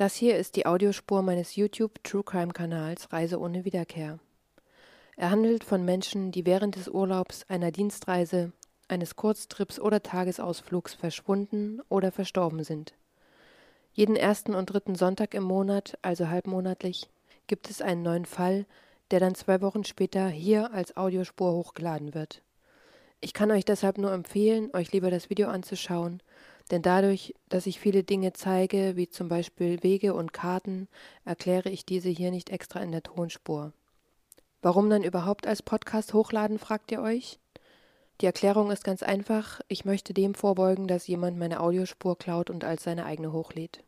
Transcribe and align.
Das 0.00 0.14
hier 0.14 0.38
ist 0.38 0.56
die 0.56 0.64
Audiospur 0.64 1.20
meines 1.20 1.56
YouTube 1.56 2.02
True 2.04 2.24
Crime 2.24 2.54
Kanals 2.54 3.12
Reise 3.12 3.38
ohne 3.38 3.66
Wiederkehr. 3.66 4.18
Er 5.18 5.30
handelt 5.30 5.62
von 5.62 5.84
Menschen, 5.84 6.32
die 6.32 6.46
während 6.46 6.76
des 6.76 6.88
Urlaubs, 6.88 7.44
einer 7.50 7.70
Dienstreise, 7.70 8.52
eines 8.88 9.14
Kurztrips 9.14 9.78
oder 9.78 10.02
Tagesausflugs 10.02 10.94
verschwunden 10.94 11.82
oder 11.90 12.12
verstorben 12.12 12.64
sind. 12.64 12.94
Jeden 13.92 14.16
ersten 14.16 14.54
und 14.54 14.72
dritten 14.72 14.94
Sonntag 14.94 15.34
im 15.34 15.42
Monat, 15.42 15.98
also 16.00 16.28
halbmonatlich, 16.28 17.10
gibt 17.46 17.68
es 17.68 17.82
einen 17.82 18.00
neuen 18.00 18.24
Fall, 18.24 18.64
der 19.10 19.20
dann 19.20 19.34
zwei 19.34 19.60
Wochen 19.60 19.84
später 19.84 20.28
hier 20.28 20.72
als 20.72 20.96
Audiospur 20.96 21.52
hochgeladen 21.52 22.14
wird. 22.14 22.40
Ich 23.20 23.34
kann 23.34 23.50
euch 23.50 23.66
deshalb 23.66 23.98
nur 23.98 24.12
empfehlen, 24.12 24.70
euch 24.72 24.92
lieber 24.92 25.10
das 25.10 25.28
Video 25.28 25.48
anzuschauen 25.48 26.22
denn 26.70 26.82
dadurch, 26.82 27.34
dass 27.48 27.66
ich 27.66 27.80
viele 27.80 28.04
Dinge 28.04 28.32
zeige, 28.32 28.96
wie 28.96 29.08
zum 29.08 29.28
Beispiel 29.28 29.82
Wege 29.82 30.14
und 30.14 30.32
Karten, 30.32 30.88
erkläre 31.24 31.68
ich 31.70 31.84
diese 31.84 32.08
hier 32.08 32.30
nicht 32.30 32.50
extra 32.50 32.80
in 32.80 32.92
der 32.92 33.02
Tonspur. 33.02 33.72
Warum 34.62 34.90
dann 34.90 35.02
überhaupt 35.02 35.46
als 35.46 35.62
Podcast 35.62 36.14
hochladen, 36.14 36.58
fragt 36.58 36.92
ihr 36.92 37.02
euch? 37.02 37.38
Die 38.20 38.26
Erklärung 38.26 38.70
ist 38.70 38.84
ganz 38.84 39.02
einfach, 39.02 39.60
ich 39.68 39.86
möchte 39.86 40.12
dem 40.12 40.34
vorbeugen, 40.34 40.86
dass 40.86 41.06
jemand 41.06 41.38
meine 41.38 41.60
Audiospur 41.60 42.18
klaut 42.18 42.50
und 42.50 42.64
als 42.64 42.84
seine 42.84 43.06
eigene 43.06 43.32
hochlädt. 43.32 43.82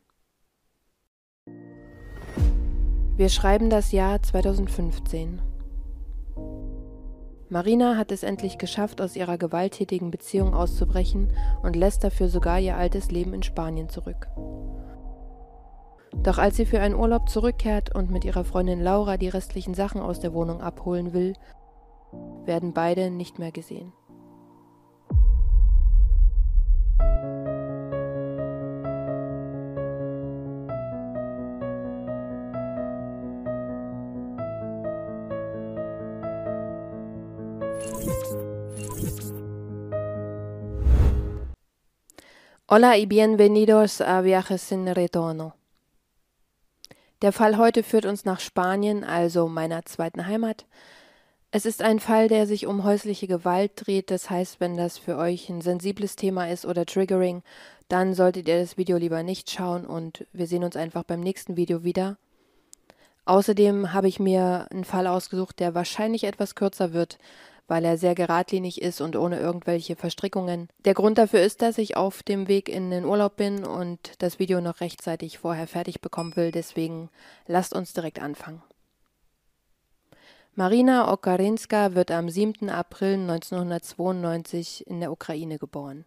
Wir 3.15 3.29
schreiben 3.29 3.69
das 3.69 3.91
Jahr 3.91 4.23
2015. 4.23 5.52
Marina 7.53 7.97
hat 7.97 8.11
es 8.11 8.23
endlich 8.23 8.57
geschafft, 8.57 8.99
aus 8.99 9.15
ihrer 9.15 9.37
gewalttätigen 9.37 10.09
Beziehung 10.09 10.55
auszubrechen 10.55 11.31
und 11.61 11.75
lässt 11.75 12.03
dafür 12.03 12.27
sogar 12.27 12.59
ihr 12.59 12.75
altes 12.75 13.11
Leben 13.11 13.31
in 13.35 13.43
Spanien 13.43 13.89
zurück. 13.89 14.27
Doch 16.23 16.39
als 16.39 16.57
sie 16.57 16.65
für 16.65 16.79
einen 16.79 16.95
Urlaub 16.95 17.29
zurückkehrt 17.29 17.93
und 17.93 18.09
mit 18.09 18.25
ihrer 18.25 18.43
Freundin 18.43 18.81
Laura 18.81 19.17
die 19.17 19.29
restlichen 19.29 19.75
Sachen 19.75 20.01
aus 20.01 20.19
der 20.19 20.33
Wohnung 20.33 20.61
abholen 20.61 21.13
will, 21.13 21.35
werden 22.45 22.73
beide 22.73 23.11
nicht 23.11 23.37
mehr 23.37 23.51
gesehen. 23.51 23.93
Hola 42.65 42.97
y 42.97 43.05
bienvenidos 43.05 43.99
a 43.99 44.21
Viajes 44.21 44.61
sin 44.61 44.87
Retorno. 44.87 45.53
Der 47.21 47.33
Fall 47.33 47.57
heute 47.57 47.83
führt 47.83 48.05
uns 48.05 48.23
nach 48.23 48.39
Spanien, 48.39 49.03
also 49.03 49.49
meiner 49.49 49.83
zweiten 49.83 50.27
Heimat. 50.27 50.65
Es 51.51 51.65
ist 51.65 51.81
ein 51.81 51.99
Fall, 51.99 52.29
der 52.29 52.47
sich 52.47 52.65
um 52.65 52.85
häusliche 52.85 53.27
Gewalt 53.27 53.73
dreht, 53.75 54.09
das 54.09 54.29
heißt, 54.29 54.61
wenn 54.61 54.77
das 54.77 54.97
für 54.97 55.17
euch 55.17 55.49
ein 55.49 55.59
sensibles 55.59 56.15
Thema 56.15 56.49
ist 56.49 56.65
oder 56.65 56.85
triggering, 56.85 57.43
dann 57.89 58.13
solltet 58.13 58.47
ihr 58.47 58.61
das 58.61 58.77
Video 58.77 58.95
lieber 58.95 59.23
nicht 59.23 59.51
schauen 59.51 59.85
und 59.85 60.25
wir 60.31 60.47
sehen 60.47 60.63
uns 60.63 60.77
einfach 60.77 61.03
beim 61.03 61.19
nächsten 61.19 61.57
Video 61.57 61.83
wieder. 61.83 62.17
Außerdem 63.25 63.91
habe 63.91 64.07
ich 64.07 64.21
mir 64.21 64.67
einen 64.71 64.85
Fall 64.85 65.07
ausgesucht, 65.07 65.59
der 65.59 65.75
wahrscheinlich 65.75 66.23
etwas 66.23 66.55
kürzer 66.55 66.93
wird, 66.93 67.17
weil 67.67 67.85
er 67.85 67.97
sehr 67.97 68.15
geradlinig 68.15 68.81
ist 68.81 69.01
und 69.01 69.15
ohne 69.15 69.39
irgendwelche 69.39 69.95
Verstrickungen. 69.95 70.67
Der 70.85 70.93
Grund 70.93 71.17
dafür 71.17 71.41
ist, 71.41 71.61
dass 71.61 71.77
ich 71.77 71.97
auf 71.97 72.23
dem 72.23 72.47
Weg 72.47 72.69
in 72.69 72.91
den 72.91 73.05
Urlaub 73.05 73.35
bin 73.35 73.65
und 73.65 73.99
das 74.19 74.39
Video 74.39 74.61
noch 74.61 74.81
rechtzeitig 74.81 75.37
vorher 75.37 75.67
fertig 75.67 76.01
bekommen 76.01 76.35
will, 76.35 76.51
deswegen 76.51 77.09
lasst 77.47 77.73
uns 77.73 77.93
direkt 77.93 78.21
anfangen. 78.21 78.61
Marina 80.55 81.11
Okarinska 81.11 81.95
wird 81.95 82.11
am 82.11 82.29
7. 82.29 82.69
April 82.69 83.13
1992 83.13 84.85
in 84.85 84.99
der 84.99 85.11
Ukraine 85.11 85.57
geboren. 85.57 86.05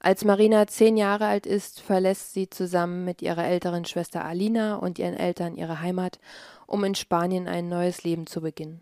Als 0.00 0.24
Marina 0.24 0.66
zehn 0.66 0.96
Jahre 0.96 1.26
alt 1.26 1.46
ist, 1.46 1.80
verlässt 1.80 2.32
sie 2.32 2.50
zusammen 2.50 3.04
mit 3.04 3.22
ihrer 3.22 3.44
älteren 3.44 3.84
Schwester 3.84 4.24
Alina 4.24 4.74
und 4.74 4.98
ihren 4.98 5.16
Eltern 5.16 5.54
ihre 5.54 5.80
Heimat, 5.80 6.18
um 6.66 6.82
in 6.82 6.96
Spanien 6.96 7.46
ein 7.46 7.68
neues 7.68 8.02
Leben 8.02 8.26
zu 8.26 8.40
beginnen. 8.40 8.80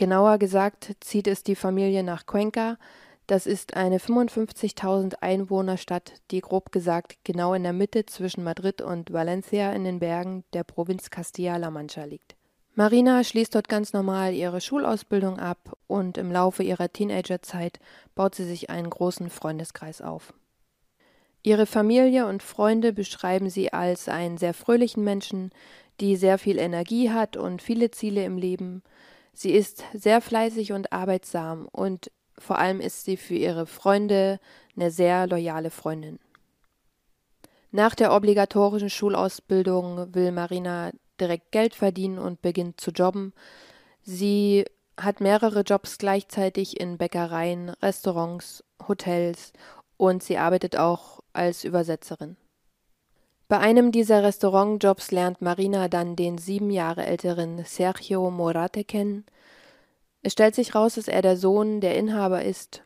Genauer 0.00 0.38
gesagt 0.38 0.96
zieht 1.00 1.26
es 1.26 1.42
die 1.42 1.54
Familie 1.54 2.02
nach 2.02 2.24
Cuenca. 2.24 2.78
Das 3.26 3.46
ist 3.46 3.76
eine 3.76 3.98
55.000 3.98 5.16
Einwohnerstadt, 5.20 6.14
die 6.30 6.40
grob 6.40 6.72
gesagt 6.72 7.18
genau 7.22 7.52
in 7.52 7.64
der 7.64 7.74
Mitte 7.74 8.06
zwischen 8.06 8.42
Madrid 8.42 8.80
und 8.80 9.12
Valencia 9.12 9.70
in 9.72 9.84
den 9.84 9.98
Bergen 9.98 10.44
der 10.54 10.64
Provinz 10.64 11.10
Castilla-La 11.10 11.70
Mancha 11.70 12.04
liegt. 12.04 12.34
Marina 12.74 13.22
schließt 13.22 13.54
dort 13.54 13.68
ganz 13.68 13.92
normal 13.92 14.32
ihre 14.32 14.62
Schulausbildung 14.62 15.38
ab 15.38 15.76
und 15.86 16.16
im 16.16 16.32
Laufe 16.32 16.62
ihrer 16.62 16.90
Teenagerzeit 16.90 17.78
baut 18.14 18.34
sie 18.34 18.46
sich 18.46 18.70
einen 18.70 18.88
großen 18.88 19.28
Freundeskreis 19.28 20.00
auf. 20.00 20.32
Ihre 21.42 21.66
Familie 21.66 22.26
und 22.26 22.42
Freunde 22.42 22.94
beschreiben 22.94 23.50
sie 23.50 23.74
als 23.74 24.08
einen 24.08 24.38
sehr 24.38 24.54
fröhlichen 24.54 25.04
Menschen, 25.04 25.50
die 26.00 26.16
sehr 26.16 26.38
viel 26.38 26.58
Energie 26.58 27.10
hat 27.10 27.36
und 27.36 27.60
viele 27.60 27.90
Ziele 27.90 28.24
im 28.24 28.38
Leben, 28.38 28.82
Sie 29.42 29.52
ist 29.52 29.84
sehr 29.94 30.20
fleißig 30.20 30.72
und 30.72 30.92
arbeitsam 30.92 31.66
und 31.72 32.10
vor 32.36 32.58
allem 32.58 32.78
ist 32.78 33.06
sie 33.06 33.16
für 33.16 33.36
ihre 33.36 33.64
Freunde 33.64 34.38
eine 34.76 34.90
sehr 34.90 35.26
loyale 35.26 35.70
Freundin. 35.70 36.18
Nach 37.70 37.94
der 37.94 38.12
obligatorischen 38.12 38.90
Schulausbildung 38.90 40.14
will 40.14 40.30
Marina 40.30 40.90
direkt 41.18 41.52
Geld 41.52 41.74
verdienen 41.74 42.18
und 42.18 42.42
beginnt 42.42 42.82
zu 42.82 42.90
jobben. 42.90 43.32
Sie 44.02 44.66
hat 44.98 45.22
mehrere 45.22 45.62
Jobs 45.62 45.96
gleichzeitig 45.96 46.78
in 46.78 46.98
Bäckereien, 46.98 47.70
Restaurants, 47.80 48.62
Hotels 48.88 49.54
und 49.96 50.22
sie 50.22 50.36
arbeitet 50.36 50.76
auch 50.76 51.20
als 51.32 51.64
Übersetzerin. 51.64 52.36
Bei 53.50 53.58
einem 53.58 53.90
dieser 53.90 54.22
Restaurantjobs 54.22 55.10
lernt 55.10 55.42
Marina 55.42 55.88
dann 55.88 56.14
den 56.14 56.38
sieben 56.38 56.70
Jahre 56.70 57.04
älteren 57.04 57.64
Sergio 57.64 58.30
Morate 58.30 58.84
kennen. 58.84 59.26
Es 60.22 60.34
stellt 60.34 60.54
sich 60.54 60.76
raus, 60.76 60.94
dass 60.94 61.08
er 61.08 61.20
der 61.20 61.36
Sohn 61.36 61.80
der 61.80 61.96
Inhaber 61.96 62.44
ist 62.44 62.84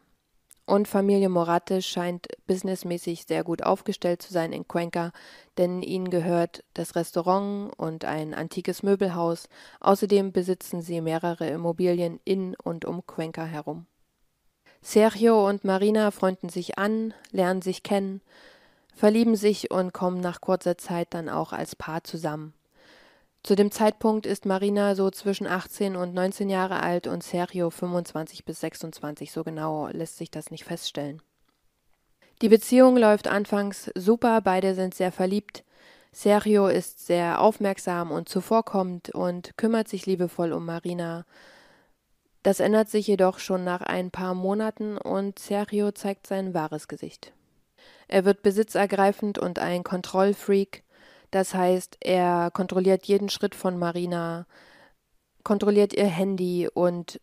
und 0.65 0.89
Familie 0.89 1.29
Morate 1.29 1.83
scheint 1.83 2.29
businessmäßig 2.47 3.27
sehr 3.27 3.45
gut 3.45 3.63
aufgestellt 3.63 4.23
zu 4.23 4.33
sein 4.33 4.55
in 4.55 4.67
Cuenca, 4.67 5.13
denn 5.59 5.83
ihnen 5.83 6.09
gehört 6.09 6.65
das 6.73 6.97
Restaurant 6.97 7.79
und 7.79 8.07
ein 8.07 8.33
antikes 8.33 8.83
Möbelhaus. 8.83 9.51
Außerdem 9.81 10.33
besitzen 10.33 10.81
sie 10.81 11.03
mehrere 11.03 11.47
Immobilien 11.47 12.21
in 12.25 12.57
und 12.57 12.87
um 12.87 13.05
Cuenca 13.05 13.45
herum. 13.45 13.85
Sergio 14.81 15.47
und 15.47 15.63
Marina 15.65 16.11
freunden 16.11 16.49
sich 16.49 16.79
an, 16.79 17.13
lernen 17.33 17.61
sich 17.61 17.83
kennen, 17.83 18.23
verlieben 18.94 19.37
sich 19.37 19.71
und 19.71 19.93
kommen 19.93 20.21
nach 20.21 20.41
kurzer 20.41 20.78
Zeit 20.78 21.09
dann 21.10 21.28
auch 21.28 21.53
als 21.53 21.77
Paar 21.77 22.05
zusammen. 22.05 22.55
Zu 23.43 23.56
dem 23.56 23.71
Zeitpunkt 23.71 24.25
ist 24.25 24.47
Marina 24.47 24.94
so 24.94 25.10
zwischen 25.10 25.47
18 25.47 25.97
und 25.97 26.15
19 26.15 26.49
Jahre 26.49 26.81
alt 26.81 27.06
und 27.06 27.22
Sergio 27.22 27.69
25 27.69 28.47
bis 28.47 28.60
26, 28.60 29.31
so 29.32 29.44
genau 29.44 29.88
lässt 29.88 30.16
sich 30.16 30.31
das 30.31 30.50
nicht 30.50 30.65
feststellen. 30.65 31.21
Die 32.41 32.49
Beziehung 32.49 32.97
läuft 32.97 33.28
anfangs 33.28 33.91
super, 33.94 34.41
beide 34.41 34.75
sind 34.75 34.94
sehr 34.94 35.12
verliebt. 35.12 35.62
Sergio 36.11 36.69
ist 36.69 37.06
sehr 37.06 37.41
aufmerksam 37.41 38.12
und 38.12 38.28
zuvorkommend 38.28 39.11
und 39.11 39.56
kümmert 39.59 39.88
sich 39.88 40.06
liebevoll 40.06 40.53
um 40.53 40.65
Marina. 40.65 41.26
Das 42.43 42.61
ändert 42.61 42.88
sich 42.88 43.06
jedoch 43.06 43.38
schon 43.38 43.65
nach 43.65 43.82
ein 43.82 44.11
paar 44.11 44.34
Monaten 44.34 44.97
und 44.97 45.38
Sergio 45.38 45.93
zeigt 45.93 46.26
sein 46.26 46.55
wahres 46.55 46.88
Gesicht. 46.88 47.32
Er 48.15 48.25
wird 48.25 48.43
besitzergreifend 48.43 49.41
und 49.41 49.59
ein 49.59 49.83
Kontrollfreak. 49.83 50.85
Das 51.33 51.53
heißt, 51.53 51.97
er 51.99 52.53
kontrolliert 52.53 53.06
jeden 53.06 53.29
Schritt 53.29 53.56
von 53.56 53.77
Marina, 53.77 54.47
kontrolliert 55.43 55.93
ihr 55.93 56.06
Handy 56.06 56.69
und 56.73 57.21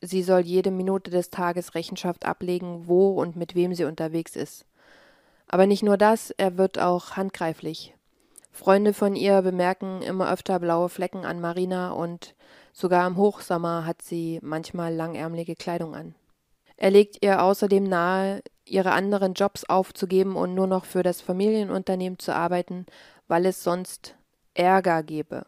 sie 0.00 0.22
soll 0.22 0.42
jede 0.42 0.70
Minute 0.70 1.10
des 1.10 1.30
Tages 1.30 1.74
Rechenschaft 1.74 2.24
ablegen, 2.24 2.86
wo 2.86 3.20
und 3.20 3.34
mit 3.34 3.56
wem 3.56 3.74
sie 3.74 3.82
unterwegs 3.82 4.36
ist. 4.36 4.64
Aber 5.48 5.66
nicht 5.66 5.82
nur 5.82 5.96
das, 5.96 6.30
er 6.30 6.56
wird 6.56 6.78
auch 6.78 7.16
handgreiflich. 7.16 7.96
Freunde 8.52 8.94
von 8.94 9.16
ihr 9.16 9.42
bemerken 9.42 10.02
immer 10.02 10.32
öfter 10.32 10.60
blaue 10.60 10.88
Flecken 10.88 11.24
an 11.24 11.40
Marina 11.40 11.90
und 11.90 12.36
sogar 12.72 13.08
im 13.08 13.16
Hochsommer 13.16 13.84
hat 13.84 14.02
sie 14.02 14.38
manchmal 14.40 14.94
langärmelige 14.94 15.56
Kleidung 15.56 15.96
an. 15.96 16.14
Er 16.78 16.92
legt 16.92 17.24
ihr 17.24 17.42
außerdem 17.42 17.82
nahe, 17.82 18.40
ihre 18.64 18.92
anderen 18.92 19.34
Jobs 19.34 19.64
aufzugeben 19.64 20.36
und 20.36 20.54
nur 20.54 20.68
noch 20.68 20.84
für 20.84 21.02
das 21.02 21.20
Familienunternehmen 21.20 22.20
zu 22.20 22.32
arbeiten, 22.34 22.86
weil 23.26 23.46
es 23.46 23.64
sonst 23.64 24.14
Ärger 24.54 25.02
gebe. 25.02 25.44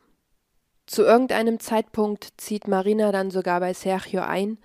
Zu 0.86 1.02
irgendeinem 1.02 1.60
Zeitpunkt 1.60 2.32
zieht 2.36 2.66
Marina 2.66 3.12
dann 3.12 3.30
sogar 3.30 3.60
bei 3.60 3.72
Sergio 3.74 4.22
ein. 4.22 4.58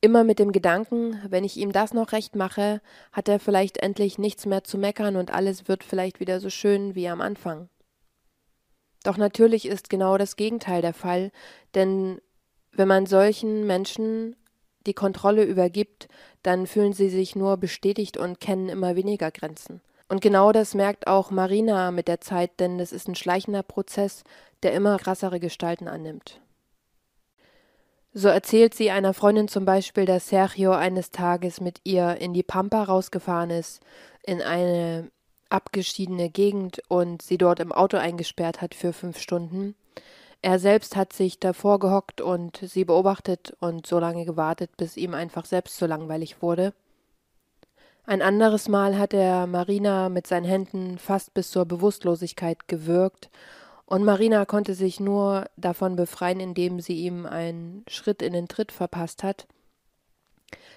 Immer 0.00 0.22
mit 0.22 0.38
dem 0.38 0.52
Gedanken, 0.52 1.20
wenn 1.28 1.42
ich 1.42 1.56
ihm 1.56 1.72
das 1.72 1.92
noch 1.92 2.12
recht 2.12 2.36
mache, 2.36 2.80
hat 3.10 3.28
er 3.28 3.40
vielleicht 3.40 3.78
endlich 3.78 4.16
nichts 4.16 4.46
mehr 4.46 4.62
zu 4.62 4.78
meckern 4.78 5.16
und 5.16 5.32
alles 5.32 5.66
wird 5.66 5.82
vielleicht 5.82 6.20
wieder 6.20 6.38
so 6.38 6.50
schön 6.50 6.94
wie 6.94 7.08
am 7.08 7.20
Anfang. 7.20 7.68
Doch 9.02 9.16
natürlich 9.16 9.66
ist 9.66 9.90
genau 9.90 10.18
das 10.18 10.36
Gegenteil 10.36 10.82
der 10.82 10.94
Fall, 10.94 11.32
denn 11.74 12.20
wenn 12.70 12.86
man 12.86 13.06
solchen 13.06 13.66
Menschen 13.66 14.36
die 14.86 14.94
Kontrolle 14.94 15.44
übergibt, 15.44 16.08
dann 16.42 16.66
fühlen 16.66 16.92
sie 16.92 17.08
sich 17.08 17.36
nur 17.36 17.56
bestätigt 17.56 18.16
und 18.16 18.40
kennen 18.40 18.68
immer 18.68 18.96
weniger 18.96 19.30
Grenzen. 19.30 19.80
Und 20.08 20.20
genau 20.20 20.52
das 20.52 20.74
merkt 20.74 21.06
auch 21.08 21.30
Marina 21.30 21.90
mit 21.90 22.08
der 22.08 22.20
Zeit, 22.20 22.60
denn 22.60 22.78
es 22.78 22.92
ist 22.92 23.08
ein 23.08 23.16
schleichender 23.16 23.62
Prozess, 23.62 24.22
der 24.62 24.72
immer 24.72 24.98
krassere 24.98 25.40
Gestalten 25.40 25.88
annimmt. 25.88 26.40
So 28.12 28.28
erzählt 28.28 28.72
sie 28.72 28.90
einer 28.90 29.12
Freundin 29.12 29.48
zum 29.48 29.66
Beispiel, 29.66 30.06
dass 30.06 30.28
Sergio 30.28 30.72
eines 30.72 31.10
Tages 31.10 31.60
mit 31.60 31.80
ihr 31.84 32.16
in 32.16 32.32
die 32.32 32.42
Pampa 32.42 32.84
rausgefahren 32.84 33.50
ist, 33.50 33.82
in 34.22 34.40
eine 34.40 35.10
abgeschiedene 35.50 36.30
Gegend 36.30 36.80
und 36.88 37.20
sie 37.20 37.36
dort 37.36 37.60
im 37.60 37.72
Auto 37.72 37.98
eingesperrt 37.98 38.62
hat 38.62 38.74
für 38.74 38.92
fünf 38.92 39.18
Stunden. 39.18 39.74
Er 40.46 40.60
selbst 40.60 40.94
hat 40.94 41.12
sich 41.12 41.40
davor 41.40 41.80
gehockt 41.80 42.20
und 42.20 42.58
sie 42.58 42.84
beobachtet 42.84 43.56
und 43.58 43.84
so 43.84 43.98
lange 43.98 44.24
gewartet, 44.24 44.70
bis 44.76 44.96
ihm 44.96 45.12
einfach 45.12 45.44
selbst 45.44 45.76
so 45.76 45.86
langweilig 45.86 46.40
wurde. 46.40 46.72
Ein 48.04 48.22
anderes 48.22 48.68
Mal 48.68 48.96
hat 48.96 49.12
er 49.12 49.48
Marina 49.48 50.08
mit 50.08 50.28
seinen 50.28 50.44
Händen 50.44 50.98
fast 50.98 51.34
bis 51.34 51.50
zur 51.50 51.64
Bewusstlosigkeit 51.64 52.68
gewürgt 52.68 53.28
und 53.86 54.04
Marina 54.04 54.44
konnte 54.44 54.74
sich 54.74 55.00
nur 55.00 55.46
davon 55.56 55.96
befreien, 55.96 56.38
indem 56.38 56.78
sie 56.78 56.94
ihm 56.94 57.26
einen 57.26 57.84
Schritt 57.88 58.22
in 58.22 58.32
den 58.32 58.46
Tritt 58.46 58.70
verpasst 58.70 59.24
hat. 59.24 59.48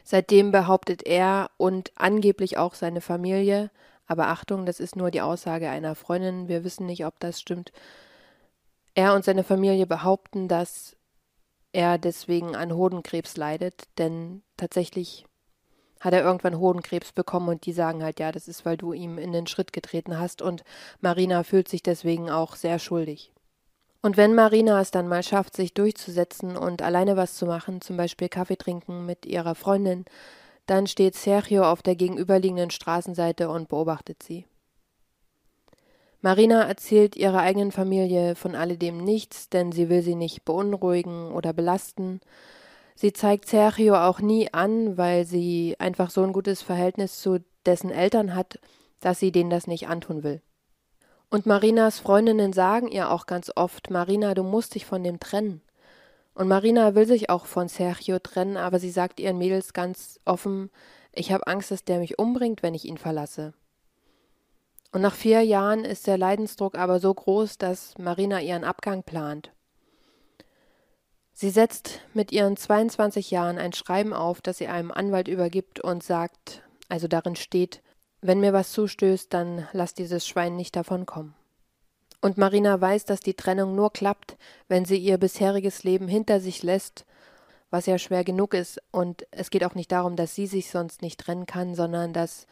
Seitdem 0.04 0.52
behauptet 0.52 1.06
er 1.06 1.52
und 1.58 1.92
angeblich 1.94 2.58
auch 2.58 2.74
seine 2.74 3.02
Familie, 3.02 3.70
aber 4.08 4.30
Achtung, 4.30 4.66
das 4.66 4.80
ist 4.80 4.96
nur 4.96 5.12
die 5.12 5.22
Aussage 5.22 5.70
einer 5.70 5.94
Freundin, 5.94 6.48
wir 6.48 6.64
wissen 6.64 6.88
nicht, 6.88 7.06
ob 7.06 7.20
das 7.20 7.40
stimmt. 7.40 7.72
Er 9.00 9.14
und 9.14 9.24
seine 9.24 9.46
Familie 9.46 9.88
behaupten, 9.88 10.50
dass 10.50 10.98
er 11.72 11.98
deswegen 11.98 12.54
an 12.54 12.76
Hodenkrebs 12.76 13.38
leidet, 13.38 13.84
denn 13.98 14.44
tatsächlich 14.58 15.26
hat 16.02 16.14
er 16.14 16.22
irgendwann 16.22 16.60
Hodenkrebs 16.60 17.14
bekommen 17.14 17.48
und 17.48 17.66
die 17.66 17.72
sagen 17.72 18.04
halt, 18.04 18.20
ja, 18.20 18.34
das 18.34 18.50
ist, 18.50 18.66
weil 18.66 18.76
du 18.76 18.92
ihm 18.92 19.18
in 19.18 19.32
den 19.32 19.48
Schritt 19.48 19.72
getreten 19.72 20.20
hast 20.20 20.42
und 20.42 20.66
Marina 21.00 21.44
fühlt 21.44 21.70
sich 21.70 21.82
deswegen 21.82 22.30
auch 22.30 22.58
sehr 22.58 22.78
schuldig. 22.78 23.32
Und 24.02 24.18
wenn 24.18 24.36
Marina 24.36 24.82
es 24.82 24.92
dann 24.92 25.08
mal 25.08 25.24
schafft, 25.24 25.56
sich 25.56 25.74
durchzusetzen 25.74 26.58
und 26.58 26.82
alleine 26.82 27.16
was 27.16 27.36
zu 27.36 27.46
machen, 27.46 27.80
zum 27.80 27.96
Beispiel 27.96 28.28
Kaffee 28.28 28.58
trinken 28.58 29.06
mit 29.06 29.26
ihrer 29.26 29.56
Freundin, 29.56 30.04
dann 30.66 30.88
steht 30.88 31.16
Sergio 31.16 31.64
auf 31.64 31.82
der 31.82 31.96
gegenüberliegenden 31.96 32.70
Straßenseite 32.70 33.50
und 33.50 33.70
beobachtet 33.70 34.24
sie. 34.24 34.46
Marina 36.22 36.64
erzählt 36.64 37.16
ihrer 37.16 37.40
eigenen 37.40 37.72
Familie 37.72 38.36
von 38.36 38.56
alledem 38.56 38.98
nichts, 38.98 39.50
denn 39.50 39.72
sie 39.72 39.90
will 39.90 40.02
sie 40.02 40.16
nicht 40.16 40.44
beunruhigen 40.44 41.32
oder 41.32 41.54
belasten, 41.54 42.20
Sie 43.02 43.14
zeigt 43.14 43.48
Sergio 43.48 43.96
auch 43.96 44.20
nie 44.20 44.54
an, 44.54 44.98
weil 44.98 45.24
sie 45.26 45.78
einfach 45.80 46.10
so 46.10 46.22
ein 46.22 46.34
gutes 46.34 46.62
Verhältnis 46.62 47.22
zu 47.22 47.40
dessen 47.66 47.92
Eltern 47.92 48.36
hat, 48.36 48.60
dass 49.00 49.20
sie 49.20 49.32
denen 49.32 49.50
das 49.50 49.68
nicht 49.68 49.88
antun 49.88 50.22
will. 50.22 50.42
Und 51.30 51.46
Marinas 51.46 52.00
Freundinnen 52.00 52.52
sagen 52.52 52.90
ihr 52.90 53.10
auch 53.10 53.26
ganz 53.26 53.54
oft, 53.56 53.90
Marina, 53.90 54.34
du 54.34 54.44
musst 54.44 54.76
dich 54.76 54.86
von 54.86 55.02
dem 55.02 55.18
trennen. 55.18 55.62
Und 56.34 56.50
Marina 56.50 56.94
will 56.94 57.08
sich 57.08 57.30
auch 57.30 57.46
von 57.46 57.70
Sergio 57.70 58.20
trennen, 58.20 58.58
aber 58.58 58.80
sie 58.80 58.92
sagt 58.92 59.22
ihren 59.22 59.38
Mädels 59.38 59.72
ganz 59.72 60.20
offen, 60.26 60.70
ich 61.14 61.32
habe 61.32 61.48
Angst, 61.48 61.72
dass 61.72 61.86
der 61.86 62.00
mich 62.00 62.20
umbringt, 62.20 62.64
wenn 62.64 62.74
ich 62.74 62.84
ihn 62.84 62.98
verlasse. 62.98 63.54
Und 64.92 65.02
nach 65.02 65.14
vier 65.14 65.42
Jahren 65.42 65.86
ist 65.86 66.08
der 66.08 66.18
Leidensdruck 66.18 66.76
aber 66.76 67.00
so 67.00 67.14
groß, 67.14 67.58
dass 67.58 67.98
Marina 67.98 68.42
ihren 68.42 68.64
Abgang 68.64 69.04
plant. 69.04 69.52
Sie 71.34 71.52
setzt 71.52 72.02
mit 72.14 72.32
ihren 72.32 72.58
22 72.58 73.32
Jahren 73.32 73.58
ein 73.58 73.72
Schreiben 73.72 74.14
auf, 74.14 74.42
das 74.42 74.58
sie 74.58 74.68
einem 74.68 74.92
Anwalt 74.92 75.28
übergibt 75.28 75.80
und 75.80 76.04
sagt, 76.04 76.64
also 76.90 77.08
darin 77.08 77.36
steht, 77.36 77.82
wenn 78.22 78.42
mir 78.42 78.52
was 78.52 78.72
zustößt, 78.74 79.34
dann 79.34 79.68
lass 79.72 79.94
dieses 79.94 80.28
Schwein 80.28 80.58
nicht 80.58 80.76
davonkommen. 80.76 81.36
Und 82.20 82.38
Marina 82.38 82.82
weiß, 82.82 83.06
dass 83.06 83.22
die 83.22 83.36
Trennung 83.36 83.76
nur 83.76 83.94
klappt, 83.94 84.38
wenn 84.68 84.84
sie 84.84 84.98
ihr 84.98 85.18
bisheriges 85.18 85.84
Leben 85.84 86.10
hinter 86.10 86.42
sich 86.42 86.64
lässt, 86.64 87.06
was 87.70 87.86
ja 87.86 87.98
schwer 87.98 88.26
genug 88.26 88.54
ist. 88.54 88.82
Und 88.92 89.26
es 89.32 89.50
geht 89.50 89.64
auch 89.64 89.76
nicht 89.76 89.92
darum, 89.92 90.18
dass 90.18 90.36
sie 90.36 90.48
sich 90.48 90.70
sonst 90.70 91.02
nicht 91.02 91.22
trennen 91.22 91.46
kann, 91.46 91.76
sondern 91.76 92.12
dass 92.12 92.48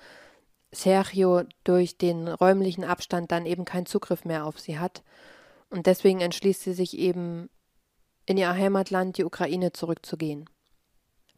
Sergio 0.78 1.44
durch 1.64 1.98
den 1.98 2.28
räumlichen 2.28 2.84
Abstand 2.84 3.32
dann 3.32 3.46
eben 3.46 3.66
keinen 3.66 3.86
Zugriff 3.86 4.26
mehr 4.26 4.46
auf 4.46 4.60
sie 4.60 4.80
hat. 4.80 5.04
Und 5.70 5.86
deswegen 5.86 6.22
entschließt 6.22 6.62
sie 6.62 6.74
sich 6.74 6.98
eben 6.98 7.50
in 8.26 8.38
ihr 8.38 8.54
Heimatland, 8.54 9.18
die 9.18 9.24
Ukraine, 9.24 9.74
zurückzugehen. 9.74 10.50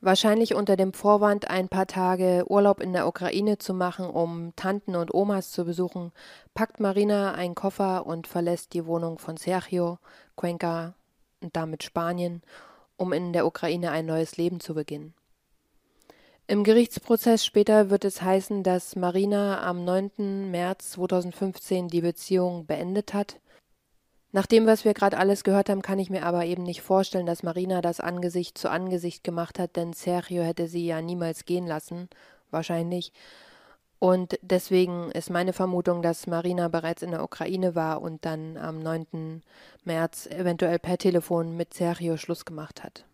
Wahrscheinlich 0.02 0.56
unter 0.56 0.78
dem 0.78 0.94
Vorwand, 0.94 1.50
ein 1.50 1.68
paar 1.68 1.86
Tage 1.86 2.46
Urlaub 2.48 2.80
in 2.80 2.94
der 2.94 3.06
Ukraine 3.06 3.58
zu 3.58 3.74
machen, 3.74 4.06
um 4.06 4.54
Tanten 4.56 4.96
und 4.96 5.14
Omas 5.14 5.52
zu 5.52 5.66
besuchen, 5.66 6.14
packt 6.54 6.80
Marina 6.80 7.34
einen 7.34 7.54
Koffer 7.54 8.06
und 8.06 8.26
verlässt 8.26 8.74
die 8.74 8.86
Wohnung 8.86 9.20
von 9.20 9.36
Sergio, 9.36 10.00
Cuenca 10.36 10.94
und 11.42 11.56
damit 11.56 11.84
Spanien, 11.84 12.42
um 12.96 13.12
in 13.12 13.34
der 13.34 13.46
Ukraine 13.46 13.92
ein 13.92 14.06
neues 14.06 14.38
Leben 14.38 14.62
zu 14.62 14.74
beginnen. 14.74 15.14
Im 16.50 16.64
Gerichtsprozess 16.64 17.46
später 17.46 17.90
wird 17.90 18.04
es 18.04 18.22
heißen, 18.22 18.64
dass 18.64 18.96
Marina 18.96 19.62
am 19.62 19.86
9. 19.86 20.50
März 20.50 20.92
2015 20.92 21.88
die 21.88 22.02
Beziehung 22.02 22.66
beendet 22.66 23.14
hat 23.14 23.40
nach 24.32 24.46
dem, 24.46 24.68
was 24.68 24.86
wir 24.86 24.94
gerade 24.94 25.18
alles 25.18 25.44
gehört 25.44 25.70
haben, 25.70 25.82
kann 25.82 25.98
ich 25.98 26.12
mir 26.12 26.24
aber 26.24 26.46
eben 26.46 26.62
nicht 26.62 26.82
vorstellen, 26.82 27.26
dass 27.26 27.42
Marina 27.42 27.82
das 27.82 28.00
Angesicht 28.00 28.60
zu 28.60 28.70
Angesicht 28.70 29.24
gemacht 29.24 29.58
hat, 29.58 29.76
denn 29.76 29.94
Sergio 29.94 30.44
hätte 30.44 30.68
sie 30.68 30.86
ja 30.86 31.02
niemals 31.02 31.46
gehen 31.46 31.66
lassen, 31.66 32.10
wahrscheinlich. 32.52 33.12
Und 33.98 34.38
deswegen 34.42 35.12
ist 35.12 35.32
meine 35.32 35.52
Vermutung, 35.52 36.04
dass 36.04 36.28
Marina 36.28 36.68
bereits 36.68 37.02
in 37.02 37.12
der 37.12 37.24
Ukraine 37.24 37.74
war 37.74 38.02
und 38.04 38.24
dann 38.24 38.56
am 38.56 38.80
9. 38.80 39.42
März 39.84 40.28
eventuell 40.28 40.78
per 40.78 41.00
Telefon 41.00 41.58
mit 41.58 41.74
Sergio 41.74 42.16
Schluss 42.16 42.46
gemacht 42.46 42.84
hat. 42.84 43.06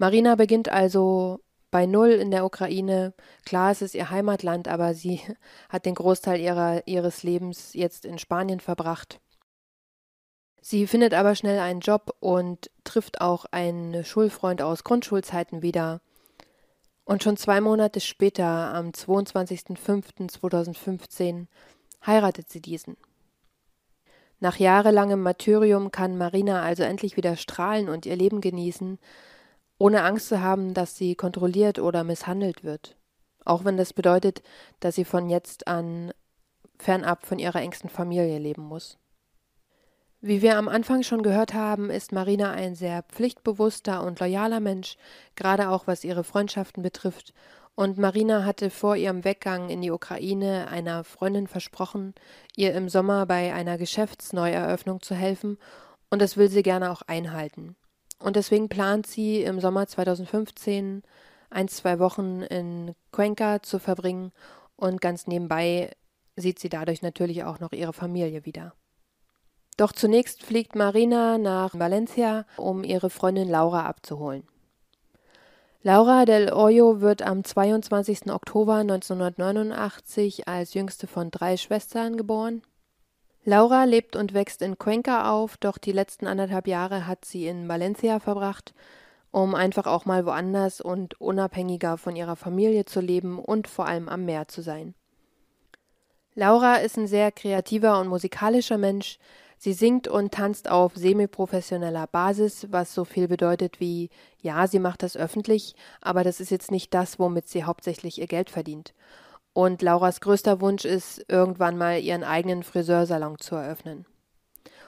Marina 0.00 0.34
beginnt 0.34 0.68
also 0.70 1.40
bei 1.70 1.84
Null 1.84 2.12
in 2.12 2.30
der 2.30 2.46
Ukraine. 2.46 3.12
Klar, 3.44 3.70
es 3.70 3.82
ist 3.82 3.94
ihr 3.94 4.08
Heimatland, 4.08 4.66
aber 4.66 4.94
sie 4.94 5.20
hat 5.68 5.84
den 5.84 5.94
Großteil 5.94 6.40
ihrer, 6.40 6.88
ihres 6.88 7.22
Lebens 7.22 7.74
jetzt 7.74 8.06
in 8.06 8.18
Spanien 8.18 8.60
verbracht. 8.60 9.20
Sie 10.62 10.86
findet 10.86 11.12
aber 11.12 11.34
schnell 11.34 11.58
einen 11.58 11.80
Job 11.80 12.16
und 12.20 12.70
trifft 12.82 13.20
auch 13.20 13.44
einen 13.50 14.06
Schulfreund 14.06 14.62
aus 14.62 14.84
Grundschulzeiten 14.84 15.60
wieder. 15.60 16.00
Und 17.04 17.22
schon 17.22 17.36
zwei 17.36 17.60
Monate 17.60 18.00
später, 18.00 18.72
am 18.72 18.92
22.05.2015, 18.92 21.46
heiratet 22.06 22.48
sie 22.48 22.62
diesen. 22.62 22.96
Nach 24.38 24.56
jahrelangem 24.56 25.22
Martyrium 25.22 25.90
kann 25.90 26.16
Marina 26.16 26.62
also 26.62 26.84
endlich 26.84 27.18
wieder 27.18 27.36
strahlen 27.36 27.90
und 27.90 28.06
ihr 28.06 28.16
Leben 28.16 28.40
genießen, 28.40 28.98
ohne 29.80 30.02
Angst 30.02 30.28
zu 30.28 30.42
haben, 30.42 30.74
dass 30.74 30.98
sie 30.98 31.14
kontrolliert 31.14 31.78
oder 31.78 32.04
misshandelt 32.04 32.62
wird. 32.62 32.96
Auch 33.46 33.64
wenn 33.64 33.78
das 33.78 33.94
bedeutet, 33.94 34.42
dass 34.78 34.94
sie 34.94 35.06
von 35.06 35.30
jetzt 35.30 35.66
an 35.66 36.12
fernab 36.78 37.24
von 37.24 37.38
ihrer 37.38 37.62
engsten 37.62 37.88
Familie 37.88 38.38
leben 38.38 38.62
muss. 38.62 38.98
Wie 40.20 40.42
wir 40.42 40.58
am 40.58 40.68
Anfang 40.68 41.02
schon 41.02 41.22
gehört 41.22 41.54
haben, 41.54 41.88
ist 41.88 42.12
Marina 42.12 42.50
ein 42.50 42.74
sehr 42.74 43.02
pflichtbewusster 43.04 44.04
und 44.04 44.20
loyaler 44.20 44.60
Mensch, 44.60 44.96
gerade 45.34 45.70
auch 45.70 45.86
was 45.86 46.04
ihre 46.04 46.24
Freundschaften 46.24 46.82
betrifft, 46.82 47.32
und 47.74 47.96
Marina 47.96 48.44
hatte 48.44 48.68
vor 48.68 48.96
ihrem 48.96 49.24
Weggang 49.24 49.70
in 49.70 49.80
die 49.80 49.90
Ukraine 49.90 50.68
einer 50.68 51.04
Freundin 51.04 51.46
versprochen, 51.46 52.14
ihr 52.54 52.74
im 52.74 52.90
Sommer 52.90 53.24
bei 53.24 53.54
einer 53.54 53.78
Geschäftsneueröffnung 53.78 55.00
zu 55.00 55.14
helfen, 55.14 55.56
und 56.10 56.20
das 56.20 56.36
will 56.36 56.50
sie 56.50 56.62
gerne 56.62 56.90
auch 56.90 57.00
einhalten. 57.00 57.76
Und 58.20 58.36
deswegen 58.36 58.68
plant 58.68 59.06
sie 59.06 59.42
im 59.42 59.60
Sommer 59.60 59.86
2015 59.86 61.02
ein, 61.48 61.68
zwei 61.68 61.98
Wochen 61.98 62.42
in 62.42 62.94
Cuenca 63.10 63.62
zu 63.62 63.78
verbringen 63.78 64.30
und 64.76 65.00
ganz 65.00 65.26
nebenbei 65.26 65.90
sieht 66.36 66.58
sie 66.58 66.68
dadurch 66.68 67.02
natürlich 67.02 67.44
auch 67.44 67.58
noch 67.60 67.72
ihre 67.72 67.92
Familie 67.92 68.44
wieder. 68.44 68.74
Doch 69.76 69.92
zunächst 69.92 70.42
fliegt 70.42 70.74
Marina 70.74 71.38
nach 71.38 71.78
Valencia, 71.78 72.44
um 72.56 72.84
ihre 72.84 73.10
Freundin 73.10 73.48
Laura 73.48 73.86
abzuholen. 73.86 74.46
Laura 75.82 76.26
del 76.26 76.50
Hoyo 76.50 77.00
wird 77.00 77.22
am 77.22 77.42
22. 77.42 78.30
Oktober 78.30 78.76
1989 78.76 80.46
als 80.46 80.74
jüngste 80.74 81.06
von 81.06 81.30
drei 81.30 81.56
Schwestern 81.56 82.18
geboren. 82.18 82.60
Laura 83.44 83.84
lebt 83.84 84.16
und 84.16 84.34
wächst 84.34 84.62
in 84.62 84.78
Cuenca 84.78 85.30
auf, 85.30 85.56
doch 85.56 85.78
die 85.78 85.92
letzten 85.92 86.26
anderthalb 86.26 86.66
Jahre 86.66 87.06
hat 87.06 87.24
sie 87.24 87.46
in 87.46 87.68
Valencia 87.68 88.20
verbracht 88.20 88.74
um 89.30 89.54
einfach 89.54 89.86
auch 89.86 90.04
mal 90.04 90.26
woanders 90.26 90.80
und 90.80 91.20
unabhängiger 91.20 91.98
von 91.98 92.16
ihrer 92.16 92.36
Familie 92.36 92.84
zu 92.84 93.00
leben 93.00 93.38
und 93.38 93.68
vor 93.68 93.86
allem 93.86 94.08
am 94.08 94.24
Meer 94.24 94.48
zu 94.48 94.62
sein. 94.62 94.94
Laura 96.34 96.76
ist 96.76 96.96
ein 96.96 97.06
sehr 97.06 97.32
kreativer 97.32 98.00
und 98.00 98.08
musikalischer 98.08 98.78
Mensch. 98.78 99.18
Sie 99.58 99.72
singt 99.72 100.08
und 100.08 100.32
tanzt 100.32 100.70
auf 100.70 100.96
semiprofessioneller 100.96 102.06
Basis, 102.06 102.68
was 102.70 102.94
so 102.94 103.04
viel 103.04 103.28
bedeutet 103.28 103.78
wie, 103.78 104.08
ja, 104.40 104.66
sie 104.66 104.78
macht 104.78 105.02
das 105.02 105.16
öffentlich, 105.16 105.74
aber 106.00 106.24
das 106.24 106.40
ist 106.40 106.50
jetzt 106.50 106.70
nicht 106.70 106.94
das, 106.94 107.18
womit 107.18 107.46
sie 107.46 107.64
hauptsächlich 107.64 108.20
ihr 108.20 108.26
Geld 108.26 108.48
verdient. 108.48 108.94
Und 109.52 109.82
Lauras 109.82 110.20
größter 110.20 110.60
Wunsch 110.60 110.84
ist, 110.84 111.24
irgendwann 111.28 111.76
mal 111.76 112.00
ihren 112.00 112.24
eigenen 112.24 112.62
Friseursalon 112.62 113.38
zu 113.38 113.56
eröffnen. 113.56 114.06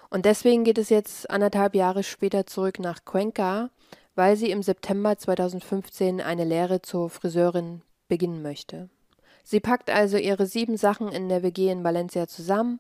Und 0.09 0.27
deswegen 0.27 0.65
geht 0.65 0.79
es 0.79 0.91
jetzt 0.91 1.31
anderthalb 1.31 1.75
Jahre 1.75 2.03
später 2.03 2.47
zurück 2.47 2.79
nach 2.79 3.05
Cuenca, 3.05 3.71
weil 4.15 4.37
sie 4.37 4.51
im 4.51 4.63
September 4.63 5.17
2015 5.17 6.21
eine 6.21 6.45
Lehre 6.45 6.83
zur 6.83 7.09
Friseurin 7.11 7.83
beginnen 8.09 8.43
möchte. 8.43 8.91
Sie 9.43 9.59
packt 9.59 9.91
also 9.91 10.17
ihre 10.17 10.47
sieben 10.47 10.77
Sachen 10.77 11.09
in 11.09 11.29
der 11.29 11.43
WG 11.43 11.71
in 11.71 11.83
Valencia 11.83 12.29
zusammen 12.29 12.79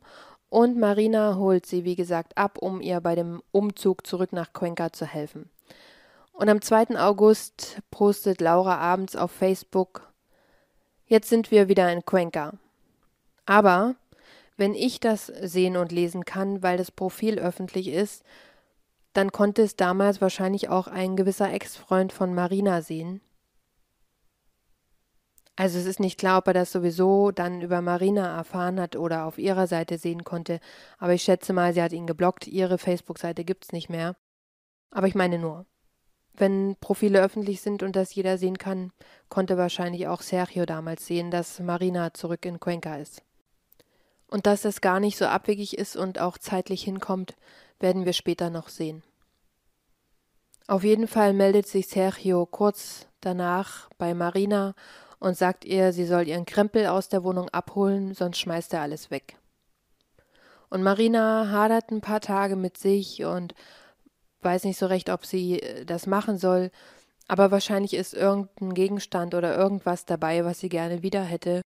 und 0.49 0.79
Marina 0.79 1.37
holt 1.37 1.65
sie, 1.65 1.85
wie 1.85 1.97
gesagt, 1.97 2.37
ab, 2.37 2.59
um 2.59 2.83
ihr 2.83 3.01
bei 3.01 3.15
dem 3.15 3.43
Umzug 3.51 4.07
zurück 4.07 4.35
nach 4.35 4.53
Cuenca 4.53 4.93
zu 4.93 5.07
helfen. 5.07 5.49
Und 6.33 6.51
am 6.51 6.61
2. 6.61 6.99
August 6.99 7.79
postet 7.91 8.43
Laura 8.43 8.77
abends 8.77 9.17
auf 9.17 9.31
Facebook, 9.31 10.12
jetzt 11.07 11.29
sind 11.29 11.51
wir 11.51 11.69
wieder 11.69 11.93
in 11.93 12.05
Cuenca. 12.05 12.55
Aber 13.47 13.97
wenn 14.57 14.75
ich 14.75 15.01
das 15.01 15.27
sehen 15.27 15.77
und 15.77 15.93
lesen 15.93 16.25
kann, 16.25 16.63
weil 16.63 16.79
das 16.79 16.91
Profil 16.91 17.39
öffentlich 17.39 17.89
ist, 17.89 18.23
dann 19.13 19.33
konnte 19.33 19.63
es 19.63 19.77
damals 19.77 20.21
wahrscheinlich 20.21 20.69
auch 20.69 20.87
ein 20.87 21.17
gewisser 21.17 21.53
Ex-Freund 21.53 22.13
von 22.13 22.35
Marina 22.35 22.83
sehen. 22.83 23.21
Also 25.55 25.79
es 25.79 25.85
ist 25.85 26.01
nicht 26.01 26.19
klar, 26.19 26.39
ob 26.39 26.47
er 26.47 26.55
das 26.55 26.73
sowieso 26.73 27.31
dann 27.31 27.61
über 27.61 27.83
Marina 27.83 28.37
erfahren 28.37 28.81
hat 28.81 28.97
oder 28.97 29.27
auf 29.27 29.37
ihrer 29.37 29.67
Seite 29.67 29.99
sehen 29.99 30.25
konnte, 30.25 30.61
aber 30.99 31.13
ich 31.13 31.23
schätze 31.23 31.53
mal, 31.53 31.75
sie 31.75 31.83
hat 31.83 31.93
ihn 31.93 32.07
geblockt, 32.07 32.47
ihre 32.47 32.79
Facebook-Seite 32.79 33.45
gibt's 33.45 33.71
nicht 33.71 33.91
mehr. 33.91 34.17
Aber 34.91 35.07
ich 35.07 35.15
meine 35.15 35.39
nur, 35.39 35.67
wenn 36.35 36.77
Profile 36.81 37.23
öffentlich 37.23 37.61
sind 37.61 37.83
und 37.83 37.95
das 37.95 38.15
jeder 38.15 38.39
sehen 38.39 38.59
kann, 38.59 38.93
konnte 39.29 39.57
wahrscheinlich 39.57 40.09
auch 40.09 40.23
Sergio 40.23 40.65
damals 40.67 41.07
sehen, 41.07 41.31
dass 41.31 41.61
Marina 41.61 42.15
zurück 42.15 42.45
in 42.45 42.61
Cuenca 42.61 42.97
ist. 42.97 43.23
Und 44.29 44.47
dass 44.47 44.63
das 44.63 44.81
gar 44.81 44.99
nicht 44.99 45.19
so 45.19 45.27
abwegig 45.27 45.77
ist 45.77 45.95
und 45.95 46.19
auch 46.19 46.39
zeitlich 46.39 46.83
hinkommt, 46.83 47.37
werden 47.81 48.07
wir 48.07 48.15
später 48.15 48.49
noch 48.49 48.69
sehen. 48.69 49.03
Auf 50.67 50.85
jeden 50.85 51.07
Fall 51.07 51.35
meldet 51.35 51.67
sich 51.67 51.89
Sergio 51.89 52.47
kurz 52.47 53.07
danach 53.21 53.91
bei 53.99 54.15
Marina 54.15 54.75
und 55.19 55.37
sagt 55.37 55.65
ihr, 55.65 55.93
sie 55.93 56.07
soll 56.07 56.29
ihren 56.29 56.47
Krempel 56.47 56.87
aus 56.87 57.09
der 57.09 57.25
Wohnung 57.25 57.49
abholen, 57.51 58.15
sonst 58.15 58.39
schmeißt 58.39 58.73
er 58.73 58.81
alles 58.81 59.11
weg. 59.11 59.37
Und 60.71 60.83
Marina 60.83 61.51
hadert 61.51 61.91
ein 61.91 62.01
paar 62.01 62.21
Tage 62.21 62.57
mit 62.57 62.79
sich 62.79 63.25
und 63.25 63.55
weiß 64.45 64.65
nicht 64.65 64.79
so 64.79 64.87
recht, 64.87 65.11
ob 65.11 65.25
sie 65.27 65.61
äh, 65.61 65.85
das 65.85 66.07
machen 66.07 66.39
soll, 66.39 66.71
aber 67.29 67.51
wahrscheinlich 67.51 67.95
ist 67.95 68.15
irgendein 68.15 68.75
Gegenstand 68.75 69.35
oder 69.35 69.57
irgendwas 69.57 70.05
dabei, 70.05 70.45
was 70.45 70.61
sie 70.61 70.69
gerne 70.69 71.03
wieder 71.03 71.23
hätte. 71.23 71.63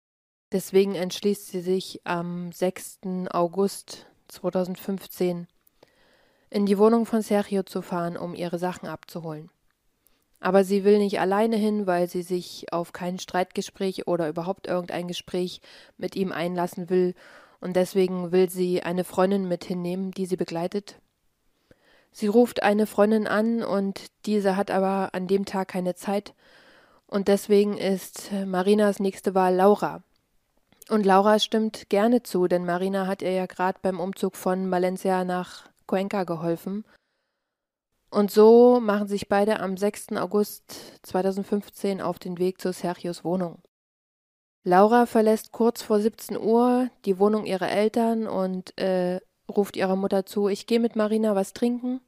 Deswegen 0.52 0.95
entschließt 0.95 1.49
sie 1.49 1.61
sich 1.61 2.00
am 2.04 2.52
6. 2.52 3.00
August 3.30 4.06
2015 4.28 5.49
in 6.50 6.66
die 6.66 6.78
Wohnung 6.78 7.06
von 7.06 7.23
Sergio 7.23 7.64
zu 7.64 7.83
fahren, 7.83 8.16
um 8.16 8.35
ihre 8.35 8.59
Sachen 8.59 8.88
abzuholen. 8.88 9.50
Aber 10.38 10.64
sie 10.64 10.85
will 10.85 10.99
nicht 10.99 11.18
alleine 11.18 11.56
hin, 11.56 11.87
weil 11.87 12.09
sie 12.09 12.23
sich 12.23 12.73
auf 12.73 12.92
kein 12.92 13.18
Streitgespräch 13.18 14.06
oder 14.06 14.28
überhaupt 14.28 14.66
irgendein 14.66 15.09
Gespräch 15.09 15.61
mit 15.97 16.14
ihm 16.14 16.30
einlassen 16.33 16.88
will, 16.90 17.14
und 17.59 17.75
deswegen 17.75 18.33
will 18.33 18.50
sie 18.50 18.83
eine 18.83 19.02
Freundin 19.02 19.49
mit 19.49 19.64
hinnehmen, 19.64 20.11
die 20.11 20.26
sie 20.26 20.37
begleitet. 20.37 21.00
Sie 22.16 22.28
ruft 22.28 22.62
eine 22.62 22.87
Freundin 22.87 23.26
an 23.26 23.62
und 23.62 24.06
diese 24.25 24.56
hat 24.56 24.70
aber 24.70 25.11
an 25.12 25.26
dem 25.26 25.44
Tag 25.44 25.68
keine 25.68 25.94
Zeit, 25.94 26.32
und 27.06 27.28
deswegen 27.28 27.76
ist 27.76 28.30
Marinas 28.46 29.00
nächste 29.00 29.35
Wahl 29.35 29.54
Laura, 29.54 30.02
und 30.88 31.04
Laura 31.04 31.38
stimmt 31.40 31.90
gerne 31.90 32.23
zu, 32.23 32.46
denn 32.46 32.64
Marina 32.64 33.06
hat 33.06 33.20
ihr 33.20 33.32
ja 33.32 33.44
gerade 33.44 33.78
beim 33.82 34.00
Umzug 34.00 34.35
von 34.35 34.70
Valencia 34.70 35.25
nach 35.25 35.68
Cuenca 35.87 36.25
geholfen. 36.25 36.87
Und 38.08 38.30
so 38.30 38.80
machen 38.80 39.08
sich 39.08 39.28
beide 39.28 39.61
am 39.61 39.76
6. 39.76 40.12
August 40.12 40.73
2015 41.02 42.00
auf 42.00 42.18
den 42.18 42.38
Weg 42.38 42.62
zu 42.62 42.73
Sergios 42.73 43.25
Wohnung. 43.25 43.58
Laura 44.62 45.06
verlässt 45.06 45.52
kurz 45.52 45.82
vor 45.82 46.00
17 46.00 46.38
Uhr 46.38 46.88
die 47.04 47.18
Wohnung 47.18 47.44
ihrer 47.44 47.68
Eltern 47.68 48.26
und 48.26 48.78
äh, 48.80 49.20
ruft 49.48 49.76
ihrer 49.76 49.96
Mutter 49.96 50.26
zu, 50.26 50.48
ich 50.48 50.66
gehe 50.66 50.80
mit 50.80 50.96
Marina 50.96 51.34
was 51.34 51.52
trinken. 51.52 52.00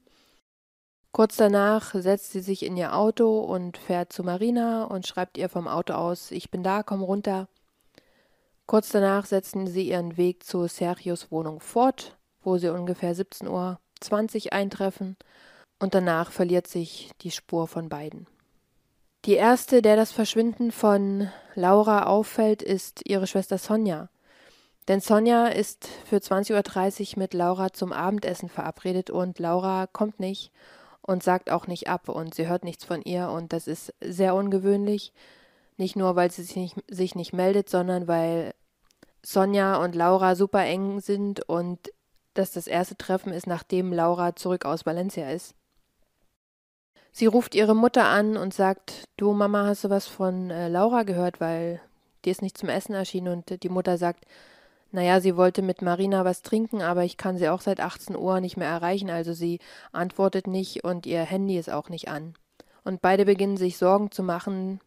Kurz 1.12 1.37
danach 1.37 1.95
setzt 1.95 2.33
sie 2.33 2.40
sich 2.40 2.64
in 2.64 2.76
ihr 2.76 2.95
Auto 2.95 3.40
und 3.40 3.78
fährt 3.78 4.12
zu 4.12 4.23
Marina 4.23 4.85
und 4.85 5.07
schreibt 5.07 5.38
ihr 5.38 5.49
vom 5.49 5.66
Auto 5.66 5.95
aus, 5.95 6.30
ich 6.30 6.50
bin 6.50 6.62
da, 6.62 6.83
komm 6.83 7.02
runter. 7.02 7.49
Kurz 8.66 8.90
danach 8.90 9.25
setzten 9.25 9.66
sie 9.66 9.88
ihren 9.88 10.16
Weg 10.16 10.45
zu 10.45 10.66
Sergios 10.68 11.30
Wohnung 11.30 11.61
fort, 11.61 12.18
wo 12.42 12.59
sie 12.59 12.68
ungefähr 12.68 13.14
17.20 13.14 13.49
Uhr 14.47 14.52
eintreffen, 14.52 15.16
und 15.80 15.95
danach 15.95 16.33
verliert 16.33 16.66
sich 16.66 17.11
die 17.23 17.30
Spur 17.30 17.66
von 17.66 17.88
beiden. 17.88 18.26
Die 19.25 19.35
erste, 19.35 19.83
der 19.83 19.97
das 19.97 20.12
Verschwinden 20.12 20.71
von 20.71 21.30
Laura 21.54 22.04
auffällt, 22.07 22.62
ist 22.62 23.02
ihre 23.09 23.26
Schwester 23.26 23.59
Sonja. 23.59 24.09
Denn 24.88 25.00
Sonja 25.00 25.49
ist 25.49 25.87
für 26.07 26.16
20.30 26.16 27.12
Uhr 27.12 27.18
mit 27.18 27.35
Laura 27.35 27.73
zum 27.75 27.92
Abendessen 27.92 28.49
verabredet 28.49 29.11
und 29.11 29.38
Laura 29.38 29.87
kommt 29.87 30.18
nicht 30.18 30.50
und 31.02 31.23
sagt 31.23 31.50
auch 31.50 31.66
nicht 31.66 31.88
ab 31.88 32.09
und 32.09 32.35
sie 32.35 32.49
hört 32.49 32.64
nichts 32.64 32.85
von 32.85 33.02
ihr 33.02 33.28
und 33.28 33.52
das 33.52 33.66
ist 33.66 33.92
sehr 34.00 34.35
ungewöhnlich. 34.35 35.12
Nicht 35.76 35.95
nur, 35.95 36.16
weil 36.16 36.30
sie 36.30 36.42
sich 36.42 36.57
nicht, 36.57 36.76
sich 36.88 37.14
nicht 37.14 37.35
meldet, 37.35 37.68
sondern 37.68 38.09
weil 38.09 38.54
Sonja 39.23 39.76
und 39.76 39.95
Laura 39.95 40.35
super 40.35 40.64
eng 40.64 41.00
sind 41.00 41.47
und 41.47 41.92
dass 42.33 42.52
das 42.52 42.66
erste 42.66 42.97
Treffen 42.97 43.33
ist, 43.33 43.47
nachdem 43.47 43.92
Laura 43.92 44.37
zurück 44.37 44.64
aus 44.64 44.87
Valencia 44.87 45.30
ist. 45.30 45.54
Sie 47.12 47.26
ruft 47.26 47.54
ihre 47.54 47.75
Mutter 47.75 48.04
an 48.04 48.37
und 48.37 48.54
sagt, 48.54 49.04
du 49.16 49.33
Mama, 49.33 49.66
hast 49.66 49.85
du 49.85 49.90
was 49.90 50.07
von 50.07 50.50
äh, 50.50 50.68
Laura 50.68 51.02
gehört, 51.02 51.40
weil 51.40 51.80
die 52.25 52.30
ist 52.30 52.42
nicht 52.42 52.57
zum 52.57 52.68
Essen 52.68 52.95
erschienen 52.95 53.28
und 53.28 53.62
die 53.62 53.68
Mutter 53.68 53.99
sagt, 53.99 54.25
naja, 54.90 55.21
sie 55.21 55.37
wollte 55.37 55.62
mit 55.62 55.83
Marina 55.83 56.25
was 56.25 56.42
trinken, 56.42 56.80
aber 56.80 57.04
ich 57.04 57.16
kann 57.16 57.37
sie 57.37 57.49
auch 57.49 57.61
seit 57.61 57.80
18 57.80 58.16
Uhr 58.16 58.40
nicht 58.40 58.57
mehr 58.57 58.68
erreichen, 58.68 59.11
also 59.11 59.33
sie 59.35 59.61
antwortet 59.92 60.47
nicht 60.47 60.85
und 60.85 61.07
ihr 61.07 61.21
Handy 61.21 61.59
ist 61.59 61.71
auch 61.71 61.88
nicht 61.90 62.09
an. 62.09 62.35
Und 62.85 63.02
beide 63.02 63.26
beginnen 63.26 63.59
sich 63.59 63.76
Sorgen 63.76 64.11
zu 64.11 64.23
machen. 64.23 64.80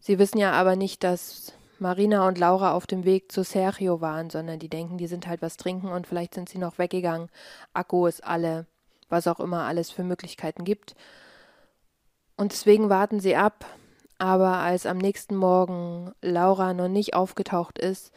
Sie 0.00 0.18
wissen 0.18 0.38
ja 0.38 0.52
aber 0.52 0.76
nicht, 0.76 1.02
dass 1.02 1.54
Marina 1.78 2.26
und 2.28 2.38
Laura 2.38 2.72
auf 2.72 2.86
dem 2.86 3.04
Weg 3.04 3.32
zu 3.32 3.42
Sergio 3.42 4.00
waren, 4.00 4.28
sondern 4.30 4.58
die 4.58 4.68
denken, 4.68 4.98
die 4.98 5.06
sind 5.06 5.26
halt 5.26 5.40
was 5.40 5.56
trinken 5.56 5.88
und 5.88 6.06
vielleicht 6.06 6.34
sind 6.34 6.48
sie 6.48 6.58
noch 6.58 6.78
weggegangen. 6.78 7.30
Akku 7.72 8.06
ist 8.06 8.24
alle, 8.24 8.66
was 9.08 9.26
auch 9.26 9.40
immer 9.40 9.62
alles 9.62 9.90
für 9.90 10.04
Möglichkeiten 10.04 10.64
gibt. 10.64 10.94
Und 12.36 12.52
deswegen 12.52 12.90
warten 12.90 13.20
sie 13.20 13.36
ab. 13.36 13.64
Aber 14.18 14.54
als 14.54 14.84
am 14.84 14.98
nächsten 14.98 15.36
Morgen 15.36 16.12
Laura 16.20 16.74
noch 16.74 16.88
nicht 16.88 17.14
aufgetaucht 17.14 17.78
ist, 17.78 18.12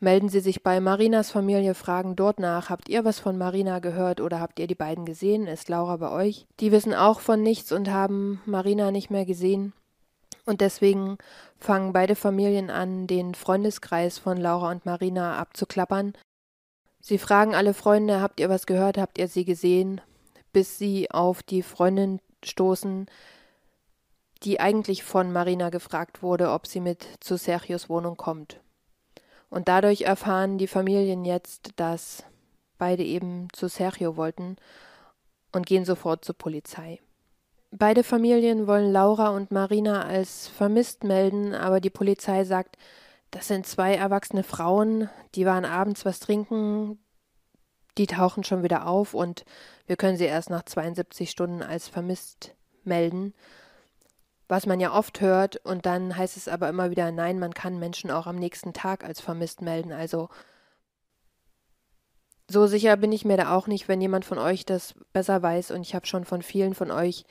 melden 0.00 0.28
sie 0.28 0.40
sich 0.40 0.62
bei 0.62 0.80
Marinas 0.80 1.30
Familie, 1.30 1.74
fragen 1.74 2.16
dort 2.16 2.38
nach, 2.38 2.70
habt 2.70 2.88
ihr 2.88 3.04
was 3.04 3.18
von 3.18 3.38
Marina 3.38 3.78
gehört 3.78 4.20
oder 4.20 4.40
habt 4.40 4.58
ihr 4.58 4.66
die 4.66 4.74
beiden 4.74 5.04
gesehen? 5.04 5.46
Ist 5.46 5.68
Laura 5.68 5.96
bei 5.96 6.10
euch? 6.10 6.46
Die 6.60 6.72
wissen 6.72 6.94
auch 6.94 7.20
von 7.20 7.42
nichts 7.42 7.72
und 7.72 7.90
haben 7.90 8.40
Marina 8.44 8.90
nicht 8.90 9.10
mehr 9.10 9.24
gesehen. 9.24 9.72
Und 10.44 10.60
deswegen 10.60 11.18
fangen 11.58 11.92
beide 11.92 12.14
Familien 12.14 12.70
an, 12.70 13.06
den 13.06 13.34
Freundeskreis 13.34 14.18
von 14.18 14.36
Laura 14.36 14.70
und 14.70 14.86
Marina 14.86 15.38
abzuklappern. 15.38 16.12
Sie 17.00 17.18
fragen 17.18 17.54
alle 17.54 17.74
Freunde, 17.74 18.20
habt 18.20 18.38
ihr 18.40 18.48
was 18.48 18.66
gehört, 18.66 18.98
habt 18.98 19.18
ihr 19.18 19.28
sie 19.28 19.44
gesehen, 19.44 20.00
bis 20.52 20.78
sie 20.78 21.10
auf 21.10 21.42
die 21.42 21.62
Freundin 21.62 22.20
stoßen, 22.44 23.06
die 24.42 24.60
eigentlich 24.60 25.02
von 25.02 25.32
Marina 25.32 25.70
gefragt 25.70 26.22
wurde, 26.22 26.50
ob 26.50 26.66
sie 26.66 26.80
mit 26.80 27.06
zu 27.20 27.36
Sergios 27.36 27.88
Wohnung 27.88 28.16
kommt. 28.16 28.60
Und 29.48 29.68
dadurch 29.68 30.02
erfahren 30.02 30.58
die 30.58 30.66
Familien 30.66 31.24
jetzt, 31.24 31.70
dass 31.76 32.24
beide 32.78 33.04
eben 33.04 33.48
zu 33.52 33.68
Sergio 33.68 34.16
wollten 34.16 34.56
und 35.52 35.66
gehen 35.66 35.84
sofort 35.84 36.24
zur 36.24 36.36
Polizei. 36.36 37.00
Beide 37.70 38.04
Familien 38.04 38.66
wollen 38.66 38.92
Laura 38.92 39.30
und 39.30 39.50
Marina 39.50 40.02
als 40.04 40.48
vermisst 40.48 41.04
melden, 41.04 41.54
aber 41.54 41.80
die 41.80 41.90
Polizei 41.90 42.44
sagt, 42.44 42.76
das 43.30 43.48
sind 43.48 43.66
zwei 43.66 43.94
erwachsene 43.94 44.42
Frauen, 44.42 45.10
die 45.34 45.46
waren 45.46 45.64
abends 45.64 46.04
was 46.04 46.20
trinken, 46.20 46.98
die 47.98 48.06
tauchen 48.06 48.44
schon 48.44 48.62
wieder 48.62 48.86
auf 48.86 49.14
und 49.14 49.44
wir 49.86 49.96
können 49.96 50.16
sie 50.16 50.24
erst 50.24 50.50
nach 50.50 50.64
72 50.64 51.30
Stunden 51.30 51.62
als 51.62 51.88
vermisst 51.88 52.54
melden, 52.84 53.34
was 54.48 54.66
man 54.66 54.80
ja 54.80 54.92
oft 54.92 55.20
hört 55.20 55.56
und 55.64 55.86
dann 55.86 56.16
heißt 56.16 56.36
es 56.36 56.48
aber 56.48 56.68
immer 56.68 56.90
wieder, 56.90 57.10
nein, 57.10 57.38
man 57.38 57.54
kann 57.54 57.78
Menschen 57.78 58.10
auch 58.10 58.26
am 58.26 58.36
nächsten 58.36 58.72
Tag 58.72 59.04
als 59.04 59.20
vermisst 59.20 59.60
melden. 59.60 59.92
Also 59.92 60.28
so 62.48 62.66
sicher 62.66 62.96
bin 62.96 63.10
ich 63.12 63.24
mir 63.24 63.36
da 63.36 63.56
auch 63.56 63.66
nicht, 63.66 63.88
wenn 63.88 64.00
jemand 64.00 64.24
von 64.24 64.38
euch 64.38 64.64
das 64.64 64.94
besser 65.12 65.42
weiß 65.42 65.72
und 65.72 65.82
ich 65.82 65.94
habe 65.94 66.06
schon 66.06 66.24
von 66.24 66.42
vielen 66.42 66.74
von 66.74 66.90
euch 66.90 67.24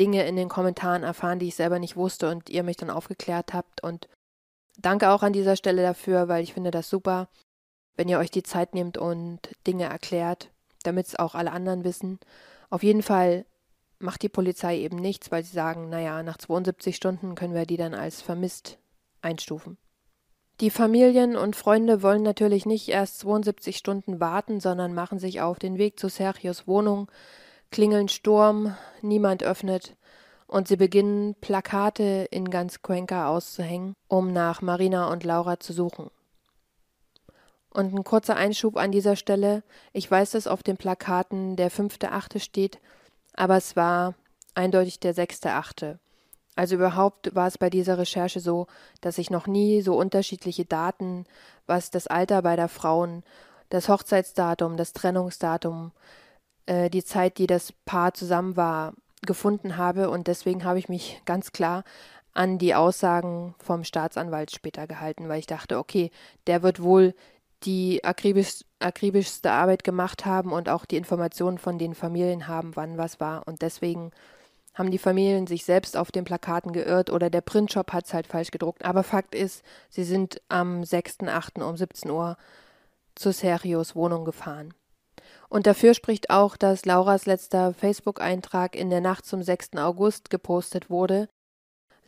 Dinge 0.00 0.26
in 0.26 0.36
den 0.36 0.48
Kommentaren 0.48 1.04
erfahren, 1.04 1.38
die 1.38 1.48
ich 1.48 1.54
selber 1.54 1.78
nicht 1.78 1.96
wusste 1.96 2.30
und 2.30 2.50
ihr 2.50 2.62
mich 2.62 2.76
dann 2.76 2.90
aufgeklärt 2.90 3.54
habt 3.54 3.82
und 3.82 4.08
danke 4.76 5.10
auch 5.10 5.22
an 5.22 5.32
dieser 5.32 5.56
Stelle 5.56 5.82
dafür, 5.82 6.28
weil 6.28 6.42
ich 6.42 6.52
finde 6.52 6.70
das 6.70 6.90
super, 6.90 7.28
wenn 7.96 8.08
ihr 8.08 8.18
euch 8.18 8.30
die 8.30 8.42
Zeit 8.42 8.74
nehmt 8.74 8.98
und 8.98 9.40
Dinge 9.66 9.84
erklärt, 9.84 10.50
damit 10.82 11.06
es 11.06 11.16
auch 11.16 11.34
alle 11.34 11.52
anderen 11.52 11.84
wissen. 11.84 12.18
Auf 12.68 12.82
jeden 12.82 13.02
Fall 13.02 13.46
macht 13.98 14.22
die 14.22 14.28
Polizei 14.28 14.78
eben 14.78 14.96
nichts, 14.96 15.30
weil 15.30 15.44
sie 15.44 15.54
sagen, 15.54 15.88
naja, 15.88 16.22
nach 16.22 16.38
72 16.38 16.96
Stunden 16.96 17.34
können 17.34 17.54
wir 17.54 17.66
die 17.66 17.76
dann 17.76 17.94
als 17.94 18.22
vermisst 18.22 18.78
einstufen. 19.22 19.78
Die 20.60 20.70
Familien 20.70 21.36
und 21.36 21.54
Freunde 21.54 22.02
wollen 22.02 22.22
natürlich 22.22 22.64
nicht 22.64 22.88
erst 22.88 23.18
72 23.20 23.76
Stunden 23.76 24.20
warten, 24.20 24.60
sondern 24.60 24.94
machen 24.94 25.18
sich 25.18 25.42
auf 25.42 25.58
den 25.58 25.76
Weg 25.76 26.00
zu 26.00 26.08
Sergios 26.08 26.66
Wohnung, 26.66 27.10
klingeln 27.70 28.08
Sturm, 28.08 28.74
niemand 29.02 29.42
öffnet 29.42 29.96
und 30.46 30.68
sie 30.68 30.76
beginnen 30.76 31.34
Plakate 31.40 32.28
in 32.30 32.50
ganz 32.50 32.82
Cuenca 32.82 33.28
auszuhängen, 33.28 33.94
um 34.08 34.32
nach 34.32 34.62
Marina 34.62 35.10
und 35.10 35.24
Laura 35.24 35.60
zu 35.60 35.72
suchen. 35.72 36.10
Und 37.70 37.92
ein 37.92 38.04
kurzer 38.04 38.36
Einschub 38.36 38.76
an 38.78 38.90
dieser 38.90 39.16
Stelle. 39.16 39.62
Ich 39.92 40.10
weiß, 40.10 40.30
dass 40.30 40.46
auf 40.46 40.62
den 40.62 40.78
Plakaten 40.78 41.56
der 41.56 41.70
fünfte 41.70 42.12
Achte 42.12 42.40
steht, 42.40 42.80
aber 43.36 43.56
es 43.56 43.76
war 43.76 44.14
eindeutig 44.54 45.00
der 45.00 45.14
sechste 45.14 45.52
Achte. 45.52 45.98
Also 46.56 46.76
überhaupt 46.76 47.34
war 47.34 47.46
es 47.46 47.58
bei 47.58 47.68
dieser 47.68 47.98
Recherche 47.98 48.40
so, 48.40 48.66
dass 49.02 49.18
ich 49.18 49.30
noch 49.30 49.46
nie 49.46 49.82
so 49.82 49.94
unterschiedliche 49.96 50.64
Daten, 50.64 51.26
was 51.66 51.90
das 51.90 52.06
Alter 52.06 52.40
beider 52.42 52.68
Frauen, 52.68 53.22
das 53.68 53.88
Hochzeitsdatum, 53.90 54.78
das 54.78 54.94
Trennungsdatum, 54.94 55.92
äh, 56.64 56.88
die 56.88 57.04
Zeit, 57.04 57.36
die 57.36 57.46
das 57.46 57.72
Paar 57.84 58.14
zusammen 58.14 58.56
war, 58.56 58.94
gefunden 59.22 59.76
habe. 59.76 60.08
Und 60.08 60.28
deswegen 60.28 60.64
habe 60.64 60.78
ich 60.78 60.88
mich 60.88 61.20
ganz 61.26 61.52
klar 61.52 61.84
an 62.32 62.58
die 62.58 62.74
Aussagen 62.74 63.54
vom 63.58 63.84
Staatsanwalt 63.84 64.50
später 64.50 64.86
gehalten, 64.86 65.28
weil 65.28 65.40
ich 65.40 65.46
dachte, 65.46 65.78
okay, 65.78 66.10
der 66.46 66.62
wird 66.62 66.82
wohl 66.82 67.14
die 67.64 68.04
akribisch, 68.04 68.64
akribischste 68.78 69.50
Arbeit 69.50 69.84
gemacht 69.84 70.26
haben 70.26 70.52
und 70.52 70.68
auch 70.68 70.84
die 70.84 70.96
Informationen 70.96 71.58
von 71.58 71.78
den 71.78 71.94
Familien 71.94 72.48
haben, 72.48 72.76
wann 72.76 72.98
was 72.98 73.20
war. 73.20 73.46
Und 73.46 73.62
deswegen 73.62 74.10
haben 74.74 74.90
die 74.90 74.98
Familien 74.98 75.46
sich 75.46 75.64
selbst 75.64 75.96
auf 75.96 76.12
den 76.12 76.24
Plakaten 76.24 76.72
geirrt 76.72 77.10
oder 77.10 77.30
der 77.30 77.40
Printshop 77.40 77.92
hat 77.92 78.06
es 78.06 78.14
halt 78.14 78.26
falsch 78.26 78.50
gedruckt. 78.50 78.84
Aber 78.84 79.02
Fakt 79.02 79.34
ist, 79.34 79.62
sie 79.88 80.04
sind 80.04 80.40
am 80.48 80.82
6.8. 80.82 81.62
um 81.62 81.76
17 81.76 82.10
Uhr 82.10 82.36
zu 83.14 83.32
Sergios 83.32 83.96
Wohnung 83.96 84.24
gefahren. 84.24 84.74
Und 85.48 85.66
dafür 85.66 85.94
spricht 85.94 86.30
auch, 86.30 86.56
dass 86.56 86.84
Lauras 86.84 87.24
letzter 87.24 87.72
Facebook-Eintrag 87.72 88.76
in 88.76 88.90
der 88.90 89.00
Nacht 89.00 89.24
zum 89.24 89.42
6. 89.42 89.76
August 89.76 90.28
gepostet 90.28 90.90
wurde, 90.90 91.28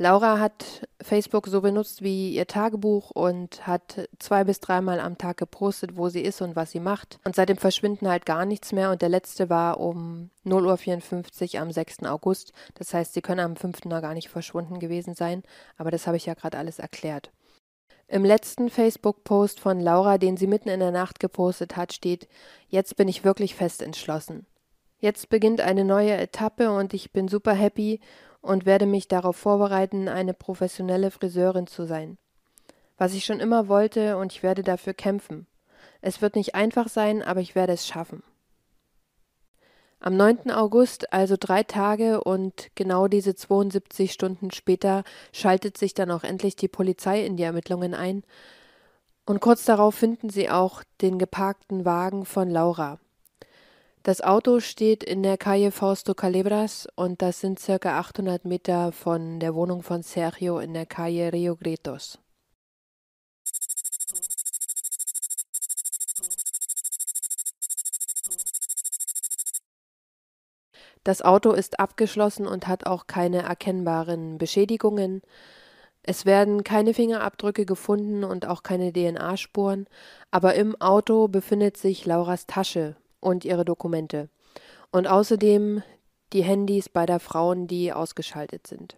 Laura 0.01 0.39
hat 0.39 0.87
Facebook 1.01 1.49
so 1.49 1.61
benutzt 1.61 2.03
wie 2.03 2.33
ihr 2.33 2.47
Tagebuch 2.47 3.11
und 3.11 3.67
hat 3.67 4.09
zwei 4.21 4.45
bis 4.45 4.61
dreimal 4.61 5.01
am 5.01 5.19
Tag 5.19 5.39
gepostet, 5.39 5.97
wo 5.97 6.09
sie 6.09 6.21
ist 6.23 6.41
und 6.41 6.55
was 6.55 6.71
sie 6.71 6.79
macht. 6.79 7.19
Und 7.25 7.35
seitdem 7.35 7.57
verschwinden 7.57 8.09
halt 8.09 8.25
gar 8.25 8.45
nichts 8.45 8.71
mehr. 8.71 8.93
Und 8.93 9.03
der 9.03 9.09
letzte 9.09 9.51
war 9.51 9.81
um 9.81 10.31
0.54 10.47 11.57
Uhr 11.57 11.63
am 11.63 11.73
6. 11.73 12.05
August. 12.05 12.53
Das 12.75 12.95
heißt, 12.95 13.13
sie 13.13 13.23
können 13.23 13.41
am 13.41 13.57
5. 13.57 13.87
noch 13.87 14.01
gar 14.01 14.15
nicht 14.15 14.29
verschwunden 14.29 14.79
gewesen 14.79 15.15
sein. 15.15 15.43
Aber 15.77 15.91
das 15.91 16.07
habe 16.07 16.17
ich 16.17 16.27
ja 16.27 16.35
gerade 16.35 16.59
alles 16.59 16.79
erklärt. 16.79 17.33
Im 18.07 18.25
letzten 18.25 18.71
Facebook-Post 18.71 19.59
von 19.59 19.81
Laura, 19.81 20.17
den 20.17 20.37
sie 20.37 20.47
mitten 20.47 20.69
in 20.69 20.79
der 20.79 20.93
Nacht 20.93 21.19
gepostet 21.19 21.77
hat, 21.77 21.93
steht: 21.93 22.29
Jetzt 22.69 22.97
bin 22.97 23.09
ich 23.09 23.25
wirklich 23.25 23.57
fest 23.57 23.83
entschlossen. 23.83 24.47
Jetzt 25.01 25.29
beginnt 25.29 25.61
eine 25.61 25.85
neue 25.85 26.17
Etappe 26.17 26.71
und 26.71 26.95
ich 26.95 27.13
bin 27.13 27.29
super 27.29 27.53
happy 27.53 28.01
und 28.41 28.67
werde 28.67 28.87
mich 28.87 29.09
darauf 29.09 29.37
vorbereiten, 29.37 30.09
eine 30.09 30.35
professionelle 30.35 31.11
Friseurin 31.11 31.67
zu 31.67 31.87
sein. 31.87 32.19
Was 32.97 33.15
ich 33.15 33.25
schon 33.25 33.41
immer 33.41 33.69
wollte 33.69 34.17
und 34.17 34.33
ich 34.33 34.43
werde 34.43 34.63
dafür 34.63 34.95
kämpfen. 34.95 35.47
Es 36.01 36.23
wird 36.23 36.37
nicht 36.37 36.55
einfach 36.55 36.89
sein, 36.89 37.23
aber 37.23 37.41
ich 37.41 37.55
werde 37.55 37.73
es 37.73 37.87
schaffen. 37.87 38.23
Am 40.01 40.17
9. 40.17 40.53
August, 40.53 41.13
also 41.13 41.37
drei 41.39 41.65
Tage 41.65 42.23
und 42.23 42.69
genau 42.77 43.09
diese 43.09 43.35
72 43.35 44.13
Stunden 44.13 44.53
später, 44.53 45.03
schaltet 45.33 45.77
sich 45.77 45.93
dann 45.93 46.13
auch 46.13 46.23
endlich 46.23 46.55
die 46.55 46.69
Polizei 46.69 47.25
in 47.25 47.37
die 47.37 47.43
Ermittlungen 47.43 47.95
ein. 47.95 48.23
Und 49.27 49.41
kurz 49.41 49.65
darauf 49.65 49.97
finden 49.97 50.31
sie 50.31 50.51
auch 50.51 50.85
den 51.01 51.19
geparkten 51.19 51.85
Wagen 51.85 52.25
von 52.25 52.49
Laura. 52.49 53.01
Das 54.09 54.23
Auto 54.23 54.61
steht 54.61 55.05
in 55.05 55.23
der 55.23 55.37
Calle 55.37 55.71
Fausto 55.71 56.15
Calebras 56.15 56.89
und 56.95 57.21
das 57.21 57.41
sind 57.41 57.59
circa 57.59 57.99
800 57.99 58.47
Meter 58.47 58.91
von 58.91 59.39
der 59.39 59.55
Wohnung 59.55 59.83
von 59.83 60.03
Sergio 60.03 60.61
in 60.61 60.73
der 60.73 60.87
Calle 60.87 61.31
Rio 61.31 61.57
Gritos. 61.57 62.19
Das 71.05 71.21
Auto 71.21 71.53
ist 71.53 71.79
abgeschlossen 71.79 72.47
und 72.47 72.67
hat 72.67 72.87
auch 72.87 73.09
keine 73.09 73.43
erkennbaren 73.43 74.39
Beschädigungen. 74.39 75.21
Es 76.03 76.25
werden 76.25 76.65
keine 76.65 76.95
Fingerabdrücke 76.95 77.67
gefunden 77.67 78.25
und 78.25 78.47
auch 78.47 78.63
keine 78.63 78.91
DNA-Spuren, 78.91 79.87
aber 80.31 80.55
im 80.55 80.81
Auto 80.81 81.29
befindet 81.29 81.77
sich 81.77 82.07
Lauras 82.07 82.47
Tasche, 82.47 82.97
und 83.21 83.45
ihre 83.45 83.65
Dokumente. 83.65 84.29
Und 84.91 85.07
außerdem 85.07 85.83
die 86.33 86.43
Handys 86.43 86.89
beider 86.89 87.21
Frauen, 87.21 87.67
die 87.67 87.93
ausgeschaltet 87.93 88.67
sind. 88.67 88.97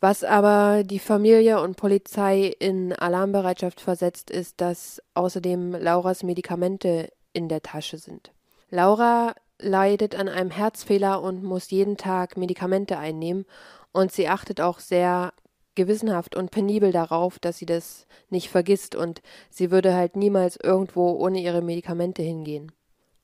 Was 0.00 0.24
aber 0.24 0.82
die 0.82 0.98
Familie 0.98 1.60
und 1.60 1.76
Polizei 1.76 2.54
in 2.58 2.94
Alarmbereitschaft 2.94 3.82
versetzt, 3.82 4.30
ist, 4.30 4.60
dass 4.62 5.02
außerdem 5.14 5.72
Lauras 5.72 6.22
Medikamente 6.22 7.12
in 7.34 7.48
der 7.48 7.60
Tasche 7.60 7.98
sind. 7.98 8.32
Laura 8.70 9.34
leidet 9.58 10.14
an 10.14 10.28
einem 10.28 10.50
Herzfehler 10.50 11.20
und 11.20 11.42
muss 11.42 11.70
jeden 11.70 11.98
Tag 11.98 12.38
Medikamente 12.38 12.96
einnehmen 12.98 13.44
und 13.92 14.10
sie 14.10 14.28
achtet 14.28 14.60
auch 14.62 14.78
sehr 14.78 15.34
gewissenhaft 15.80 16.36
und 16.36 16.50
penibel 16.50 16.92
darauf, 16.92 17.38
dass 17.38 17.58
sie 17.58 17.66
das 17.66 18.06
nicht 18.28 18.50
vergisst 18.50 18.94
und 18.94 19.22
sie 19.48 19.70
würde 19.70 19.94
halt 19.94 20.14
niemals 20.14 20.58
irgendwo 20.62 21.12
ohne 21.12 21.40
ihre 21.40 21.62
Medikamente 21.62 22.22
hingehen. 22.22 22.70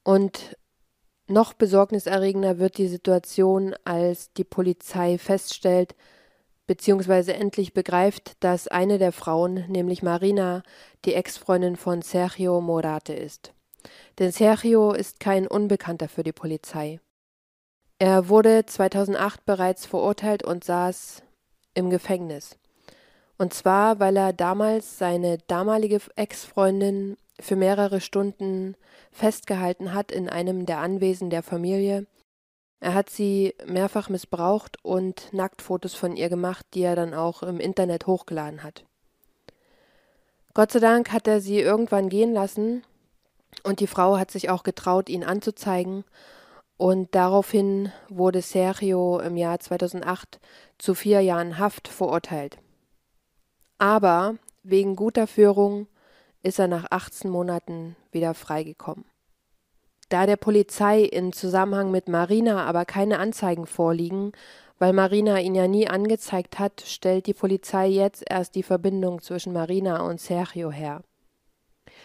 Und 0.02 0.56
noch 1.28 1.52
besorgniserregender 1.52 2.58
wird 2.58 2.78
die 2.78 2.88
Situation, 2.88 3.74
als 3.84 4.32
die 4.32 4.44
Polizei 4.44 5.18
feststellt, 5.18 5.94
beziehungsweise 6.66 7.34
endlich 7.34 7.74
begreift, 7.74 8.32
dass 8.40 8.68
eine 8.68 8.98
der 8.98 9.12
Frauen, 9.12 9.64
nämlich 9.68 10.02
Marina, 10.02 10.62
die 11.04 11.14
Ex-Freundin 11.14 11.76
von 11.76 12.00
Sergio 12.00 12.60
Morate 12.60 13.12
ist. 13.12 13.52
Denn 14.18 14.32
Sergio 14.32 14.92
ist 14.92 15.20
kein 15.20 15.46
Unbekannter 15.46 16.08
für 16.08 16.22
die 16.22 16.32
Polizei. 16.32 17.00
Er 17.98 18.28
wurde 18.28 18.66
2008 18.66 19.44
bereits 19.44 19.86
verurteilt 19.86 20.42
und 20.44 20.64
saß 20.64 21.22
im 21.76 21.90
Gefängnis. 21.90 22.56
Und 23.38 23.54
zwar, 23.54 24.00
weil 24.00 24.16
er 24.16 24.32
damals 24.32 24.98
seine 24.98 25.38
damalige 25.46 26.00
Ex-Freundin 26.16 27.16
für 27.38 27.54
mehrere 27.54 28.00
Stunden 28.00 28.76
festgehalten 29.12 29.92
hat 29.92 30.10
in 30.10 30.28
einem 30.28 30.66
der 30.66 30.78
Anwesen 30.78 31.28
der 31.30 31.42
Familie. 31.42 32.06
Er 32.80 32.94
hat 32.94 33.10
sie 33.10 33.54
mehrfach 33.66 34.08
missbraucht 34.08 34.78
und 34.82 35.32
Nacktfotos 35.32 35.94
von 35.94 36.16
ihr 36.16 36.28
gemacht, 36.28 36.66
die 36.74 36.82
er 36.82 36.96
dann 36.96 37.14
auch 37.14 37.42
im 37.42 37.60
Internet 37.60 38.06
hochgeladen 38.06 38.62
hat. 38.62 38.84
Gott 40.54 40.72
sei 40.72 40.78
Dank 40.78 41.12
hat 41.12 41.28
er 41.28 41.40
sie 41.40 41.60
irgendwann 41.60 42.08
gehen 42.08 42.32
lassen 42.32 42.82
und 43.62 43.80
die 43.80 43.86
Frau 43.86 44.16
hat 44.16 44.30
sich 44.30 44.48
auch 44.48 44.62
getraut, 44.62 45.10
ihn 45.10 45.24
anzuzeigen 45.24 46.04
und 46.76 47.14
daraufhin 47.14 47.90
wurde 48.08 48.42
Sergio 48.42 49.18
im 49.20 49.36
Jahr 49.36 49.58
2008 49.58 50.40
zu 50.78 50.94
vier 50.94 51.20
Jahren 51.20 51.58
Haft 51.58 51.88
verurteilt. 51.88 52.58
Aber 53.78 54.36
wegen 54.62 54.96
guter 54.96 55.26
Führung 55.26 55.86
ist 56.42 56.58
er 56.58 56.68
nach 56.68 56.86
18 56.90 57.30
Monaten 57.30 57.96
wieder 58.12 58.34
freigekommen. 58.34 59.04
Da 60.08 60.26
der 60.26 60.36
Polizei 60.36 61.00
in 61.02 61.32
Zusammenhang 61.32 61.90
mit 61.90 62.08
Marina 62.08 62.64
aber 62.64 62.84
keine 62.84 63.18
Anzeigen 63.18 63.66
vorliegen, 63.66 64.32
weil 64.78 64.92
Marina 64.92 65.40
ihn 65.40 65.54
ja 65.54 65.66
nie 65.66 65.88
angezeigt 65.88 66.58
hat, 66.58 66.82
stellt 66.86 67.26
die 67.26 67.34
Polizei 67.34 67.88
jetzt 67.88 68.22
erst 68.28 68.54
die 68.54 68.62
Verbindung 68.62 69.20
zwischen 69.20 69.52
Marina 69.52 70.02
und 70.02 70.20
Sergio 70.20 70.70
her. 70.70 71.02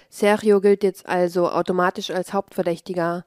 Sergio 0.10 0.62
gilt 0.62 0.84
jetzt 0.84 1.08
also 1.08 1.50
automatisch 1.50 2.12
als 2.12 2.34
Hauptverdächtiger, 2.34 3.24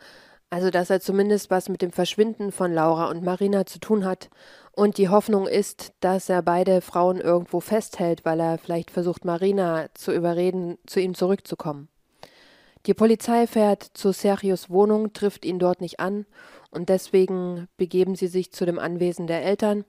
Also, 0.50 0.70
dass 0.70 0.90
er 0.90 1.00
zumindest 1.00 1.50
was 1.50 1.68
mit 1.68 1.82
dem 1.82 1.90
Verschwinden 1.90 2.52
von 2.52 2.72
Laura 2.72 3.08
und 3.10 3.24
Marina 3.24 3.66
zu 3.66 3.80
tun 3.80 4.04
hat. 4.04 4.30
Und 4.72 4.98
die 4.98 5.08
Hoffnung 5.08 5.46
ist, 5.46 5.92
dass 6.00 6.28
er 6.28 6.42
beide 6.42 6.80
Frauen 6.80 7.20
irgendwo 7.20 7.60
festhält, 7.60 8.24
weil 8.24 8.40
er 8.40 8.58
vielleicht 8.58 8.90
versucht, 8.90 9.24
Marina 9.24 9.86
zu 9.94 10.12
überreden, 10.12 10.78
zu 10.86 11.00
ihm 11.00 11.14
zurückzukommen. 11.14 11.88
Die 12.86 12.94
Polizei 12.94 13.46
fährt 13.46 13.82
zu 13.94 14.12
Sergios 14.12 14.68
Wohnung, 14.68 15.12
trifft 15.14 15.44
ihn 15.44 15.58
dort 15.58 15.80
nicht 15.80 16.00
an 16.00 16.26
und 16.70 16.88
deswegen 16.90 17.66
begeben 17.78 18.14
sie 18.14 18.26
sich 18.26 18.52
zu 18.52 18.66
dem 18.66 18.78
Anwesen 18.78 19.26
der 19.26 19.42
Eltern. 19.42 19.84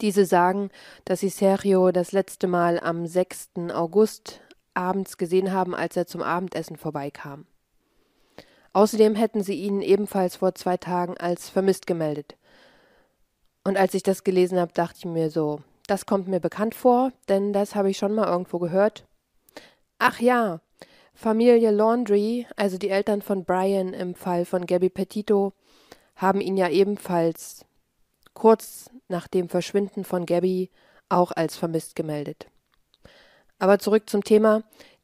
Diese 0.00 0.24
sagen, 0.24 0.70
dass 1.04 1.20
sie 1.20 1.28
Sergio 1.28 1.92
das 1.92 2.12
letzte 2.12 2.46
Mal 2.46 2.80
am 2.80 3.06
6. 3.06 3.50
August 3.74 4.40
abends 4.72 5.18
gesehen 5.18 5.52
haben, 5.52 5.74
als 5.74 5.94
er 5.96 6.06
zum 6.06 6.22
Abendessen 6.22 6.76
vorbeikam. 6.76 7.44
Außerdem 8.72 9.14
hätten 9.14 9.42
sie 9.42 9.54
ihn 9.54 9.82
ebenfalls 9.82 10.36
vor 10.36 10.54
zwei 10.54 10.76
Tagen 10.76 11.16
als 11.18 11.48
vermisst 11.48 11.86
gemeldet. 11.86 12.36
Und 13.64 13.76
als 13.76 13.94
ich 13.94 14.02
das 14.02 14.24
gelesen 14.24 14.58
habe, 14.58 14.72
dachte 14.72 14.98
ich 14.98 15.04
mir 15.04 15.30
so, 15.30 15.60
das 15.86 16.06
kommt 16.06 16.28
mir 16.28 16.40
bekannt 16.40 16.74
vor, 16.74 17.12
denn 17.28 17.52
das 17.52 17.74
habe 17.74 17.90
ich 17.90 17.98
schon 17.98 18.14
mal 18.14 18.28
irgendwo 18.28 18.58
gehört. 18.58 19.06
Ach 19.98 20.20
ja, 20.20 20.60
Familie 21.14 21.70
Laundry, 21.70 22.46
also 22.56 22.78
die 22.78 22.88
Eltern 22.88 23.22
von 23.22 23.44
Brian 23.44 23.92
im 23.92 24.14
Fall 24.14 24.44
von 24.44 24.66
Gabby 24.66 24.88
Petito, 24.88 25.52
haben 26.16 26.40
ihn 26.40 26.56
ja 26.56 26.68
ebenfalls 26.68 27.66
kurz 28.34 28.88
nach 29.08 29.26
dem 29.26 29.48
Verschwinden 29.48 30.04
von 30.04 30.26
Gabby 30.26 30.70
auch 31.08 31.32
als 31.32 31.56
vermisst 31.56 31.96
gemeldet. 31.96 32.46
Aber 33.58 33.78
zurück 33.78 34.08
zum 34.08 34.24
Thema. 34.24 34.62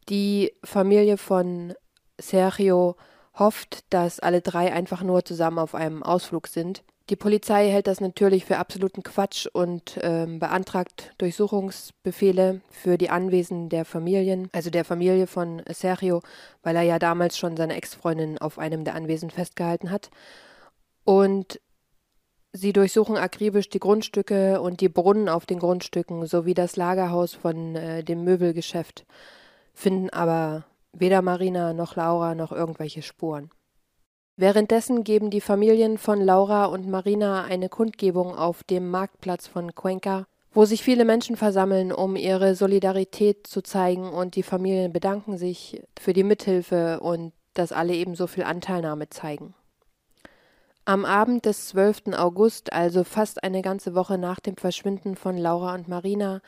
Die 0.09 0.53
Familie 0.65 1.19
von 1.19 1.75
Sergio 2.19 2.97
hofft, 3.39 3.85
dass 3.91 4.21
alle 4.21 4.41
drei 4.41 4.73
einfach 4.73 5.03
nur 5.03 5.25
zusammen 5.25 5.59
auf 5.59 5.75
einem 5.75 6.03
Ausflug 6.03 6.47
sind. 6.47 6.83
Die 7.09 7.17
Polizei 7.17 7.71
hält 7.71 7.87
das 7.87 8.01
natürlich 8.01 8.45
für 8.45 8.59
absoluten 8.59 9.05
Quatsch 9.05 9.47
und 9.53 9.97
äh, 9.99 10.27
beantragt 10.27 11.13
Durchsuchungsbefehle 11.19 12.63
für 12.69 12.99
die 12.99 13.11
Anwesen 13.11 13.69
der 13.69 13.85
Familien, 13.85 14.49
also 14.53 14.71
der 14.71 14.85
Familie 14.85 15.29
von 15.29 15.63
Sergio, 15.71 16.23
weil 16.65 16.75
er 16.75 16.83
ja 16.83 16.99
damals 16.99 17.39
schon 17.39 17.57
seine 17.57 17.77
Ex-Freundin 17.77 18.39
auf 18.39 18.59
einem 18.59 18.85
der 18.85 18.97
Anwesen 18.97 19.31
festgehalten 19.31 19.93
hat. 19.93 20.11
Und 21.05 21.61
sie 22.53 22.73
durchsuchen 22.73 23.17
akribisch 23.17 23.69
die 23.69 23.79
Grundstücke 23.79 24.61
und 24.61 24.81
die 24.81 24.89
Brunnen 24.89 25.29
auf 25.29 25.47
den 25.47 25.61
Grundstücken 25.61 26.27
sowie 26.27 26.55
das 26.55 26.75
Lagerhaus 26.75 27.35
von 27.35 27.77
äh, 27.77 28.03
dem 28.03 28.25
Möbelgeschäft, 28.25 29.07
finden 29.75 30.11
aber 30.11 30.65
weder 31.01 31.23
Marina 31.23 31.73
noch 31.73 31.97
Laura 31.97 32.35
noch 32.35 32.53
irgendwelche 32.53 33.03
Spuren. 33.03 33.51
Währenddessen 34.37 35.03
geben 35.03 35.31
die 35.31 35.41
Familien 35.41 35.97
von 35.97 36.21
Laura 36.21 36.67
und 36.67 36.89
Marina 36.89 37.45
eine 37.45 37.71
Kundgebung 37.71 38.35
auf 38.35 38.65
dem 38.65 38.91
Marktplatz 38.91 39.47
von 39.47 39.75
Cuenca, 39.75 40.27
wo 40.53 40.65
sich 40.67 40.83
viele 40.83 41.05
Menschen 41.05 41.37
versammeln, 41.37 41.93
um 41.93 42.17
ihre 42.17 42.55
Solidarität 42.55 43.47
zu 43.47 43.63
zeigen 43.63 44.11
und 44.11 44.37
die 44.37 44.43
Familien 44.43 44.93
bedanken 44.93 45.39
sich 45.39 45.83
für 45.99 46.13
die 46.13 46.25
Mithilfe 46.25 47.01
und 47.01 47.33
dass 47.55 47.73
alle 47.73 47.95
ebenso 47.95 48.27
viel 48.27 48.45
Anteilnahme 48.45 49.09
zeigen. 49.09 49.55
Am 50.85 51.05
Abend 51.05 51.47
des 51.47 51.69
12. 51.69 52.15
August, 52.17 52.73
also 52.73 53.05
fast 53.05 53.43
eine 53.43 53.61
ganze 53.61 53.95
Woche 53.95 54.19
nach 54.19 54.39
dem 54.39 54.57
Verschwinden 54.57 55.17
von 55.17 55.37
Laura 55.37 55.75
und 55.75 55.89
Marina, 55.89 56.43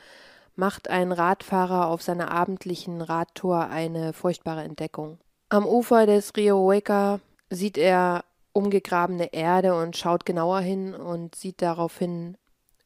macht 0.59 0.89
ein 0.89 1.11
Radfahrer 1.11 1.87
auf 1.87 2.01
seiner 2.01 2.31
abendlichen 2.31 3.01
Radtour 3.01 3.69
eine 3.69 4.13
furchtbare 4.13 4.63
Entdeckung. 4.63 5.17
Am 5.47 5.65
Ufer 5.65 6.05
des 6.05 6.33
Rio 6.35 6.59
Hueca 6.59 7.21
sieht 7.49 7.77
er 7.77 8.25
umgegrabene 8.51 9.33
Erde 9.33 9.73
und 9.73 9.97
schaut 9.97 10.25
genauer 10.25 10.59
hin 10.59 10.93
und 10.93 11.33
sieht 11.33 11.61
daraufhin 11.61 12.37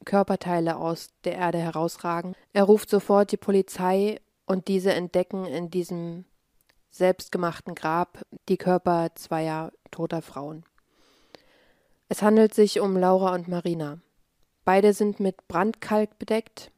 Körperteile 0.06 0.78
aus 0.78 1.10
der 1.24 1.36
Erde 1.36 1.58
herausragen. 1.58 2.36
Er 2.54 2.64
ruft 2.64 2.90
sofort 2.90 3.32
die 3.32 3.38
Polizei 3.38 4.20
und 4.46 4.68
diese 4.68 4.94
entdecken 4.94 5.46
in 5.46 5.72
diesem 5.72 6.26
selbstgemachten 6.92 7.74
Grab 7.74 8.22
die 8.50 8.58
Körper 8.58 9.10
zweier 9.16 9.72
toter 9.90 10.22
Frauen. 10.22 10.64
Es 12.08 12.22
handelt 12.22 12.54
sich 12.54 12.80
um 12.80 12.96
Laura 12.98 13.34
und 13.34 13.48
Marina. 13.48 14.00
Beide 14.64 14.94
sind 14.94 15.20
mit 15.20 15.48
Brandkalk 15.48 16.20
bedeckt 16.20 16.73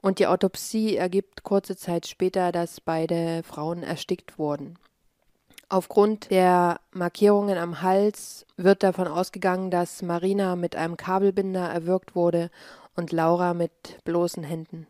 und 0.00 0.18
die 0.18 0.26
Autopsie 0.26 0.96
ergibt 0.96 1.42
kurze 1.42 1.76
Zeit 1.76 2.06
später, 2.06 2.52
dass 2.52 2.80
beide 2.80 3.42
Frauen 3.42 3.82
erstickt 3.82 4.38
wurden. 4.38 4.78
Aufgrund 5.68 6.30
der 6.30 6.80
Markierungen 6.92 7.58
am 7.58 7.82
Hals 7.82 8.46
wird 8.56 8.82
davon 8.82 9.06
ausgegangen, 9.06 9.70
dass 9.70 10.00
Marina 10.00 10.56
mit 10.56 10.76
einem 10.76 10.96
Kabelbinder 10.96 11.68
erwürgt 11.68 12.14
wurde 12.14 12.50
und 12.96 13.12
Laura 13.12 13.52
mit 13.52 14.02
bloßen 14.04 14.44
Händen. 14.44 14.86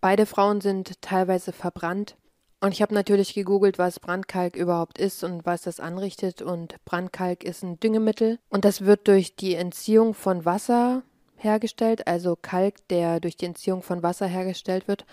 Beide 0.00 0.26
Frauen 0.26 0.60
sind 0.60 1.00
teilweise 1.00 1.52
verbrannt. 1.52 2.16
Und 2.62 2.72
ich 2.72 2.82
habe 2.82 2.92
natürlich 2.92 3.32
gegoogelt, 3.32 3.78
was 3.78 4.00
Brandkalk 4.00 4.54
überhaupt 4.54 4.98
ist 4.98 5.24
und 5.24 5.46
was 5.46 5.62
das 5.62 5.80
anrichtet. 5.80 6.42
Und 6.42 6.76
Brandkalk 6.84 7.44
ist 7.44 7.62
ein 7.62 7.80
Düngemittel 7.80 8.38
und 8.50 8.64
das 8.64 8.84
wird 8.84 9.08
durch 9.08 9.36
die 9.36 9.54
Entziehung 9.54 10.12
von 10.12 10.44
Wasser 10.44 11.02
hergestellt, 11.42 12.06
also 12.06 12.36
Kalk, 12.40 12.86
der 12.88 13.20
durch 13.20 13.36
die 13.36 13.46
Entziehung 13.46 13.82
von 13.82 14.02
Wasser 14.02 14.26
hergestellt 14.26 14.88
wird. 14.88 15.04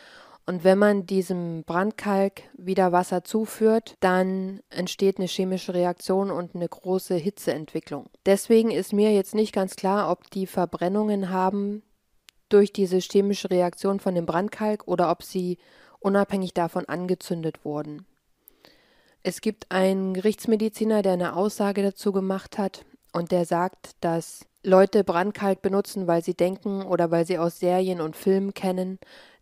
Und 0.45 0.63
wenn 0.63 0.77
man 0.77 1.05
diesem 1.05 1.63
Brandkalk 1.65 2.43
wieder 2.57 2.93
Wasser 2.93 3.25
zuführt, 3.25 3.95
dann 3.99 4.61
entsteht 4.69 5.17
eine 5.17 5.27
chemische 5.27 5.73
Reaktion 5.73 6.31
und 6.31 6.55
eine 6.55 6.69
große 6.69 7.15
Hitzeentwicklung. 7.15 8.09
Deswegen 8.25 8.71
ist 8.71 8.93
mir 8.93 9.11
jetzt 9.13 9.35
nicht 9.35 9.53
ganz 9.53 9.75
klar, 9.75 10.09
ob 10.09 10.31
die 10.31 10.47
Verbrennungen 10.47 11.29
haben 11.31 11.83
durch 12.47 12.71
diese 12.71 12.99
chemische 12.99 13.49
Reaktion 13.49 13.99
von 13.99 14.15
dem 14.15 14.25
Brandkalk 14.25 14.87
oder 14.87 15.11
ob 15.11 15.21
sie 15.23 15.57
unabhängig 15.99 16.53
davon 16.53 16.85
angezündet 16.85 17.65
wurden. 17.65 18.05
Es 19.23 19.41
gibt 19.41 19.69
einen 19.71 20.13
Gerichtsmediziner, 20.13 21.01
der 21.01 21.13
eine 21.13 21.35
Aussage 21.35 21.83
dazu 21.83 22.13
gemacht 22.13 22.57
hat 22.57 22.85
und 23.13 23.31
der 23.31 23.45
sagt, 23.45 23.91
dass 24.01 24.45
Leute 24.63 25.03
Brandkalk 25.03 25.61
benutzen, 25.61 26.07
weil 26.07 26.23
sie 26.23 26.33
denken 26.33 26.83
oder 26.83 27.11
weil 27.11 27.25
sie 27.25 27.37
aus 27.37 27.59
Serien 27.59 28.01
und 28.01 28.15
Filmen 28.15 28.53
kennen, 28.53 28.99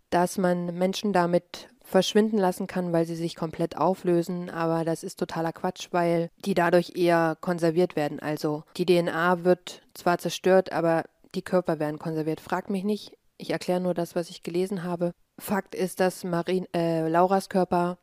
dass 0.09 0.37
man 0.37 0.77
Menschen 0.77 1.13
damit 1.13 1.69
verschwinden 1.83 2.37
lassen 2.37 2.67
kann, 2.67 2.93
weil 2.93 3.05
sie 3.05 3.15
sich 3.15 3.35
komplett 3.35 3.77
auflösen, 3.77 4.49
aber 4.49 4.83
das 4.83 5.03
ist 5.03 5.19
totaler 5.19 5.53
Quatsch, 5.53 5.89
weil 5.91 6.29
die 6.43 6.55
dadurch 6.55 6.93
eher 6.95 7.37
konserviert 7.39 7.95
werden. 7.95 8.19
Also 8.19 8.63
die 8.77 8.85
DNA 8.85 9.43
wird 9.43 9.81
zwar 9.93 10.17
zerstört, 10.17 10.71
aber 10.71 11.03
die 11.35 11.43
Körper 11.43 11.79
werden 11.79 11.99
konserviert. 11.99 12.39
Frag 12.39 12.69
mich 12.69 12.83
nicht, 12.83 13.17
ich 13.37 13.51
erkläre 13.51 13.79
nur 13.79 13.93
das, 13.93 14.15
was 14.15 14.29
ich 14.29 14.43
gelesen 14.43 14.83
habe. 14.83 15.13
Fakt 15.37 15.75
ist, 15.75 15.99
dass 15.99 16.23
Marin, 16.23 16.65
äh, 16.73 17.07
Lauras 17.07 17.49
Körper 17.49 17.97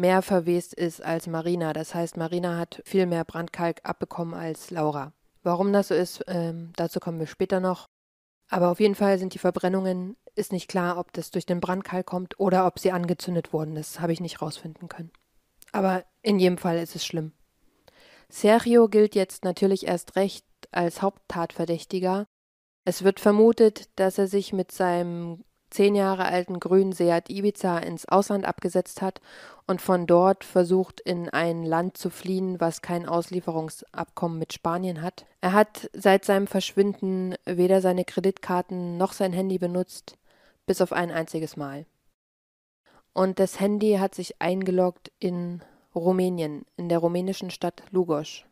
mehr 0.00 0.22
verwest 0.22 0.74
ist 0.74 1.02
als 1.02 1.26
Marina. 1.26 1.72
Das 1.72 1.94
heißt, 1.94 2.16
Marina 2.16 2.58
hat 2.58 2.82
viel 2.84 3.06
mehr 3.06 3.24
Brandkalk 3.24 3.80
abbekommen 3.84 4.34
als 4.34 4.70
Laura. 4.70 5.12
Warum 5.42 5.72
das 5.72 5.88
so 5.88 5.94
ist, 5.94 6.24
ähm, 6.26 6.72
dazu 6.76 7.00
kommen 7.00 7.20
wir 7.20 7.26
später 7.26 7.60
noch. 7.60 7.86
Aber 8.48 8.70
auf 8.70 8.80
jeden 8.80 8.96
Fall 8.96 9.18
sind 9.18 9.34
die 9.34 9.38
Verbrennungen 9.38 10.16
ist 10.34 10.52
nicht 10.52 10.68
klar, 10.68 10.98
ob 10.98 11.12
das 11.12 11.30
durch 11.30 11.46
den 11.46 11.60
Brandkalk 11.60 12.06
kommt 12.06 12.38
oder 12.40 12.66
ob 12.66 12.78
sie 12.78 12.92
angezündet 12.92 13.52
wurden. 13.52 13.74
Das 13.74 14.00
habe 14.00 14.12
ich 14.12 14.20
nicht 14.20 14.40
rausfinden 14.40 14.88
können. 14.88 15.12
Aber 15.72 16.04
in 16.22 16.38
jedem 16.38 16.58
Fall 16.58 16.78
ist 16.78 16.96
es 16.96 17.04
schlimm. 17.04 17.32
Sergio 18.28 18.88
gilt 18.88 19.14
jetzt 19.14 19.44
natürlich 19.44 19.86
erst 19.86 20.16
recht 20.16 20.44
als 20.70 21.02
Haupttatverdächtiger. 21.02 22.26
Es 22.84 23.04
wird 23.04 23.20
vermutet, 23.20 23.88
dass 23.96 24.18
er 24.18 24.26
sich 24.26 24.52
mit 24.52 24.72
seinem 24.72 25.44
zehn 25.70 25.94
Jahre 25.94 26.26
alten 26.26 26.60
grünen 26.60 26.92
Seat 26.92 27.30
Ibiza 27.30 27.78
ins 27.78 28.06
Ausland 28.06 28.44
abgesetzt 28.44 29.02
hat 29.02 29.20
und 29.66 29.80
von 29.80 30.06
dort 30.06 30.44
versucht, 30.44 31.00
in 31.00 31.28
ein 31.28 31.64
Land 31.64 31.96
zu 31.96 32.10
fliehen, 32.10 32.60
was 32.60 32.82
kein 32.82 33.06
Auslieferungsabkommen 33.06 34.38
mit 34.38 34.52
Spanien 34.52 35.02
hat. 35.02 35.26
Er 35.40 35.52
hat 35.52 35.88
seit 35.92 36.24
seinem 36.24 36.46
Verschwinden 36.46 37.34
weder 37.46 37.80
seine 37.80 38.04
Kreditkarten 38.04 38.98
noch 38.98 39.12
sein 39.12 39.32
Handy 39.32 39.58
benutzt, 39.58 40.18
bis 40.66 40.80
auf 40.80 40.92
ein 40.92 41.10
einziges 41.10 41.56
Mal. 41.56 41.86
Und 43.12 43.38
das 43.38 43.58
Handy 43.60 43.94
hat 43.94 44.14
sich 44.14 44.40
eingeloggt 44.40 45.10
in 45.18 45.62
Rumänien, 45.94 46.64
in 46.76 46.88
der 46.88 46.98
rumänischen 46.98 47.50
Stadt 47.50 47.82
Lugos. 47.90 48.44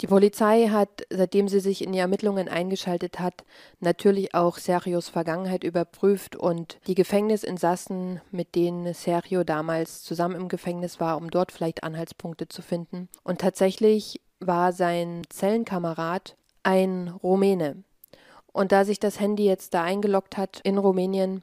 Die 0.00 0.06
Polizei 0.06 0.68
hat, 0.68 1.02
seitdem 1.10 1.46
sie 1.46 1.60
sich 1.60 1.84
in 1.84 1.92
die 1.92 1.98
Ermittlungen 1.98 2.48
eingeschaltet 2.48 3.20
hat, 3.20 3.44
natürlich 3.80 4.34
auch 4.34 4.56
Sergios 4.56 5.10
Vergangenheit 5.10 5.62
überprüft 5.62 6.36
und 6.36 6.78
die 6.86 6.94
Gefängnisinsassen, 6.94 8.22
mit 8.30 8.54
denen 8.54 8.94
Sergio 8.94 9.44
damals 9.44 10.02
zusammen 10.02 10.36
im 10.36 10.48
Gefängnis 10.48 11.00
war, 11.00 11.18
um 11.18 11.30
dort 11.30 11.52
vielleicht 11.52 11.84
Anhaltspunkte 11.84 12.48
zu 12.48 12.62
finden. 12.62 13.10
Und 13.24 13.42
tatsächlich 13.42 14.22
war 14.40 14.72
sein 14.72 15.22
Zellenkamerad 15.28 16.34
ein 16.62 17.08
Rumäne. 17.22 17.84
Und 18.52 18.72
da 18.72 18.86
sich 18.86 19.00
das 19.00 19.20
Handy 19.20 19.44
jetzt 19.44 19.74
da 19.74 19.82
eingeloggt 19.82 20.38
hat 20.38 20.60
in 20.64 20.78
Rumänien, 20.78 21.42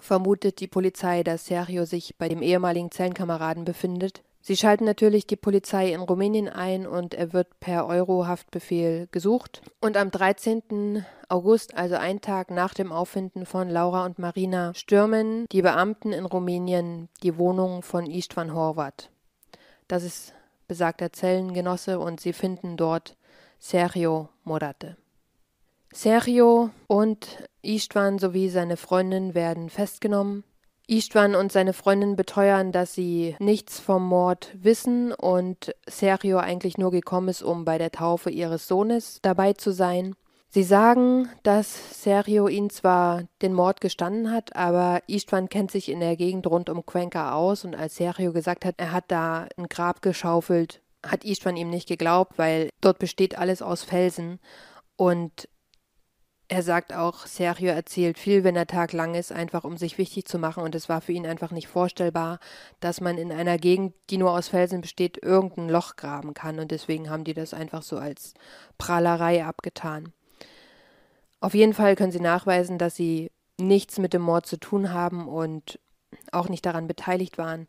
vermutet 0.00 0.60
die 0.60 0.66
Polizei, 0.66 1.22
dass 1.22 1.46
Sergio 1.46 1.84
sich 1.84 2.16
bei 2.16 2.28
dem 2.28 2.42
ehemaligen 2.42 2.90
Zellenkameraden 2.90 3.64
befindet, 3.66 4.22
Sie 4.46 4.58
schalten 4.58 4.84
natürlich 4.84 5.26
die 5.26 5.36
Polizei 5.36 5.90
in 5.94 6.02
Rumänien 6.02 6.50
ein 6.50 6.86
und 6.86 7.14
er 7.14 7.32
wird 7.32 7.58
per 7.60 7.86
Euro-Haftbefehl 7.86 9.08
gesucht. 9.10 9.62
Und 9.80 9.96
am 9.96 10.10
13. 10.10 11.02
August, 11.30 11.74
also 11.74 11.94
einen 11.94 12.20
Tag 12.20 12.50
nach 12.50 12.74
dem 12.74 12.92
Auffinden 12.92 13.46
von 13.46 13.70
Laura 13.70 14.04
und 14.04 14.18
Marina, 14.18 14.74
stürmen 14.74 15.46
die 15.50 15.62
Beamten 15.62 16.12
in 16.12 16.26
Rumänien 16.26 17.08
die 17.22 17.38
Wohnung 17.38 17.80
von 17.80 18.04
Istvan 18.04 18.52
Horvat. 18.52 19.08
Das 19.88 20.02
ist 20.02 20.34
besagter 20.68 21.10
Zellengenosse 21.10 21.98
und 21.98 22.20
sie 22.20 22.34
finden 22.34 22.76
dort 22.76 23.16
Sergio 23.58 24.28
Morate. 24.42 24.98
Sergio 25.90 26.68
und 26.86 27.48
Istvan 27.62 28.18
sowie 28.18 28.50
seine 28.50 28.76
Freundin 28.76 29.34
werden 29.34 29.70
festgenommen. 29.70 30.44
Istvan 30.86 31.34
und 31.34 31.50
seine 31.50 31.72
Freundin 31.72 32.14
beteuern, 32.14 32.70
dass 32.70 32.94
sie 32.94 33.36
nichts 33.38 33.80
vom 33.80 34.06
Mord 34.06 34.50
wissen 34.54 35.12
und 35.12 35.74
Sergio 35.88 36.38
eigentlich 36.38 36.76
nur 36.76 36.90
gekommen 36.90 37.28
ist, 37.28 37.42
um 37.42 37.64
bei 37.64 37.78
der 37.78 37.90
Taufe 37.90 38.30
ihres 38.30 38.68
Sohnes 38.68 39.18
dabei 39.22 39.54
zu 39.54 39.72
sein. 39.72 40.14
Sie 40.50 40.62
sagen, 40.62 41.28
dass 41.42 42.02
Sergio 42.02 42.46
ihn 42.46 42.70
zwar 42.70 43.24
den 43.42 43.54
Mord 43.54 43.80
gestanden 43.80 44.30
hat, 44.30 44.54
aber 44.54 45.00
Istvan 45.08 45.48
kennt 45.48 45.72
sich 45.72 45.88
in 45.88 45.98
der 45.98 46.16
Gegend 46.16 46.46
rund 46.46 46.70
um 46.70 46.86
Cuenca 46.86 47.32
aus 47.32 47.64
und 47.64 47.74
als 47.74 47.96
Sergio 47.96 48.32
gesagt 48.32 48.64
hat, 48.64 48.76
er 48.76 48.92
hat 48.92 49.06
da 49.08 49.48
ein 49.56 49.68
Grab 49.68 50.00
geschaufelt, 50.00 50.80
hat 51.04 51.24
Istvan 51.24 51.56
ihm 51.56 51.70
nicht 51.70 51.88
geglaubt, 51.88 52.38
weil 52.38 52.68
dort 52.80 53.00
besteht 53.00 53.36
alles 53.36 53.62
aus 53.62 53.82
Felsen 53.82 54.38
und 54.96 55.48
er 56.54 56.62
sagt 56.62 56.92
auch, 56.92 57.26
Sergio 57.26 57.70
erzählt 57.70 58.16
viel, 58.16 58.44
wenn 58.44 58.54
der 58.54 58.68
Tag 58.68 58.92
lang 58.92 59.16
ist, 59.16 59.32
einfach 59.32 59.64
um 59.64 59.76
sich 59.76 59.98
wichtig 59.98 60.26
zu 60.26 60.38
machen. 60.38 60.62
Und 60.62 60.76
es 60.76 60.88
war 60.88 61.00
für 61.00 61.10
ihn 61.10 61.26
einfach 61.26 61.50
nicht 61.50 61.66
vorstellbar, 61.66 62.38
dass 62.78 63.00
man 63.00 63.18
in 63.18 63.32
einer 63.32 63.58
Gegend, 63.58 63.92
die 64.08 64.18
nur 64.18 64.30
aus 64.30 64.46
Felsen 64.46 64.80
besteht, 64.80 65.20
irgendein 65.20 65.68
Loch 65.68 65.96
graben 65.96 66.32
kann. 66.32 66.60
Und 66.60 66.70
deswegen 66.70 67.10
haben 67.10 67.24
die 67.24 67.34
das 67.34 67.54
einfach 67.54 67.82
so 67.82 67.98
als 67.98 68.34
Prahlerei 68.78 69.44
abgetan. 69.44 70.12
Auf 71.40 71.54
jeden 71.54 71.74
Fall 71.74 71.96
können 71.96 72.12
sie 72.12 72.20
nachweisen, 72.20 72.78
dass 72.78 72.94
sie 72.94 73.32
nichts 73.58 73.98
mit 73.98 74.12
dem 74.12 74.22
Mord 74.22 74.46
zu 74.46 74.56
tun 74.56 74.92
haben 74.92 75.26
und 75.26 75.80
auch 76.30 76.48
nicht 76.48 76.64
daran 76.64 76.86
beteiligt 76.86 77.36
waren. 77.36 77.66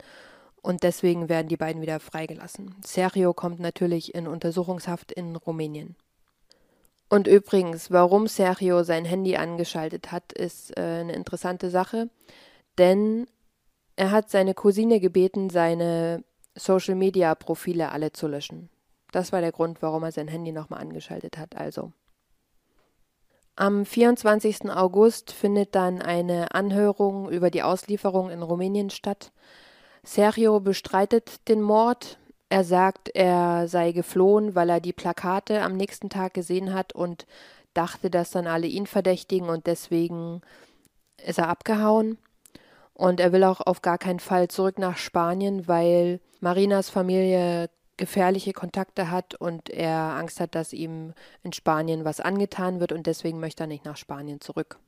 Und 0.62 0.84
deswegen 0.84 1.28
werden 1.28 1.48
die 1.48 1.56
beiden 1.56 1.82
wieder 1.82 1.98
freigelassen. 1.98 2.76
Sergio 2.84 3.34
kommt 3.34 3.58
natürlich 3.58 4.14
in 4.14 4.28
Untersuchungshaft 4.28 5.10
in 5.10 5.34
Rumänien. 5.34 5.96
Und 7.08 7.28
übrigens, 7.28 7.90
warum 7.90 8.26
Sergio 8.26 8.82
sein 8.82 9.04
Handy 9.04 9.36
angeschaltet 9.36 10.10
hat, 10.10 10.32
ist 10.32 10.76
äh, 10.76 11.00
eine 11.00 11.12
interessante 11.12 11.70
Sache, 11.70 12.10
denn 12.78 13.26
er 13.94 14.10
hat 14.10 14.30
seine 14.30 14.54
Cousine 14.54 15.00
gebeten, 15.00 15.48
seine 15.48 16.24
Social-Media-Profile 16.56 17.92
alle 17.92 18.12
zu 18.12 18.26
löschen. 18.26 18.70
Das 19.12 19.32
war 19.32 19.40
der 19.40 19.52
Grund, 19.52 19.82
warum 19.82 20.02
er 20.02 20.12
sein 20.12 20.28
Handy 20.28 20.52
nochmal 20.52 20.80
angeschaltet 20.80 21.38
hat. 21.38 21.56
Also. 21.56 21.92
Am 23.54 23.86
24. 23.86 24.70
August 24.70 25.32
findet 25.32 25.74
dann 25.74 26.02
eine 26.02 26.54
Anhörung 26.54 27.30
über 27.30 27.50
die 27.50 27.62
Auslieferung 27.62 28.30
in 28.30 28.42
Rumänien 28.42 28.90
statt. 28.90 29.32
Sergio 30.02 30.60
bestreitet 30.60 31.48
den 31.48 31.62
Mord, 31.62 32.18
er 32.48 32.64
sagt, 32.64 33.10
er 33.14 33.68
sei 33.68 33.92
geflohen, 33.92 34.54
weil 34.54 34.70
er 34.70 34.80
die 34.80 34.92
Plakate 34.92 35.62
am 35.62 35.76
nächsten 35.76 36.10
Tag 36.10 36.34
gesehen 36.34 36.72
hat 36.72 36.92
und 36.92 37.26
dachte, 37.74 38.10
dass 38.10 38.30
dann 38.30 38.46
alle 38.46 38.66
ihn 38.66 38.86
verdächtigen 38.86 39.48
und 39.48 39.66
deswegen 39.66 40.42
ist 41.24 41.38
er 41.38 41.48
abgehauen. 41.48 42.18
Und 42.94 43.20
er 43.20 43.32
will 43.32 43.44
auch 43.44 43.60
auf 43.60 43.82
gar 43.82 43.98
keinen 43.98 44.20
Fall 44.20 44.48
zurück 44.48 44.78
nach 44.78 44.96
Spanien, 44.96 45.68
weil 45.68 46.20
Marinas 46.40 46.88
Familie 46.88 47.68
gefährliche 47.98 48.52
Kontakte 48.52 49.10
hat 49.10 49.34
und 49.34 49.70
er 49.70 49.98
Angst 49.98 50.40
hat, 50.40 50.54
dass 50.54 50.72
ihm 50.72 51.14
in 51.42 51.52
Spanien 51.52 52.04
was 52.04 52.20
angetan 52.20 52.80
wird 52.80 52.92
und 52.92 53.06
deswegen 53.06 53.40
möchte 53.40 53.64
er 53.64 53.66
nicht 53.66 53.84
nach 53.84 53.96
Spanien 53.96 54.40
zurück. 54.40 54.78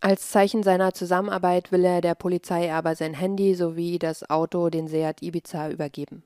Als 0.00 0.30
Zeichen 0.30 0.62
seiner 0.62 0.92
Zusammenarbeit 0.92 1.72
will 1.72 1.84
er 1.84 2.02
der 2.02 2.14
Polizei 2.14 2.72
aber 2.72 2.94
sein 2.94 3.14
Handy 3.14 3.54
sowie 3.54 3.98
das 3.98 4.28
Auto, 4.28 4.68
den 4.68 4.88
Seat 4.88 5.22
Ibiza, 5.22 5.70
übergeben. 5.70 6.22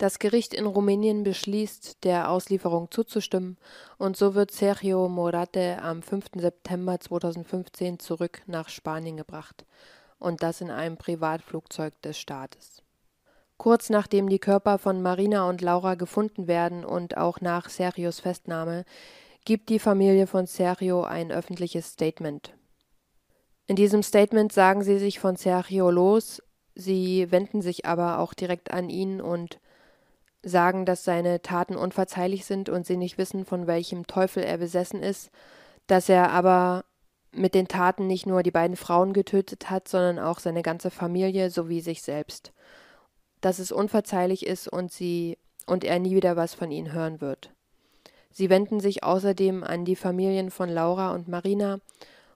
Das 0.00 0.18
Gericht 0.18 0.54
in 0.54 0.64
Rumänien 0.64 1.24
beschließt, 1.24 2.04
der 2.04 2.30
Auslieferung 2.30 2.90
zuzustimmen, 2.90 3.58
und 3.98 4.16
so 4.16 4.34
wird 4.34 4.50
Sergio 4.50 5.10
Morate 5.10 5.82
am 5.82 6.00
5. 6.00 6.28
September 6.36 6.98
2015 6.98 7.98
zurück 7.98 8.40
nach 8.46 8.70
Spanien 8.70 9.18
gebracht, 9.18 9.66
und 10.18 10.42
das 10.42 10.62
in 10.62 10.70
einem 10.70 10.96
Privatflugzeug 10.96 12.00
des 12.00 12.16
Staates. 12.18 12.82
Kurz 13.58 13.90
nachdem 13.90 14.30
die 14.30 14.38
Körper 14.38 14.78
von 14.78 15.02
Marina 15.02 15.46
und 15.46 15.60
Laura 15.60 15.96
gefunden 15.96 16.46
werden 16.46 16.86
und 16.86 17.18
auch 17.18 17.42
nach 17.42 17.68
Sergios 17.68 18.20
Festnahme, 18.20 18.86
gibt 19.44 19.68
die 19.68 19.78
Familie 19.78 20.26
von 20.26 20.46
Sergio 20.46 21.02
ein 21.02 21.30
öffentliches 21.30 21.90
Statement. 21.90 22.54
In 23.66 23.76
diesem 23.76 24.02
Statement 24.02 24.50
sagen 24.50 24.82
sie 24.82 24.98
sich 24.98 25.20
von 25.20 25.36
Sergio 25.36 25.90
los, 25.90 26.42
sie 26.74 27.30
wenden 27.30 27.60
sich 27.60 27.84
aber 27.84 28.18
auch 28.20 28.32
direkt 28.32 28.70
an 28.70 28.88
ihn 28.88 29.20
und 29.20 29.60
sagen, 30.42 30.86
dass 30.86 31.04
seine 31.04 31.42
Taten 31.42 31.76
unverzeihlich 31.76 32.44
sind 32.44 32.68
und 32.68 32.86
sie 32.86 32.96
nicht 32.96 33.18
wissen, 33.18 33.44
von 33.44 33.66
welchem 33.66 34.06
Teufel 34.06 34.42
er 34.42 34.58
besessen 34.58 35.02
ist, 35.02 35.30
dass 35.86 36.08
er 36.08 36.30
aber 36.30 36.84
mit 37.32 37.54
den 37.54 37.68
Taten 37.68 38.06
nicht 38.06 38.26
nur 38.26 38.42
die 38.42 38.50
beiden 38.50 38.76
Frauen 38.76 39.12
getötet 39.12 39.70
hat, 39.70 39.88
sondern 39.88 40.18
auch 40.18 40.40
seine 40.40 40.62
ganze 40.62 40.90
Familie 40.90 41.50
sowie 41.50 41.80
sich 41.80 42.02
selbst. 42.02 42.52
Dass 43.40 43.58
es 43.58 43.72
unverzeihlich 43.72 44.46
ist 44.46 44.68
und 44.68 44.92
sie 44.92 45.38
und 45.66 45.84
er 45.84 45.98
nie 45.98 46.16
wieder 46.16 46.36
was 46.36 46.54
von 46.54 46.70
ihnen 46.70 46.92
hören 46.92 47.20
wird. 47.20 47.50
Sie 48.32 48.50
wenden 48.50 48.80
sich 48.80 49.04
außerdem 49.04 49.64
an 49.64 49.84
die 49.84 49.96
Familien 49.96 50.50
von 50.50 50.68
Laura 50.68 51.12
und 51.14 51.28
Marina 51.28 51.80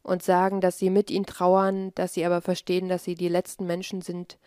und 0.03 0.23
sagen, 0.23 0.61
dass 0.61 0.79
sie 0.79 0.91
mit 0.91 1.11
ihnen 1.11 1.27
trauern, 1.27 1.93
dass 1.95 2.15
sie 2.15 2.25
aber 2.25 2.41
verstehen, 2.41 2.89
dass 2.89 3.05
sie 3.05 3.15
die 3.15 3.29
letzten 3.29 3.67
Menschen 3.67 4.03
sind, 4.03 4.39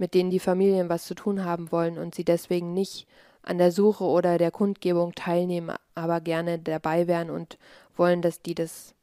mit 0.00 0.14
denen 0.14 0.30
die 0.30 0.40
Familien 0.40 0.88
was 0.88 1.04
zu 1.04 1.14
tun 1.14 1.44
haben 1.44 1.70
wollen 1.70 1.98
und 1.98 2.14
sie 2.14 2.24
deswegen 2.24 2.72
nicht 2.72 3.06
an 3.42 3.58
der 3.58 3.70
Suche 3.70 4.04
oder 4.04 4.38
der 4.38 4.50
Kundgebung 4.50 5.14
teilnehmen, 5.14 5.76
aber 5.94 6.22
gerne 6.22 6.58
dabei 6.58 7.06
wären 7.06 7.28
und 7.28 7.58
wollen, 7.96 8.22
dass 8.22 8.40
die 8.40 8.54
das 8.54 8.94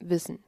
wissen. 0.00 0.42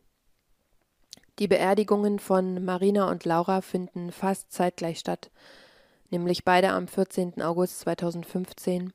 Die 1.39 1.47
Beerdigungen 1.47 2.19
von 2.19 2.65
Marina 2.65 3.11
und 3.11 3.27
Laura 3.27 3.61
finden 3.61 4.13
fast 4.13 4.51
zeitgleich 4.51 4.99
statt, 4.99 5.31
nämlich 6.09 6.43
beide 6.43 6.71
am 6.71 6.89
14. 6.89 7.43
August 7.43 7.81
2015. 7.81 8.95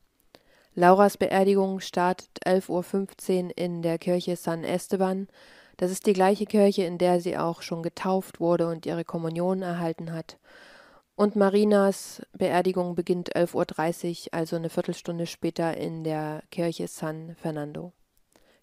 Lauras 0.73 1.17
Beerdigung 1.17 1.79
startet 1.79 2.39
11.15 2.43 3.43
Uhr 3.45 3.51
in 3.55 3.83
der 3.83 3.99
Kirche 3.99 4.35
San 4.35 4.63
Esteban. 4.63 5.27
Das 5.77 5.91
ist 5.91 6.05
die 6.05 6.13
gleiche 6.13 6.45
Kirche, 6.45 6.83
in 6.83 6.97
der 6.97 7.19
sie 7.19 7.37
auch 7.37 7.61
schon 7.61 7.83
getauft 7.83 8.39
wurde 8.39 8.67
und 8.67 8.85
ihre 8.85 9.03
Kommunion 9.03 9.61
erhalten 9.61 10.13
hat. 10.13 10.37
Und 11.15 11.35
Marinas 11.35 12.21
Beerdigung 12.33 12.95
beginnt 12.95 13.35
11.30 13.35 14.27
Uhr, 14.27 14.33
also 14.33 14.55
eine 14.57 14.69
Viertelstunde 14.69 15.27
später 15.27 15.77
in 15.77 16.03
der 16.03 16.43
Kirche 16.51 16.87
San 16.87 17.35
Fernando. 17.35 17.93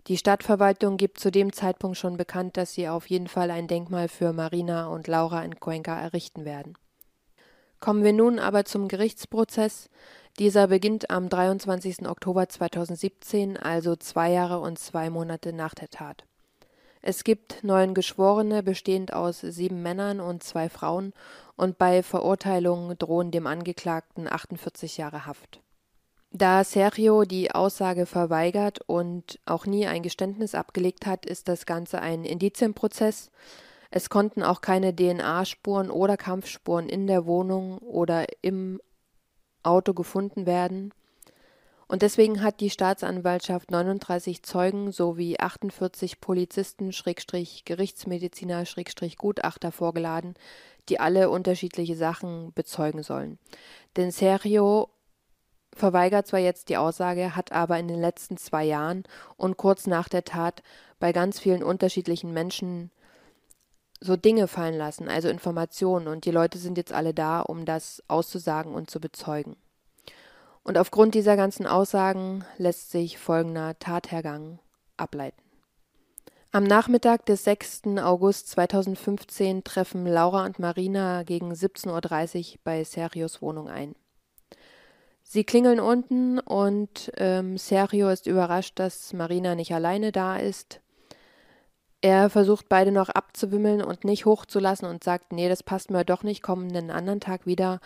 Die 0.08 0.16
Stadtverwaltung 0.16 0.96
gibt 0.96 1.20
zu 1.20 1.30
dem 1.30 1.52
Zeitpunkt 1.52 1.96
schon 1.96 2.16
bekannt, 2.16 2.56
dass 2.56 2.74
sie 2.74 2.88
auf 2.88 3.08
jeden 3.08 3.28
Fall 3.28 3.50
ein 3.50 3.68
Denkmal 3.68 4.08
für 4.08 4.32
Marina 4.32 4.88
und 4.88 5.06
Laura 5.06 5.42
in 5.44 5.60
Cuenca 5.60 5.98
errichten 5.98 6.44
werden. 6.44 6.76
Kommen 7.78 8.04
wir 8.04 8.12
nun 8.12 8.38
aber 8.38 8.64
zum 8.64 8.88
Gerichtsprozess. 8.88 9.88
Dieser 10.38 10.68
beginnt 10.68 11.10
am 11.10 11.28
23. 11.28 12.08
Oktober 12.08 12.48
2017, 12.48 13.56
also 13.56 13.96
zwei 13.96 14.30
Jahre 14.32 14.60
und 14.60 14.78
zwei 14.78 15.08
Monate 15.08 15.52
nach 15.52 15.74
der 15.74 15.88
Tat. 15.88 16.24
Es 17.02 17.24
gibt 17.24 17.64
neun 17.64 17.94
Geschworene, 17.94 18.62
bestehend 18.62 19.12
aus 19.12 19.40
sieben 19.40 19.82
Männern 19.82 20.20
und 20.20 20.44
zwei 20.44 20.68
Frauen, 20.68 21.12
und 21.56 21.76
bei 21.76 22.02
Verurteilung 22.04 22.96
drohen 22.96 23.32
dem 23.32 23.48
Angeklagten 23.48 24.32
48 24.32 24.96
Jahre 24.96 25.26
Haft. 25.26 25.60
Da 26.30 26.64
Sergio 26.64 27.24
die 27.24 27.50
Aussage 27.50 28.06
verweigert 28.06 28.80
und 28.86 29.38
auch 29.44 29.66
nie 29.66 29.86
ein 29.86 30.02
Geständnis 30.02 30.54
abgelegt 30.54 31.04
hat, 31.04 31.26
ist 31.26 31.48
das 31.48 31.66
Ganze 31.66 32.00
ein 32.00 32.24
Indizienprozess. 32.24 33.30
Es 33.90 34.08
konnten 34.08 34.42
auch 34.42 34.62
keine 34.62 34.96
DNA-Spuren 34.96 35.90
oder 35.90 36.16
Kampfspuren 36.16 36.88
in 36.88 37.06
der 37.06 37.26
Wohnung 37.26 37.78
oder 37.78 38.26
im 38.40 38.80
Auto 39.62 39.92
gefunden 39.92 40.46
werden. 40.46 40.94
Und 41.92 42.00
deswegen 42.00 42.42
hat 42.42 42.60
die 42.60 42.70
Staatsanwaltschaft 42.70 43.70
39 43.70 44.42
Zeugen 44.42 44.92
sowie 44.92 45.38
48 45.38 46.22
Polizisten, 46.22 46.90
Schrägstrich 46.90 47.66
Gerichtsmediziner, 47.66 48.64
Schrägstrich 48.64 49.18
Gutachter 49.18 49.72
vorgeladen, 49.72 50.32
die 50.88 51.00
alle 51.00 51.28
unterschiedliche 51.28 51.94
Sachen 51.94 52.54
bezeugen 52.54 53.02
sollen. 53.02 53.38
Denn 53.98 54.10
Sergio 54.10 54.88
verweigert 55.76 56.26
zwar 56.26 56.40
jetzt 56.40 56.70
die 56.70 56.78
Aussage, 56.78 57.36
hat 57.36 57.52
aber 57.52 57.78
in 57.78 57.88
den 57.88 58.00
letzten 58.00 58.38
zwei 58.38 58.64
Jahren 58.64 59.04
und 59.36 59.58
kurz 59.58 59.86
nach 59.86 60.08
der 60.08 60.24
Tat 60.24 60.62
bei 60.98 61.12
ganz 61.12 61.40
vielen 61.40 61.62
unterschiedlichen 61.62 62.32
Menschen 62.32 62.90
so 64.00 64.16
Dinge 64.16 64.48
fallen 64.48 64.78
lassen, 64.78 65.10
also 65.10 65.28
Informationen, 65.28 66.08
und 66.08 66.24
die 66.24 66.30
Leute 66.30 66.56
sind 66.56 66.78
jetzt 66.78 66.94
alle 66.94 67.12
da, 67.12 67.40
um 67.40 67.66
das 67.66 68.02
auszusagen 68.08 68.74
und 68.74 68.88
zu 68.88 68.98
bezeugen. 68.98 69.56
Und 70.64 70.78
aufgrund 70.78 71.14
dieser 71.14 71.36
ganzen 71.36 71.66
Aussagen 71.66 72.44
lässt 72.56 72.90
sich 72.90 73.18
folgender 73.18 73.78
Tathergang 73.78 74.60
ableiten. 74.96 75.42
Am 76.54 76.64
Nachmittag 76.64 77.24
des 77.26 77.44
6. 77.44 77.98
August 77.98 78.48
2015 78.50 79.64
treffen 79.64 80.06
Laura 80.06 80.44
und 80.44 80.58
Marina 80.58 81.22
gegen 81.22 81.52
17.30 81.52 82.52
Uhr 82.52 82.58
bei 82.62 82.84
Sergios 82.84 83.40
Wohnung 83.40 83.68
ein. 83.68 83.94
Sie 85.22 85.44
klingeln 85.44 85.80
unten 85.80 86.38
und 86.38 87.10
ähm, 87.16 87.56
Sergio 87.56 88.10
ist 88.10 88.26
überrascht, 88.26 88.78
dass 88.78 89.14
Marina 89.14 89.54
nicht 89.54 89.72
alleine 89.72 90.12
da 90.12 90.36
ist. 90.36 90.82
Er 92.02 92.28
versucht 92.28 92.68
beide 92.68 92.92
noch 92.92 93.08
abzuwimmeln 93.08 93.82
und 93.82 94.04
nicht 94.04 94.26
hochzulassen 94.26 94.86
und 94.86 95.02
sagt, 95.02 95.32
nee, 95.32 95.48
das 95.48 95.62
passt 95.62 95.90
mir 95.90 96.04
doch 96.04 96.22
nicht, 96.22 96.42
kommen 96.42 96.76
einen 96.76 96.90
anderen 96.90 97.20
Tag 97.20 97.46
wieder. 97.46 97.80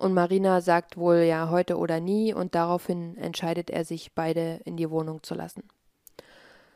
Und 0.00 0.14
Marina 0.14 0.62
sagt 0.62 0.96
wohl 0.96 1.24
ja 1.28 1.50
heute 1.50 1.76
oder 1.76 2.00
nie 2.00 2.32
und 2.32 2.54
daraufhin 2.54 3.18
entscheidet 3.18 3.68
er 3.68 3.84
sich, 3.84 4.14
beide 4.14 4.62
in 4.64 4.78
die 4.78 4.88
Wohnung 4.88 5.22
zu 5.22 5.34
lassen. 5.34 5.62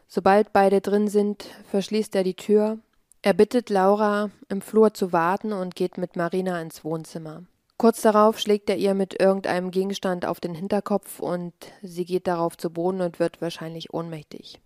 Sobald 0.06 0.52
beide 0.52 0.82
drin 0.82 1.08
sind, 1.08 1.46
verschließt 1.70 2.14
er 2.16 2.22
die 2.22 2.37
Tür. 2.37 2.80
Er 3.22 3.32
bittet 3.32 3.70
Laura, 3.70 4.28
im 4.50 4.60
Flur 4.60 4.92
zu 4.92 5.14
warten 5.14 5.54
und 5.54 5.74
geht 5.74 5.96
mit 5.96 6.16
Marina 6.16 6.60
ins 6.60 6.84
Wohnzimmer. 6.84 7.44
Kurz 7.78 8.02
darauf 8.02 8.38
schlägt 8.38 8.68
er 8.68 8.76
ihr 8.76 8.92
mit 8.92 9.18
irgendeinem 9.18 9.70
Gegenstand 9.70 10.26
auf 10.26 10.38
den 10.38 10.54
Hinterkopf 10.54 11.18
und 11.18 11.54
sie 11.80 12.04
geht 12.04 12.26
darauf 12.26 12.58
zu 12.58 12.68
Boden 12.68 13.00
und 13.00 13.20
wird 13.20 13.40
wahrscheinlich 13.40 13.94
ohnmächtig. 13.94 14.60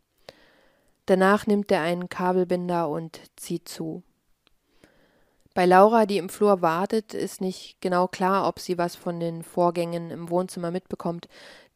Danach 1.07 1.47
nimmt 1.47 1.71
er 1.71 1.83
einen 1.83 2.09
Kabelbinder 2.09 2.89
und 2.89 3.21
zieht 3.37 3.69
zu. 3.69 4.03
Bei 5.59 5.67
Laura, 5.67 6.07
die 6.07 6.19
im 6.19 6.29
Flur 6.29 6.63
wartet, 6.63 7.15
ist 7.15 7.41
nicht 7.41 7.81
genau 7.81 8.07
klar, 8.07 8.47
ob 8.47 8.61
sie 8.61 8.79
was 8.79 8.95
von 8.95 9.19
den 9.19 9.43
Vorgängen 9.43 10.13
im 10.13 10.31
Wohnzimmer 10.31 10.71
mitbekommt, 10.71 11.27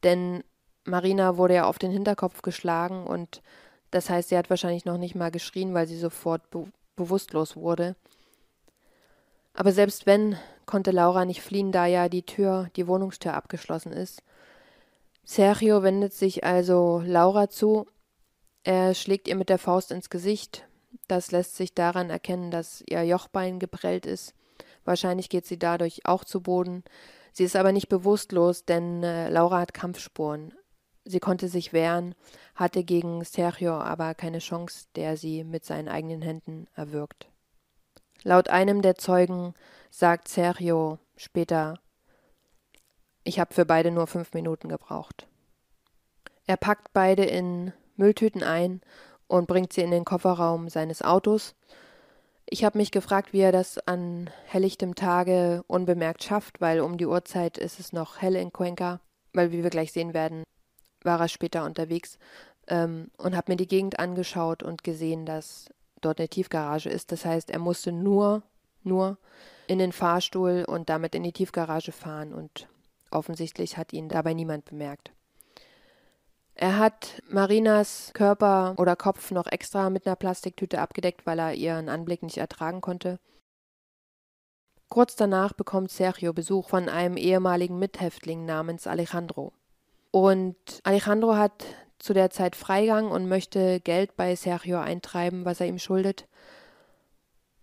denn 0.04 0.44
Marina 0.84 1.36
wurde 1.36 1.54
ja 1.54 1.64
auf 1.64 1.80
den 1.80 1.90
Hinterkopf 1.90 2.42
geschlagen 2.42 3.04
und 3.04 3.42
das 3.90 4.08
heißt, 4.08 4.28
sie 4.28 4.38
hat 4.38 4.50
wahrscheinlich 4.50 4.84
noch 4.84 4.98
nicht 4.98 5.16
mal 5.16 5.32
geschrien, 5.32 5.74
weil 5.74 5.88
sie 5.88 5.98
sofort 5.98 6.48
be 6.50 6.66
bewusstlos 6.94 7.56
wurde. 7.56 7.96
Aber 9.52 9.72
selbst 9.72 10.06
wenn, 10.06 10.36
konnte 10.64 10.92
Laura 10.92 11.24
nicht 11.24 11.42
fliehen, 11.42 11.72
da 11.72 11.86
ja 11.86 12.08
die 12.08 12.22
Tür, 12.22 12.70
die 12.76 12.86
Wohnungstür 12.86 13.34
abgeschlossen 13.34 13.90
ist. 13.90 14.22
Sergio 15.24 15.82
wendet 15.82 16.12
sich 16.12 16.44
also 16.44 17.02
Laura 17.04 17.48
zu 17.48 17.88
er 18.62 18.94
schlägt 18.94 19.26
ihr 19.26 19.34
mit 19.34 19.48
der 19.48 19.58
Faust 19.58 19.90
ins 19.90 20.08
Gesicht. 20.08 20.68
Das 21.09 21.31
lässt 21.31 21.57
sich 21.57 21.74
daran 21.74 22.11
erkennen, 22.11 22.50
dass 22.50 22.83
ihr 22.88 23.05
Jochbein 23.05 23.59
geprellt 23.59 24.07
ist. 24.07 24.35
Wahrscheinlich 24.85 25.28
geht 25.28 25.46
sie 25.46 25.59
dadurch 25.59 26.07
auch 26.07 26.24
zu 26.24 26.40
Boden. 26.40 26.85
Sie 27.33 27.44
ist 27.44 27.57
aber 27.57 27.72
nicht 27.72 27.88
bewusstlos, 27.88 28.64
denn 28.64 29.02
äh, 29.02 29.28
Laura 29.28 29.61
hat 29.61 29.74
Kampfspuren. 29.74 30.55
Sie 31.05 31.20
konnte 31.20 31.48
sich 31.48 31.72
wehren, 31.72 32.14
hatte 32.55 32.85
gegen 32.85 33.24
Sergio 33.24 33.74
aber 33.74 34.14
keine 34.14 34.38
Chance, 34.38 34.87
der 34.94 35.16
sie 35.16 35.42
mit 35.42 35.64
seinen 35.64 35.88
eigenen 35.88 36.22
Händen 36.22 36.68
erwürgt. 36.74 37.28
Laut 38.22 38.48
einem 38.50 38.83
der 38.83 38.94
Zeugen 38.94 39.55
sagt 39.90 40.28
Sergio 40.28 40.98
später, 41.16 41.81
ich 43.24 43.40
habe 43.40 43.55
für 43.55 43.64
beide 43.64 43.90
nur 43.90 44.07
fünf 44.07 44.33
Minuten 44.33 44.68
gebraucht. 44.68 45.26
Er 46.46 46.57
packt 46.57 46.92
beide 46.92 47.24
in 47.24 47.72
Mülltüten 47.96 48.42
ein 48.42 48.81
und 49.32 49.46
bringt 49.46 49.72
sie 49.72 49.80
in 49.80 49.90
den 49.90 50.04
Kofferraum 50.04 50.68
seines 50.68 51.00
Autos. 51.00 51.54
Ich 52.44 52.64
habe 52.64 52.76
mich 52.76 52.90
gefragt, 52.90 53.32
wie 53.32 53.40
er 53.40 53.50
das 53.50 53.78
an 53.88 54.28
helllichtem 54.44 54.94
Tage 54.94 55.64
unbemerkt 55.68 56.22
schafft, 56.22 56.60
weil 56.60 56.80
um 56.80 56.98
die 56.98 57.06
Uhrzeit 57.06 57.56
ist 57.56 57.80
es 57.80 57.94
noch 57.94 58.20
hell 58.20 58.36
in 58.36 58.52
Cuenca, 58.52 59.00
weil 59.32 59.50
wie 59.50 59.62
wir 59.62 59.70
gleich 59.70 59.90
sehen 59.90 60.12
werden, 60.12 60.44
war 61.02 61.18
er 61.18 61.28
später 61.28 61.64
unterwegs 61.64 62.18
ähm, 62.68 63.10
und 63.16 63.34
habe 63.34 63.52
mir 63.52 63.56
die 63.56 63.66
Gegend 63.66 63.98
angeschaut 63.98 64.62
und 64.62 64.84
gesehen, 64.84 65.24
dass 65.24 65.70
dort 66.02 66.18
eine 66.18 66.28
Tiefgarage 66.28 66.90
ist. 66.90 67.10
Das 67.10 67.24
heißt, 67.24 67.50
er 67.50 67.58
musste 67.58 67.90
nur, 67.90 68.42
nur 68.82 69.16
in 69.66 69.78
den 69.78 69.92
Fahrstuhl 69.92 70.66
und 70.68 70.90
damit 70.90 71.14
in 71.14 71.22
die 71.22 71.32
Tiefgarage 71.32 71.92
fahren 71.92 72.34
und 72.34 72.68
offensichtlich 73.10 73.78
hat 73.78 73.94
ihn 73.94 74.10
dabei 74.10 74.34
niemand 74.34 74.66
bemerkt. 74.66 75.10
Er 76.54 76.78
hat 76.78 77.22
Marinas 77.28 78.10
Körper 78.14 78.74
oder 78.76 78.94
Kopf 78.94 79.30
noch 79.30 79.46
extra 79.46 79.90
mit 79.90 80.06
einer 80.06 80.16
Plastiktüte 80.16 80.80
abgedeckt, 80.80 81.26
weil 81.26 81.38
er 81.38 81.54
ihren 81.54 81.88
Anblick 81.88 82.22
nicht 82.22 82.36
ertragen 82.36 82.80
konnte. 82.80 83.18
Kurz 84.88 85.16
danach 85.16 85.54
bekommt 85.54 85.90
Sergio 85.90 86.34
Besuch 86.34 86.68
von 86.68 86.90
einem 86.90 87.16
ehemaligen 87.16 87.78
Mithäftling 87.78 88.44
namens 88.44 88.86
Alejandro. 88.86 89.52
Und 90.10 90.56
Alejandro 90.84 91.34
hat 91.34 91.64
zu 91.98 92.12
der 92.12 92.28
Zeit 92.28 92.56
Freigang 92.56 93.10
und 93.10 93.28
möchte 93.28 93.80
Geld 93.80 94.16
bei 94.16 94.36
Sergio 94.36 94.78
eintreiben, 94.78 95.46
was 95.46 95.60
er 95.60 95.66
ihm 95.66 95.78
schuldet. 95.78 96.28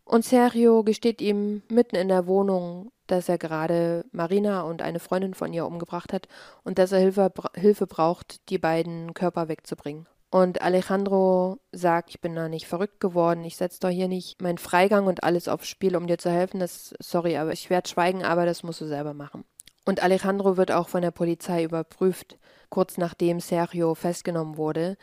Und 0.05 0.25
Sergio 0.25 0.83
gesteht 0.83 1.21
ihm 1.21 1.61
mitten 1.69 1.95
in 1.95 2.07
der 2.07 2.25
Wohnung, 2.25 2.91
dass 3.11 3.29
er 3.29 3.37
gerade 3.37 4.05
Marina 4.11 4.61
und 4.61 4.81
eine 4.81 4.99
Freundin 4.99 5.33
von 5.33 5.53
ihr 5.53 5.65
umgebracht 5.65 6.13
hat 6.13 6.27
und 6.63 6.77
dass 6.77 6.91
er 6.91 6.99
Hilfe, 6.99 7.31
Hilfe 7.55 7.87
braucht, 7.87 8.49
die 8.49 8.57
beiden 8.57 9.13
Körper 9.13 9.47
wegzubringen. 9.47 10.07
Und 10.31 10.61
Alejandro 10.61 11.57
sagt, 11.71 12.11
ich 12.11 12.21
bin 12.21 12.35
da 12.35 12.49
nicht 12.49 12.67
verrückt 12.67 12.99
geworden, 12.99 13.43
ich 13.43 13.57
setze 13.57 13.79
doch 13.79 13.89
hier 13.89 14.07
nicht 14.07 14.41
meinen 14.41 14.59
Freigang 14.59 15.07
und 15.07 15.23
alles 15.23 15.47
aufs 15.47 15.67
Spiel, 15.67 15.95
um 15.95 16.05
dir 16.05 16.19
zu 16.19 16.29
helfen. 16.29 16.59
Das, 16.59 16.93
sorry, 16.99 17.35
aber 17.37 17.51
ich 17.51 17.71
werde 17.71 17.89
schweigen, 17.89 18.23
aber 18.23 18.45
das 18.45 18.61
musst 18.61 18.79
du 18.79 18.85
selber 18.85 19.15
machen. 19.15 19.43
Und 19.85 20.03
Alejandro 20.03 20.55
wird 20.55 20.71
auch 20.71 20.87
von 20.87 21.01
der 21.01 21.09
Polizei 21.09 21.63
überprüft, 21.63 22.37
kurz 22.69 22.97
nachdem 22.99 23.39
Sergio 23.39 23.95
festgenommen 23.95 24.57
wurde, 24.57 24.97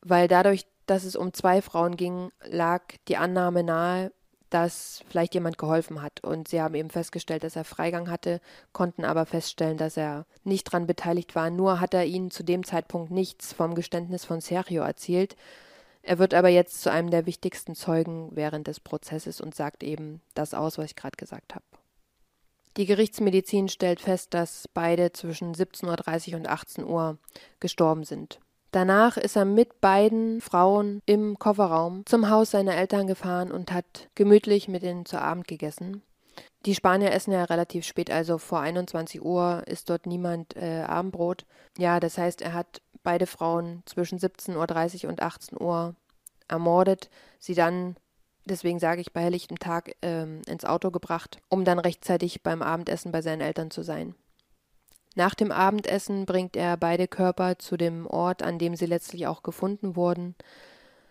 weil 0.00 0.26
dadurch, 0.26 0.64
dass 0.86 1.04
es 1.04 1.16
um 1.16 1.34
zwei 1.34 1.60
Frauen 1.60 1.96
ging, 1.96 2.30
lag 2.48 2.82
die 3.08 3.18
Annahme 3.18 3.62
nahe, 3.62 4.10
dass 4.52 5.02
vielleicht 5.08 5.34
jemand 5.34 5.58
geholfen 5.58 6.02
hat. 6.02 6.22
Und 6.22 6.48
sie 6.48 6.60
haben 6.60 6.74
eben 6.74 6.90
festgestellt, 6.90 7.44
dass 7.44 7.56
er 7.56 7.64
Freigang 7.64 8.10
hatte, 8.10 8.40
konnten 8.72 9.04
aber 9.04 9.26
feststellen, 9.26 9.78
dass 9.78 9.96
er 9.96 10.26
nicht 10.44 10.68
daran 10.68 10.86
beteiligt 10.86 11.34
war. 11.34 11.50
Nur 11.50 11.80
hat 11.80 11.94
er 11.94 12.04
ihnen 12.04 12.30
zu 12.30 12.42
dem 12.42 12.64
Zeitpunkt 12.64 13.10
nichts 13.10 13.52
vom 13.52 13.74
Geständnis 13.74 14.24
von 14.24 14.40
Sergio 14.40 14.82
erzählt. 14.82 15.36
Er 16.02 16.18
wird 16.18 16.34
aber 16.34 16.48
jetzt 16.48 16.82
zu 16.82 16.90
einem 16.90 17.10
der 17.10 17.26
wichtigsten 17.26 17.74
Zeugen 17.74 18.30
während 18.32 18.66
des 18.66 18.80
Prozesses 18.80 19.40
und 19.40 19.54
sagt 19.54 19.82
eben 19.82 20.20
das 20.34 20.52
aus, 20.52 20.76
was 20.76 20.86
ich 20.86 20.96
gerade 20.96 21.16
gesagt 21.16 21.54
habe. 21.54 21.64
Die 22.76 22.86
Gerichtsmedizin 22.86 23.68
stellt 23.68 24.00
fest, 24.00 24.34
dass 24.34 24.66
beide 24.68 25.12
zwischen 25.12 25.54
17.30 25.54 26.30
Uhr 26.30 26.36
und 26.36 26.48
18 26.48 26.84
Uhr 26.84 27.18
gestorben 27.60 28.04
sind. 28.04 28.40
Danach 28.72 29.18
ist 29.18 29.36
er 29.36 29.44
mit 29.44 29.82
beiden 29.82 30.40
Frauen 30.40 31.02
im 31.04 31.38
Kofferraum 31.38 32.06
zum 32.06 32.30
Haus 32.30 32.52
seiner 32.52 32.74
Eltern 32.74 33.06
gefahren 33.06 33.52
und 33.52 33.70
hat 33.70 34.08
gemütlich 34.14 34.66
mit 34.66 34.82
ihnen 34.82 35.04
zu 35.04 35.20
Abend 35.20 35.46
gegessen. 35.46 36.02
Die 36.64 36.74
Spanier 36.74 37.12
essen 37.12 37.32
ja 37.32 37.44
relativ 37.44 37.84
spät, 37.84 38.10
also 38.10 38.38
vor 38.38 38.60
21 38.60 39.22
Uhr 39.22 39.62
ist 39.66 39.90
dort 39.90 40.06
niemand 40.06 40.56
äh, 40.56 40.84
Abendbrot. 40.86 41.44
Ja, 41.76 42.00
das 42.00 42.16
heißt, 42.16 42.40
er 42.40 42.54
hat 42.54 42.80
beide 43.02 43.26
Frauen 43.26 43.82
zwischen 43.84 44.18
17.30 44.18 45.04
Uhr 45.04 45.10
und 45.10 45.20
18 45.20 45.60
Uhr 45.60 45.94
ermordet, 46.48 47.10
sie 47.38 47.54
dann, 47.54 47.96
deswegen 48.46 48.78
sage 48.78 49.02
ich 49.02 49.12
bei 49.12 49.20
helllichtem 49.20 49.58
Tag, 49.58 49.96
ähm, 50.00 50.40
ins 50.46 50.64
Auto 50.64 50.90
gebracht, 50.90 51.38
um 51.50 51.66
dann 51.66 51.78
rechtzeitig 51.78 52.42
beim 52.42 52.62
Abendessen 52.62 53.12
bei 53.12 53.20
seinen 53.20 53.42
Eltern 53.42 53.70
zu 53.70 53.82
sein. 53.82 54.14
Nach 55.14 55.34
dem 55.34 55.52
Abendessen 55.52 56.24
bringt 56.24 56.56
er 56.56 56.76
beide 56.76 57.06
Körper 57.06 57.58
zu 57.58 57.76
dem 57.76 58.06
Ort, 58.06 58.42
an 58.42 58.58
dem 58.58 58.76
sie 58.76 58.86
letztlich 58.86 59.26
auch 59.26 59.42
gefunden 59.42 59.94
wurden. 59.94 60.34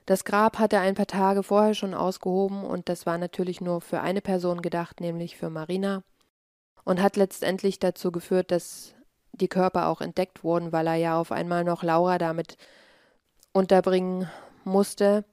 Das 0.06 0.26
Grab 0.26 0.58
hat 0.58 0.74
er 0.74 0.82
ein 0.82 0.96
paar 0.96 1.08
Tage 1.08 1.44
vorher 1.44 1.76
schon 1.76 1.94
ausgehoben 1.94 2.64
und 2.66 2.90
das 2.90 3.06
war 3.06 3.18
natürlich 3.18 3.62
nur 3.62 3.82
für 3.82 4.02
eine 4.02 4.22
Person 4.22 4.62
gedacht, 4.62 5.00
nämlich 5.00 5.38
für 5.38 5.50
Marina, 5.50 6.04
und 6.84 7.02
hat 7.02 7.16
letztendlich 7.16 7.80
dazu 7.80 8.12
geführt, 8.12 8.50
dass 8.50 8.96
die 9.34 9.48
Körper 9.48 9.88
auch 9.88 10.02
entdeckt 10.02 10.44
wurden, 10.44 10.72
weil 10.72 10.88
er 10.88 10.96
ja 10.96 11.20
auf 11.20 11.32
einmal 11.32 11.64
noch 11.64 11.84
Laura 11.84 12.18
damit 12.18 12.58
unterbringen 13.54 14.30
musste 14.64 15.24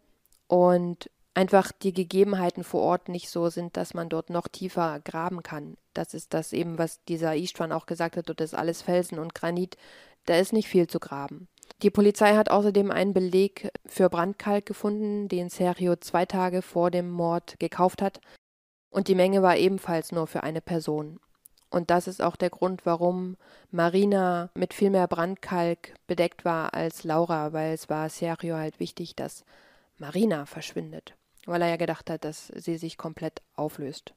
und 0.46 1.10
einfach 1.38 1.70
die 1.70 1.92
Gegebenheiten 1.92 2.64
vor 2.64 2.82
Ort 2.82 3.08
nicht 3.08 3.30
so 3.30 3.48
sind, 3.48 3.76
dass 3.76 3.94
man 3.94 4.08
dort 4.08 4.28
noch 4.28 4.48
tiefer 4.48 4.98
graben 4.98 5.44
kann. 5.44 5.76
Das 5.94 6.12
ist 6.12 6.34
das 6.34 6.52
eben, 6.52 6.78
was 6.78 7.04
dieser 7.04 7.36
Istvan 7.36 7.70
auch 7.70 7.86
gesagt 7.86 8.16
hat, 8.16 8.28
dort 8.28 8.40
ist 8.40 8.56
alles 8.56 8.82
Felsen 8.82 9.20
und 9.20 9.36
Granit, 9.36 9.76
da 10.26 10.34
ist 10.34 10.52
nicht 10.52 10.66
viel 10.66 10.88
zu 10.88 10.98
graben. 10.98 11.46
Die 11.80 11.90
Polizei 11.90 12.34
hat 12.34 12.50
außerdem 12.50 12.90
einen 12.90 13.14
Beleg 13.14 13.70
für 13.86 14.10
Brandkalk 14.10 14.66
gefunden, 14.66 15.28
den 15.28 15.48
Sergio 15.48 15.94
zwei 15.94 16.26
Tage 16.26 16.60
vor 16.60 16.90
dem 16.90 17.08
Mord 17.08 17.54
gekauft 17.60 18.02
hat, 18.02 18.20
und 18.90 19.06
die 19.06 19.14
Menge 19.14 19.40
war 19.40 19.56
ebenfalls 19.56 20.10
nur 20.10 20.26
für 20.26 20.42
eine 20.42 20.60
Person. 20.60 21.20
Und 21.70 21.90
das 21.90 22.08
ist 22.08 22.20
auch 22.20 22.34
der 22.34 22.50
Grund, 22.50 22.84
warum 22.84 23.36
Marina 23.70 24.50
mit 24.54 24.74
viel 24.74 24.90
mehr 24.90 25.06
Brandkalk 25.06 25.94
bedeckt 26.08 26.44
war 26.44 26.74
als 26.74 27.04
Laura, 27.04 27.52
weil 27.52 27.74
es 27.74 27.88
war 27.88 28.08
Sergio 28.08 28.56
halt 28.56 28.80
wichtig, 28.80 29.14
dass 29.14 29.44
Marina 29.98 30.44
verschwindet 30.44 31.14
weil 31.48 31.62
er 31.62 31.68
ja 31.68 31.76
gedacht 31.76 32.10
hat, 32.10 32.24
dass 32.24 32.48
sie 32.48 32.76
sich 32.76 32.96
komplett 32.96 33.42
auflöst. 33.56 34.14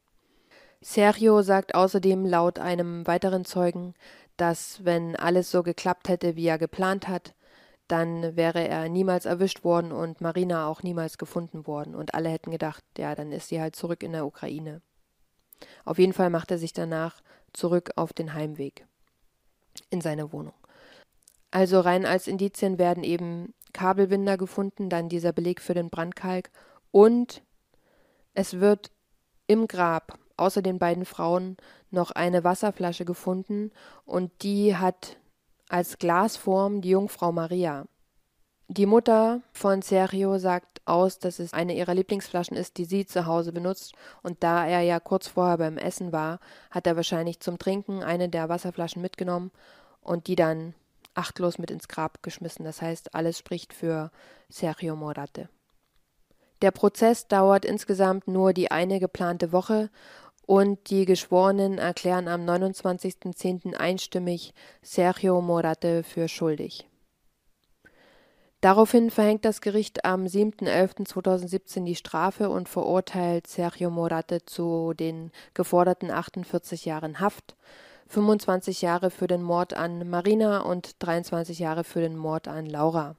Sergio 0.82 1.42
sagt 1.44 1.76
außerdem 1.76 2.26
laut 2.26 2.60
einem 2.60 3.06
weiteren 3.08 3.46
Zeugen, 3.46 3.94
dass 4.38 4.84
wenn 4.84 5.16
alles 5.16 5.52
so 5.52 5.64
geklappt 5.64 6.10
hätte, 6.10 6.36
wie 6.36 6.48
er 6.48 6.58
geplant 6.58 7.08
hat, 7.08 7.34
dann 7.88 8.36
wäre 8.36 8.68
er 8.68 8.90
niemals 8.90 9.26
erwischt 9.26 9.64
worden 9.64 9.92
und 9.92 10.22
Marina 10.22 10.68
auch 10.68 10.82
niemals 10.82 11.18
gefunden 11.18 11.68
worden. 11.68 11.94
Und 11.94 12.14
alle 12.16 12.30
hätten 12.30 12.50
gedacht, 12.50 12.84
ja, 12.98 13.16
dann 13.16 13.32
ist 13.32 13.50
sie 13.50 13.62
halt 13.62 13.76
zurück 13.76 14.02
in 14.02 14.14
der 14.14 14.26
Ukraine. 14.26 14.82
Auf 15.86 16.00
jeden 16.00 16.14
Fall 16.14 16.30
macht 16.30 16.52
er 16.52 16.58
sich 16.58 16.74
danach 16.74 17.22
zurück 17.54 17.92
auf 17.98 18.14
den 18.14 18.34
Heimweg 18.34 18.86
in 19.90 20.02
seine 20.02 20.32
Wohnung. 20.32 20.54
Also 21.52 21.82
rein 21.82 22.06
als 22.06 22.28
Indizien 22.28 22.80
werden 22.80 23.04
eben 23.04 23.54
Kabelbinder 23.74 24.38
gefunden, 24.38 24.90
dann 24.90 25.10
dieser 25.10 25.34
Beleg 25.34 25.62
für 25.62 25.74
den 25.74 25.90
Brandkalk 25.90 26.50
und 26.92 27.42
es 28.34 28.60
wird 28.60 28.92
im 29.48 29.68
Grab 29.68 30.18
außer 30.38 30.62
den 30.62 30.80
beiden 30.80 31.06
Frauen 31.06 31.58
noch 31.90 32.12
eine 32.12 32.44
Wasserflasche 32.44 33.06
gefunden 33.06 33.72
und 34.06 34.32
die 34.44 34.76
hat 34.76 35.18
als 35.70 35.98
Glasform 35.98 36.82
die 36.82 36.90
Jungfrau 36.90 37.32
Maria. 37.32 37.86
Die 38.68 38.86
Mutter 38.86 39.42
von 39.52 39.82
Sergio 39.82 40.38
sagt 40.38 40.82
aus, 40.86 41.20
dass 41.20 41.40
es 41.40 41.54
eine 41.54 41.76
ihrer 41.76 41.94
Lieblingsflaschen 41.94 42.56
ist, 42.56 42.78
die 42.78 42.86
sie 42.86 43.06
zu 43.06 43.26
Hause 43.26 43.52
benutzt, 43.52 43.94
und 44.24 44.44
da 44.44 44.66
er 44.66 44.82
ja 44.82 45.00
kurz 45.02 45.28
vorher 45.28 45.58
beim 45.58 45.78
Essen 45.78 46.14
war, 46.14 46.40
hat 46.70 46.88
er 46.88 46.96
wahrscheinlich 46.96 47.42
zum 47.42 47.60
Trinken 47.60 48.02
eine 48.02 48.30
der 48.30 48.48
Wasserflaschen 48.48 49.02
mitgenommen 49.02 49.52
und 50.00 50.28
die 50.28 50.38
dann 50.38 50.74
achtlos 51.14 51.58
mit 51.58 51.70
ins 51.70 51.90
Grab 51.90 52.24
geschmissen. 52.24 52.64
Das 52.64 52.82
heißt, 52.82 53.14
alles 53.14 53.38
spricht 53.38 53.74
für 53.74 54.10
Sergio 54.50 54.96
Morate. 54.96 55.50
Der 56.62 56.72
Prozess 56.72 57.28
dauert 57.28 57.66
insgesamt 57.66 58.28
nur 58.28 58.54
die 58.54 58.70
eine 58.70 59.00
geplante 59.00 59.52
Woche 59.52 59.90
und 60.46 60.90
die 60.90 61.06
Geschworenen 61.06 61.78
erklären 61.78 62.28
am 62.28 62.42
29.10. 62.42 63.76
einstimmig 63.76 64.54
Sergio 64.82 65.42
Morate 65.42 66.04
für 66.04 66.28
schuldig. 66.28 66.88
Daraufhin 68.60 69.10
verhängt 69.10 69.44
das 69.44 69.62
Gericht 69.62 70.06
am 70.06 70.26
7.11.2017 70.26 71.84
die 71.84 71.96
Strafe 71.96 72.52
und 72.52 72.70
verurteilt 72.70 73.48
Sergio 73.48 73.90
Morate 73.90 74.46
zu 74.46 74.94
den 74.94 75.32
geforderten 75.56 76.12
48 76.12 76.86
Jahren 76.86 77.20
Haft, 77.20 77.56
25 78.10 78.84
Jahre 78.84 79.10
für 79.10 79.26
den 79.26 79.42
Mord 79.42 79.74
an 79.74 80.08
Marina 80.08 80.60
und 80.60 81.02
23 81.02 81.58
Jahre 81.58 81.84
für 81.84 82.02
den 82.02 82.16
Mord 82.16 82.48
an 82.48 82.68
Laura. 82.68 83.16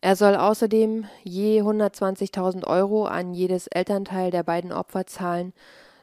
Er 0.00 0.14
soll 0.14 0.36
außerdem 0.36 1.06
je 1.24 1.62
120.000 1.62 2.66
Euro 2.66 3.06
an 3.06 3.34
jedes 3.34 3.66
Elternteil 3.66 4.30
der 4.30 4.44
beiden 4.44 4.72
Opfer 4.72 5.06
zahlen 5.06 5.52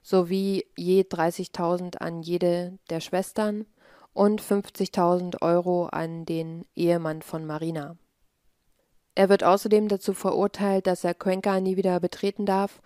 sowie 0.03 0.65
je 0.75 1.01
30.000 1.01 1.97
an 1.97 2.21
jede 2.21 2.77
der 2.89 2.99
Schwestern 2.99 3.65
und 4.13 4.41
50.000 4.41 5.41
Euro 5.41 5.87
an 5.87 6.25
den 6.25 6.65
Ehemann 6.75 7.21
von 7.21 7.45
Marina. 7.45 7.97
Er 9.15 9.29
wird 9.29 9.43
außerdem 9.43 9.87
dazu 9.87 10.13
verurteilt, 10.13 10.87
dass 10.87 11.05
er 11.05 11.13
Cuenca 11.13 11.59
nie 11.61 11.77
wieder 11.77 11.99
betreten 12.01 12.45
darf 12.45 12.81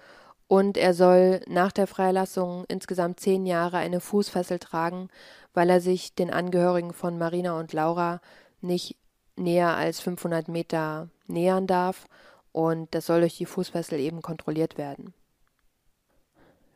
und 0.48 0.78
er 0.78 0.94
soll 0.94 1.42
nach 1.48 1.72
der 1.72 1.88
Freilassung 1.88 2.66
insgesamt 2.68 3.20
zehn 3.20 3.48
Jahre 3.48 3.78
eine 3.78 4.00
Fußfessel 4.00 4.60
tragen, 4.60 5.10
weil 5.54 5.70
er 5.70 5.82
sich 5.82 6.14
den 6.14 6.32
Angehörigen 6.32 6.94
von 6.94 7.18
Marina 7.18 7.60
und 7.60 7.74
Laura 7.74 8.22
nicht 8.62 8.96
näher 9.40 9.76
als 9.76 10.00
500 10.00 10.48
Meter 10.48 11.10
nähern 11.28 11.68
darf 11.68 12.06
und 12.52 12.94
das 12.94 13.06
soll 13.06 13.22
durch 13.22 13.38
die 13.38 13.46
Fußfessel 13.46 14.00
eben 14.00 14.22
kontrolliert 14.22 14.78
werden. 14.78 15.14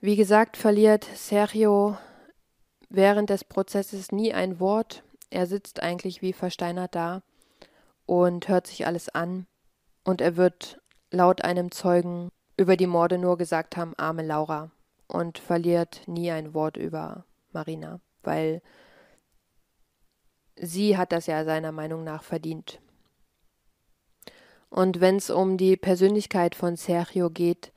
Wie 0.01 0.15
gesagt, 0.15 0.57
verliert 0.57 1.05
Sergio 1.15 1.97
während 2.89 3.29
des 3.29 3.43
Prozesses 3.43 4.11
nie 4.11 4.33
ein 4.33 4.59
Wort. 4.59 5.03
Er 5.29 5.47
sitzt 5.47 5.81
eigentlich 5.81 6.21
wie 6.21 6.33
versteinert 6.33 6.93
da 6.95 7.21
und 8.05 8.47
hört 8.47 8.67
sich 8.67 8.85
alles 8.85 9.09
an. 9.09 9.47
Und 10.03 10.21
er 10.21 10.35
wird 10.35 10.81
laut 11.11 11.43
einem 11.43 11.71
Zeugen 11.71 12.29
über 12.57 12.75
die 12.75 12.87
Morde 12.87 13.17
nur 13.17 13.37
gesagt 13.37 13.77
haben, 13.77 13.93
arme 13.97 14.23
Laura. 14.23 14.71
Und 15.07 15.37
verliert 15.37 16.01
nie 16.07 16.31
ein 16.31 16.53
Wort 16.53 16.77
über 16.77 17.25
Marina, 17.51 17.99
weil 18.23 18.61
sie 20.65 20.97
hat 20.97 21.11
das 21.11 21.27
ja 21.27 21.43
seiner 21.45 21.71
Meinung 21.71 22.03
nach 22.03 22.23
verdient. 22.23 22.79
Und 24.69 25.01
wenn 25.01 25.17
es 25.17 25.29
um 25.29 25.57
die 25.57 25.77
Persönlichkeit 25.77 26.55
von 26.55 26.75
Sergio 26.75 27.29
geht, 27.29 27.71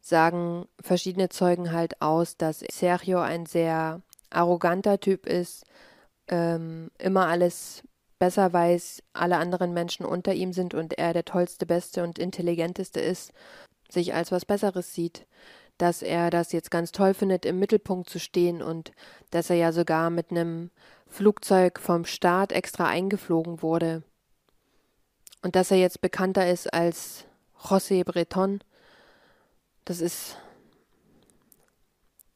sagen 0.00 0.66
verschiedene 0.80 1.28
Zeugen 1.28 1.72
halt 1.72 2.00
aus, 2.00 2.36
dass 2.36 2.60
Sergio 2.60 3.18
ein 3.18 3.46
sehr 3.46 4.00
arroganter 4.30 5.00
Typ 5.00 5.26
ist, 5.26 5.64
ähm, 6.28 6.90
immer 6.98 7.26
alles 7.26 7.82
besser 8.18 8.52
weiß, 8.52 9.02
alle 9.12 9.38
anderen 9.38 9.74
Menschen 9.74 10.06
unter 10.06 10.32
ihm 10.34 10.52
sind 10.52 10.74
und 10.74 10.96
er 10.98 11.12
der 11.12 11.24
tollste, 11.24 11.66
beste 11.66 12.04
und 12.04 12.18
intelligenteste 12.18 13.00
ist, 13.00 13.32
sich 13.90 14.14
als 14.14 14.32
was 14.32 14.44
Besseres 14.44 14.94
sieht, 14.94 15.26
dass 15.78 16.02
er 16.02 16.30
das 16.30 16.52
jetzt 16.52 16.70
ganz 16.70 16.92
toll 16.92 17.12
findet, 17.12 17.44
im 17.44 17.58
Mittelpunkt 17.58 18.08
zu 18.08 18.18
stehen 18.18 18.62
und 18.62 18.92
dass 19.30 19.50
er 19.50 19.56
ja 19.56 19.72
sogar 19.72 20.10
mit 20.10 20.30
einem 20.30 20.70
Flugzeug 21.08 21.78
vom 21.80 22.04
Staat 22.04 22.52
extra 22.52 22.86
eingeflogen 22.86 23.62
wurde 23.62 24.02
und 25.42 25.56
dass 25.56 25.70
er 25.70 25.78
jetzt 25.78 26.00
bekannter 26.00 26.50
ist 26.50 26.72
als 26.72 27.24
José 27.58 28.04
Breton. 28.04 28.60
Das 29.84 30.00
ist 30.00 30.36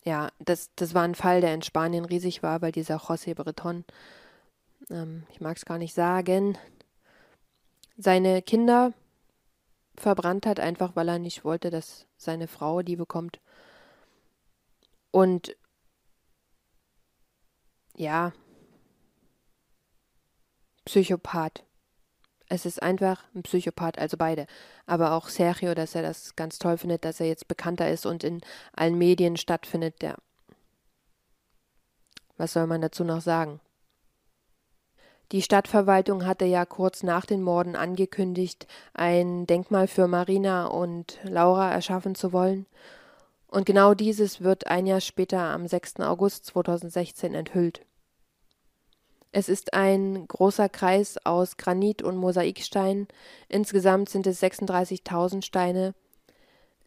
ja, 0.03 0.31
das, 0.39 0.71
das 0.77 0.95
war 0.95 1.03
ein 1.03 1.15
Fall, 1.15 1.41
der 1.41 1.53
in 1.53 1.63
Spanien 1.63 2.05
riesig 2.05 2.43
war, 2.43 2.63
weil 2.63 2.73
dieser 2.73 2.97
José 2.97 3.35
Breton 3.35 3.85
ähm, 4.91 5.25
ich 5.33 5.41
mag 5.41 5.57
es 5.57 5.65
gar 5.65 5.79
nicht 5.79 5.95
sagen, 5.95 6.59
seine 7.97 8.43
Kinder 8.43 8.93
verbrannt 9.97 10.47
hat, 10.47 10.61
einfach 10.61 10.97
weil 10.97 11.09
er 11.09 11.19
nicht 11.19 11.45
wollte, 11.45 11.71
dass 11.71 12.07
seine 12.17 12.49
Frau 12.49 12.83
die 12.83 12.97
bekommt. 12.97 13.41
Und 15.11 15.57
ja, 17.97 18.33
Psychopath. 20.85 21.65
Es 22.49 22.67
ist 22.67 22.83
einfach 22.83 23.23
ein 23.35 23.45
Psychopath, 23.45 23.99
also 23.99 24.17
beide. 24.17 24.47
Aber 24.87 25.13
auch 25.13 25.29
Sergio, 25.29 25.75
dass 25.75 25.95
er 25.95 26.03
das 26.03 26.35
ganz 26.35 26.59
toll 26.59 26.79
findet, 26.79 27.05
dass 27.05 27.21
er 27.21 27.27
jetzt 27.27 27.47
bekannter 27.47 27.89
ist 27.91 28.07
und 28.07 28.25
in 28.25 28.41
allen 28.73 28.99
Medien 28.99 29.37
stattfindet. 29.37 30.03
Der 30.03 30.17
Was 32.37 32.55
soll 32.55 32.67
man 32.67 32.81
dazu 32.81 33.05
noch 33.05 33.21
sagen? 33.21 33.61
Die 35.33 35.43
Stadtverwaltung 35.43 36.27
hatte 36.27 36.45
ja 36.45 36.67
kurz 36.67 37.05
nach 37.05 37.25
den 37.25 37.41
Morden 37.41 37.77
angekündigt, 37.77 38.67
ein 38.95 39.47
Denkmal 39.47 39.87
für 39.87 40.09
Marina 40.09 40.67
und 40.67 41.21
Laura 41.23 41.71
erschaffen 41.71 42.17
zu 42.17 42.33
wollen. 42.33 42.67
Und 43.47 43.65
genau 43.65 43.95
dieses 43.95 44.41
wird 44.41 44.67
ein 44.67 44.87
Jahr 44.87 45.01
später 45.01 45.39
am 45.39 45.69
6. 45.69 46.01
August 46.01 46.47
2016 46.47 47.35
enthüllt. 47.35 47.87
Es 49.33 49.49
ist 49.49 49.75
ein 49.75 50.27
großer 50.27 50.69
Kreis 50.69 51.17
aus 51.25 51.57
Granit 51.57 52.03
und 52.03 52.17
Mosaikstein. 52.17 53.07
Insgesamt 53.49 54.09
sind 54.09 54.27
es 54.27 54.43
36.000 54.43 55.45
Steine. 55.45 55.95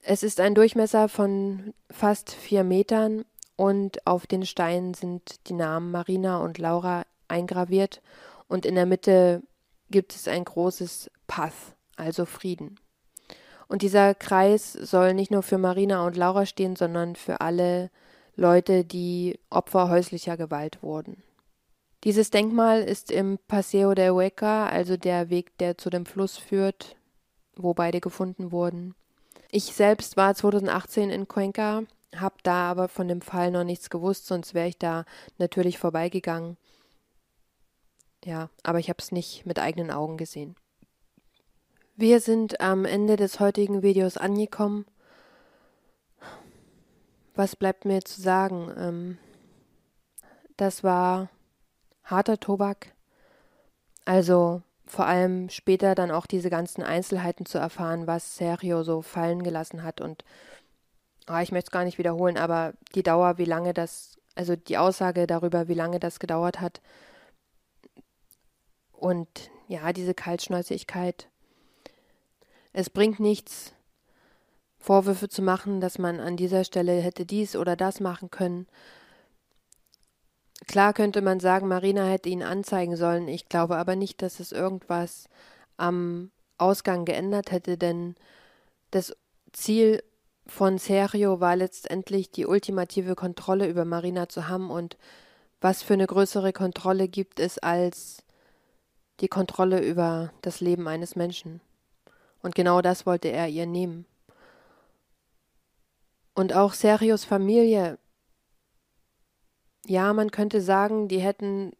Es 0.01 0.23
ist 0.23 0.41
ein 0.41 0.53
Durchmesser 0.53 1.07
von 1.07 1.73
fast 1.89 2.31
vier 2.31 2.65
Metern 2.65 3.23
und 3.55 4.05
auf 4.05 4.27
den 4.27 4.45
Steinen 4.45 4.93
sind 4.93 5.47
die 5.47 5.53
Namen 5.53 5.91
Marina 5.91 6.37
und 6.37 6.57
Laura 6.57 7.05
eingraviert 7.29 8.01
und 8.49 8.65
in 8.65 8.75
der 8.75 8.85
Mitte 8.85 9.41
gibt 9.89 10.13
es 10.13 10.27
ein 10.27 10.43
großes 10.43 11.09
Path, 11.27 11.53
also 11.95 12.25
Frieden. 12.25 12.79
Und 13.69 13.81
dieser 13.81 14.13
Kreis 14.13 14.73
soll 14.73 15.13
nicht 15.13 15.31
nur 15.31 15.43
für 15.43 15.57
Marina 15.57 16.05
und 16.05 16.17
Laura 16.17 16.45
stehen, 16.45 16.75
sondern 16.75 17.15
für 17.15 17.39
alle 17.39 17.89
Leute, 18.35 18.83
die 18.83 19.39
Opfer 19.49 19.89
häuslicher 19.89 20.35
Gewalt 20.35 20.83
wurden. 20.83 21.23
Dieses 22.03 22.31
Denkmal 22.31 22.81
ist 22.81 23.11
im 23.11 23.39
Paseo 23.47 23.93
de 23.93 24.09
Hueca, 24.09 24.67
also 24.67 24.97
der 24.97 25.29
Weg, 25.29 25.57
der 25.59 25.77
zu 25.77 25.89
dem 25.89 26.05
Fluss 26.05 26.37
führt, 26.37 26.97
wo 27.55 27.73
beide 27.73 28.01
gefunden 28.01 28.51
wurden. 28.51 28.93
Ich 29.49 29.65
selbst 29.65 30.17
war 30.17 30.35
2018 30.35 31.09
in 31.09 31.29
Cuenca, 31.29 31.83
habe 32.13 32.35
da 32.43 32.69
aber 32.69 32.89
von 32.89 33.07
dem 33.07 33.21
Fall 33.21 33.51
noch 33.51 33.63
nichts 33.63 33.89
gewusst, 33.89 34.25
sonst 34.25 34.53
wäre 34.53 34.67
ich 34.67 34.77
da 34.77 35.05
natürlich 35.37 35.77
vorbeigegangen. 35.77 36.57
Ja, 38.25 38.49
aber 38.63 38.79
ich 38.79 38.89
habe 38.89 38.99
es 38.99 39.13
nicht 39.13 39.45
mit 39.45 39.59
eigenen 39.59 39.89
Augen 39.89 40.17
gesehen. 40.17 40.55
Wir 41.95 42.19
sind 42.19 42.59
am 42.59 42.83
Ende 42.83 43.15
des 43.15 43.39
heutigen 43.39 43.81
Videos 43.81 44.17
angekommen. 44.17 44.85
Was 47.35 47.55
bleibt 47.55 47.85
mir 47.85 48.01
zu 48.03 48.21
sagen? 48.21 48.73
Ähm, 48.77 49.17
das 50.57 50.83
war 50.83 51.29
harter 52.03 52.39
Tobak. 52.39 52.93
Also 54.05 54.61
vor 54.85 55.05
allem 55.05 55.49
später 55.49 55.95
dann 55.95 56.11
auch 56.11 56.25
diese 56.25 56.49
ganzen 56.49 56.83
Einzelheiten 56.83 57.45
zu 57.45 57.57
erfahren, 57.57 58.07
was 58.07 58.35
Sergio 58.35 58.83
so 58.83 59.01
fallen 59.01 59.43
gelassen 59.43 59.83
hat. 59.83 60.01
Und 60.01 60.23
oh, 61.29 61.37
ich 61.37 61.51
möchte 61.51 61.67
es 61.67 61.71
gar 61.71 61.85
nicht 61.85 61.97
wiederholen, 61.97 62.37
aber 62.37 62.73
die 62.95 63.03
Dauer, 63.03 63.37
wie 63.37 63.45
lange 63.45 63.73
das, 63.73 64.19
also 64.35 64.55
die 64.55 64.77
Aussage 64.77 65.25
darüber, 65.25 65.67
wie 65.67 65.73
lange 65.73 65.99
das 65.99 66.19
gedauert 66.19 66.59
hat. 66.59 66.81
Und 68.91 69.49
ja, 69.67 69.93
diese 69.93 70.13
Kaltschnäuzigkeit. 70.13 71.27
Es 72.73 72.89
bringt 72.89 73.19
nichts, 73.19 73.73
Vorwürfe 74.77 75.29
zu 75.29 75.41
machen, 75.41 75.79
dass 75.79 75.97
man 75.97 76.19
an 76.19 76.35
dieser 76.35 76.65
Stelle 76.65 76.99
hätte 76.99 77.25
dies 77.25 77.55
oder 77.55 77.75
das 77.75 77.99
machen 77.99 78.29
können. 78.31 78.67
Klar 80.67 80.93
könnte 80.93 81.21
man 81.21 81.39
sagen, 81.39 81.67
Marina 81.67 82.05
hätte 82.05 82.29
ihn 82.29 82.43
anzeigen 82.43 82.95
sollen. 82.95 83.27
Ich 83.27 83.49
glaube 83.49 83.77
aber 83.77 83.95
nicht, 83.95 84.21
dass 84.21 84.39
es 84.39 84.51
irgendwas 84.51 85.27
am 85.77 86.31
Ausgang 86.57 87.05
geändert 87.05 87.51
hätte, 87.51 87.77
denn 87.77 88.15
das 88.91 89.15
Ziel 89.51 90.03
von 90.45 90.77
Sergio 90.77 91.39
war 91.39 91.55
letztendlich 91.55 92.31
die 92.31 92.45
ultimative 92.45 93.15
Kontrolle 93.15 93.67
über 93.67 93.85
Marina 93.85 94.29
zu 94.29 94.47
haben 94.47 94.69
und 94.69 94.97
was 95.61 95.81
für 95.81 95.93
eine 95.93 96.07
größere 96.07 96.51
Kontrolle 96.51 97.07
gibt 97.07 97.39
es 97.39 97.57
als 97.57 98.23
die 99.21 99.29
Kontrolle 99.29 99.81
über 99.81 100.33
das 100.41 100.59
Leben 100.59 100.87
eines 100.87 101.15
Menschen. 101.15 101.61
Und 102.41 102.55
genau 102.55 102.81
das 102.81 103.05
wollte 103.05 103.29
er 103.29 103.47
ihr 103.47 103.65
nehmen. 103.65 104.05
Und 106.33 106.53
auch 106.53 106.73
Sergios 106.73 107.23
Familie, 107.23 107.97
ja, 109.87 110.13
man 110.13 110.31
könnte 110.31 110.61
sagen, 110.61 111.07
die 111.07 111.19
hätten 111.19 111.73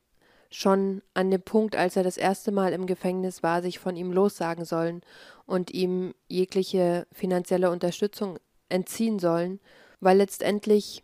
schon 0.52 1.02
an 1.14 1.32
dem 1.32 1.42
Punkt, 1.42 1.76
als 1.76 1.96
er 1.96 2.04
das 2.04 2.18
erste 2.18 2.52
Mal 2.52 2.74
im 2.74 2.86
Gefängnis 2.86 3.42
war, 3.44 3.62
sich 3.62 3.80
von 3.80 3.96
ihm 3.96 4.12
lossagen 4.12 4.66
sollen 4.66 5.02
und 5.46 5.72
ihm 5.72 6.14
jegliche 6.28 7.08
finanzielle 7.12 7.72
Unterstützung 7.72 8.38
entziehen 8.70 9.20
sollen, 9.20 9.60
weil 10.00 10.18
letztendlich 10.18 11.04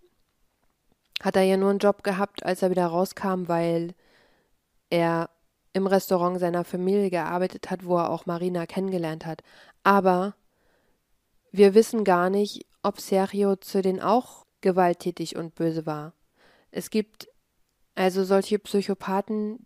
hat 1.22 1.36
er 1.36 1.44
ja 1.44 1.58
nur 1.58 1.72
einen 1.72 1.80
Job 1.80 2.04
gehabt, 2.04 2.46
als 2.46 2.62
er 2.62 2.70
wieder 2.70 2.86
rauskam, 2.86 3.48
weil 3.48 3.94
er 4.90 5.30
im 5.74 5.88
Restaurant 5.88 6.40
seiner 6.40 6.64
Familie 6.64 7.10
gearbeitet 7.10 7.70
hat, 7.70 7.86
wo 7.86 7.98
er 7.98 8.10
auch 8.10 8.26
Marina 8.26 8.66
kennengelernt 8.66 9.26
hat. 9.26 9.42
Aber 9.84 10.36
wir 11.52 11.74
wissen 11.74 12.04
gar 12.04 12.30
nicht, 12.30 12.66
ob 12.84 13.00
Sergio 13.00 13.56
zu 13.56 13.82
denen 13.82 14.02
auch 14.02 14.46
gewalttätig 14.62 15.36
und 15.36 15.56
böse 15.56 15.86
war. 15.86 16.14
Es 16.72 16.90
gibt 16.90 17.28
also 17.96 18.24
solche 18.24 18.60
Psychopathen 18.60 19.66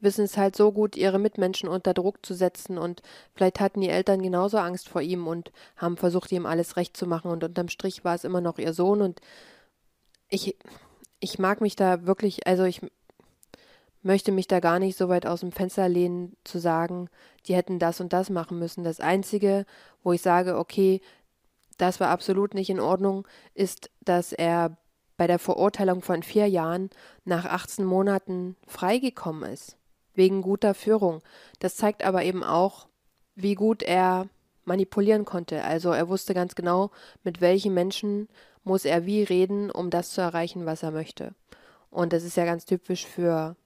wissen 0.00 0.24
es 0.24 0.36
halt 0.36 0.56
so 0.56 0.72
gut, 0.72 0.96
ihre 0.96 1.18
Mitmenschen 1.18 1.68
unter 1.68 1.94
Druck 1.94 2.24
zu 2.24 2.34
setzen 2.34 2.78
und 2.78 3.02
vielleicht 3.34 3.60
hatten 3.60 3.80
die 3.80 3.88
Eltern 3.88 4.22
genauso 4.22 4.58
Angst 4.58 4.88
vor 4.88 5.02
ihm 5.02 5.26
und 5.26 5.50
haben 5.76 5.96
versucht, 5.96 6.30
ihm 6.32 6.46
alles 6.46 6.76
recht 6.76 6.96
zu 6.96 7.06
machen 7.06 7.30
und 7.30 7.44
unterm 7.44 7.68
Strich 7.68 8.04
war 8.04 8.14
es 8.14 8.24
immer 8.24 8.40
noch 8.40 8.58
ihr 8.58 8.72
Sohn 8.72 9.02
und 9.02 9.20
ich, 10.28 10.56
ich 11.20 11.38
mag 11.38 11.60
mich 11.60 11.74
da 11.74 12.06
wirklich, 12.06 12.46
also 12.46 12.64
ich 12.64 12.80
möchte 14.02 14.30
mich 14.30 14.46
da 14.46 14.60
gar 14.60 14.78
nicht 14.78 14.96
so 14.96 15.08
weit 15.08 15.26
aus 15.26 15.40
dem 15.40 15.52
Fenster 15.52 15.88
lehnen, 15.88 16.36
zu 16.44 16.58
sagen, 16.58 17.08
die 17.46 17.54
hätten 17.54 17.78
das 17.78 18.00
und 18.00 18.12
das 18.12 18.30
machen 18.30 18.58
müssen. 18.58 18.84
Das 18.84 19.00
Einzige, 19.00 19.66
wo 20.02 20.12
ich 20.12 20.22
sage, 20.22 20.56
okay, 20.56 21.00
das 21.78 21.98
war 21.98 22.08
absolut 22.08 22.54
nicht 22.54 22.70
in 22.70 22.80
Ordnung, 22.80 23.26
ist, 23.54 23.90
dass 24.00 24.32
er 24.32 24.76
bei 25.18 25.26
der 25.26 25.38
Verurteilung 25.38 26.00
von 26.00 26.22
vier 26.22 26.46
Jahren 26.46 26.88
nach 27.26 27.44
18 27.44 27.84
Monaten 27.84 28.56
freigekommen 28.66 29.52
ist, 29.52 29.76
wegen 30.14 30.40
guter 30.40 30.72
Führung. 30.72 31.20
Das 31.58 31.76
zeigt 31.76 32.02
aber 32.04 32.24
eben 32.24 32.42
auch, 32.42 32.86
wie 33.34 33.54
gut 33.54 33.82
er 33.82 34.28
manipulieren 34.64 35.24
konnte. 35.24 35.64
Also 35.64 35.90
er 35.90 36.08
wusste 36.08 36.34
ganz 36.34 36.54
genau, 36.54 36.90
mit 37.24 37.40
welchen 37.40 37.74
Menschen 37.74 38.28
muss 38.62 38.84
er 38.84 39.06
wie 39.06 39.24
reden, 39.24 39.70
um 39.70 39.90
das 39.90 40.10
zu 40.10 40.20
erreichen, 40.20 40.66
was 40.66 40.82
er 40.82 40.92
möchte. 40.92 41.34
Und 41.90 42.12
das 42.12 42.22
ist 42.22 42.36
ja 42.36 42.44
ganz 42.44 42.64
typisch 42.64 43.04
für 43.04 43.56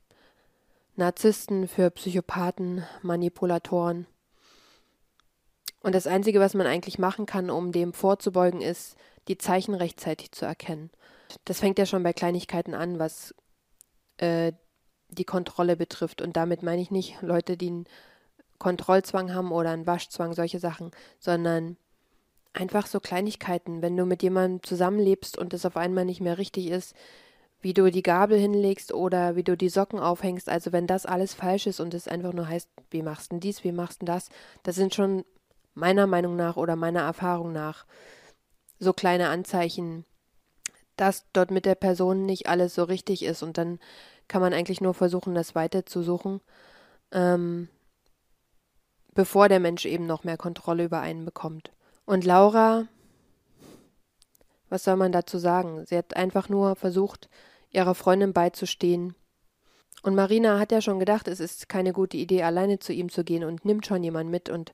Narzissten, 0.97 1.69
für 1.69 1.91
Psychopathen, 1.91 2.85
Manipulatoren. 3.03 4.07
Und 5.83 5.95
das 5.95 6.07
Einzige, 6.07 6.41
was 6.41 6.55
man 6.55 6.67
eigentlich 6.67 6.99
machen 6.99 7.27
kann, 7.27 7.51
um 7.51 7.73
dem 7.73 7.93
vorzubeugen, 7.93 8.63
ist, 8.63 8.97
die 9.29 9.37
Zeichen 9.37 9.75
rechtzeitig 9.75 10.33
zu 10.33 10.47
erkennen. 10.47 10.91
Das 11.45 11.61
fängt 11.61 11.79
ja 11.79 11.87
schon 11.87 12.03
bei 12.03 12.13
Kleinigkeiten 12.13 12.75
an, 12.75 12.99
was 12.99 13.35
äh, 14.19 14.53
die 15.09 15.25
Kontrolle 15.25 15.77
betrifft. 15.77 16.23
Und 16.23 16.37
damit 16.37 16.63
meine 16.63 16.83
ich 16.83 16.91
nicht 16.91 17.21
Leute, 17.23 17.57
die 17.57 17.69
einen 17.69 17.87
Kontrollzwang 18.59 19.35
haben 19.35 19.53
oder 19.53 19.71
einen 19.71 19.87
Waschzwang, 19.87 20.35
solche 20.35 20.59
Sachen, 20.59 20.91
sondern 21.19 21.77
einfach 22.53 22.87
so 22.87 23.01
Kleinigkeiten. 23.01 23.83
Wenn 23.83 23.97
du 23.97 24.05
mit 24.05 24.23
jemandem 24.23 24.63
zusammenlebst 24.63 25.39
und 25.39 25.55
es 25.55 25.67
auf 25.67 25.77
einmal 25.77 26.05
nicht 26.05 26.21
mehr 26.21 26.39
richtig 26.39 26.69
ist, 26.69 26.95
wie 27.63 27.75
du 27.75 27.91
die 27.91 28.03
Gabel 28.03 28.39
hinlegst 28.39 28.93
oder 28.93 29.37
wie 29.37 29.45
du 29.45 29.57
die 29.57 29.69
Socken 29.69 30.01
aufhängst. 30.01 30.49
Also 30.49 30.73
wenn 30.73 30.87
das 30.87 31.07
alles 31.07 31.33
falsch 31.33 31.67
ist 31.67 31.81
und 31.81 31.95
es 31.95 32.09
einfach 32.09 32.33
nur 32.33 32.49
heißt, 32.49 32.69
wie 32.91 33.03
machst 33.03 33.33
du 33.33 33.39
dies, 33.39 33.65
wie 33.65 33.73
machst 33.73 34.03
du 34.03 34.07
das, 34.07 34.29
das 34.65 34.75
sind 34.75 34.95
schon 34.95 35.25
meiner 35.75 36.07
Meinung 36.07 36.37
nach 36.37 36.57
oder 36.57 36.77
meiner 36.77 37.03
Erfahrung 37.03 37.53
nach 37.53 37.87
so 38.79 38.93
kleine 38.93 39.29
Anzeichen, 39.29 40.05
dass 40.97 41.25
dort 41.33 41.51
mit 41.51 41.65
der 41.67 41.75
Person 41.75 42.27
nicht 42.27 42.49
alles 42.49 42.75
so 42.75 42.85
richtig 42.85 43.25
ist 43.25 43.43
und 43.43 43.59
dann 43.59 43.79
kann 44.29 44.41
man 44.41 44.55
eigentlich 44.55 44.81
nur 44.81 44.95
versuchen, 44.95 45.35
das 45.35 45.55
weiter 45.55 45.85
zu 45.87 46.03
suchen, 46.03 46.41
ähm, 47.11 47.69
bevor 49.15 49.49
der 49.49 49.61
Mensch 49.61 49.85
eben 49.85 50.07
noch 50.07 50.25
mehr 50.25 50.37
Kontrolle 50.37 50.85
über 50.85 51.01
einen 51.01 51.25
bekommt. 51.25 51.71
Und 52.05 52.25
Laura, 52.25 52.87
was 54.69 54.85
soll 54.85 54.97
man 54.97 55.13
dazu 55.13 55.39
sagen? 55.39 55.85
Sie 55.87 55.97
hat 55.97 56.17
einfach 56.17 56.49
nur 56.49 56.77
versucht, 56.77 57.29
ihrer 57.71 57.95
Freundin 57.95 58.33
beizustehen. 58.33 59.15
Und 60.03 60.15
Marina 60.15 60.59
hat 60.59 60.73
ja 60.73 60.81
schon 60.81 60.99
gedacht, 60.99 61.29
es 61.29 61.41
ist 61.41 61.69
keine 61.69 61.93
gute 61.93 62.17
Idee, 62.17 62.43
alleine 62.43 62.79
zu 62.79 62.93
ihm 62.93 63.09
zu 63.09 63.23
gehen 63.23 63.45
und 63.45 63.65
nimmt 63.65 63.87
schon 63.87 64.03
jemand 64.03 64.31
mit. 64.31 64.49
Und 64.49 64.73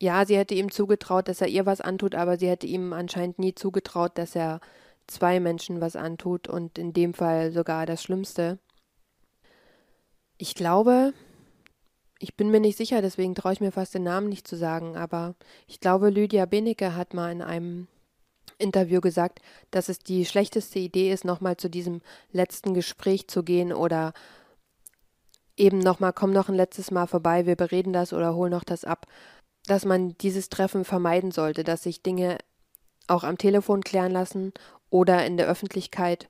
ja, 0.00 0.24
sie 0.24 0.38
hätte 0.38 0.54
ihm 0.54 0.70
zugetraut, 0.70 1.28
dass 1.28 1.40
er 1.40 1.48
ihr 1.48 1.66
was 1.66 1.80
antut, 1.80 2.14
aber 2.14 2.38
sie 2.38 2.48
hätte 2.48 2.66
ihm 2.66 2.92
anscheinend 2.92 3.38
nie 3.38 3.54
zugetraut, 3.54 4.12
dass 4.16 4.36
er 4.36 4.60
zwei 5.08 5.40
Menschen 5.40 5.80
was 5.80 5.96
antut 5.96 6.48
und 6.48 6.78
in 6.78 6.92
dem 6.92 7.14
Fall 7.14 7.50
sogar 7.50 7.86
das 7.86 8.02
Schlimmste. 8.02 8.58
Ich 10.36 10.54
glaube, 10.54 11.12
ich 12.20 12.36
bin 12.36 12.50
mir 12.50 12.60
nicht 12.60 12.76
sicher, 12.76 13.02
deswegen 13.02 13.34
traue 13.34 13.52
ich 13.52 13.60
mir 13.60 13.72
fast 13.72 13.94
den 13.94 14.04
Namen 14.04 14.28
nicht 14.28 14.46
zu 14.46 14.56
sagen, 14.56 14.96
aber 14.96 15.34
ich 15.66 15.80
glaube, 15.80 16.10
Lydia 16.10 16.46
Benecke 16.46 16.94
hat 16.94 17.14
mal 17.14 17.32
in 17.32 17.42
einem 17.42 17.88
Interview 18.58 19.00
gesagt, 19.00 19.40
dass 19.70 19.88
es 19.88 19.98
die 19.98 20.24
schlechteste 20.24 20.78
Idee 20.78 21.12
ist, 21.12 21.24
nochmal 21.24 21.56
zu 21.56 21.70
diesem 21.70 22.00
letzten 22.32 22.74
Gespräch 22.74 23.28
zu 23.28 23.42
gehen 23.42 23.72
oder 23.72 24.12
eben 25.56 25.78
nochmal, 25.78 26.12
komm 26.12 26.32
noch 26.32 26.48
ein 26.48 26.54
letztes 26.54 26.90
Mal 26.90 27.06
vorbei, 27.06 27.46
wir 27.46 27.56
bereden 27.56 27.92
das 27.92 28.12
oder 28.12 28.34
hol 28.34 28.50
noch 28.50 28.64
das 28.64 28.84
ab, 28.84 29.06
dass 29.66 29.84
man 29.84 30.16
dieses 30.18 30.48
Treffen 30.48 30.84
vermeiden 30.84 31.30
sollte, 31.30 31.62
dass 31.64 31.82
sich 31.82 32.02
Dinge 32.02 32.38
auch 33.06 33.24
am 33.24 33.38
Telefon 33.38 33.82
klären 33.82 34.12
lassen 34.12 34.52
oder 34.90 35.24
in 35.26 35.36
der 35.36 35.46
Öffentlichkeit, 35.46 36.28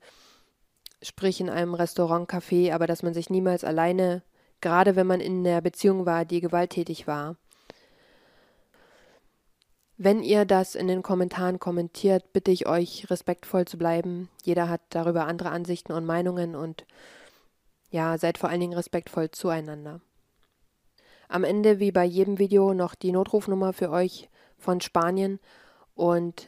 sprich 1.02 1.40
in 1.40 1.50
einem 1.50 1.74
Restaurant, 1.74 2.28
Café, 2.30 2.72
aber 2.72 2.86
dass 2.86 3.02
man 3.02 3.14
sich 3.14 3.30
niemals 3.30 3.64
alleine, 3.64 4.22
gerade 4.60 4.96
wenn 4.96 5.06
man 5.06 5.20
in 5.20 5.46
einer 5.46 5.60
Beziehung 5.60 6.06
war, 6.06 6.24
die 6.24 6.40
gewalttätig 6.40 7.06
war, 7.06 7.36
wenn 10.00 10.22
ihr 10.22 10.44
das 10.44 10.76
in 10.76 10.86
den 10.86 11.02
Kommentaren 11.02 11.58
kommentiert, 11.58 12.32
bitte 12.32 12.52
ich 12.52 12.68
euch, 12.68 13.10
respektvoll 13.10 13.64
zu 13.64 13.78
bleiben. 13.78 14.28
Jeder 14.44 14.68
hat 14.68 14.80
darüber 14.90 15.26
andere 15.26 15.50
Ansichten 15.50 15.92
und 15.92 16.06
Meinungen 16.06 16.54
und 16.54 16.86
ja, 17.90 18.16
seid 18.16 18.38
vor 18.38 18.48
allen 18.48 18.60
Dingen 18.60 18.74
respektvoll 18.74 19.32
zueinander. 19.32 20.00
Am 21.28 21.42
Ende, 21.42 21.80
wie 21.80 21.90
bei 21.90 22.04
jedem 22.04 22.38
Video, 22.38 22.74
noch 22.74 22.94
die 22.94 23.10
Notrufnummer 23.10 23.72
für 23.72 23.90
euch 23.90 24.28
von 24.56 24.80
Spanien 24.80 25.40
und 25.96 26.46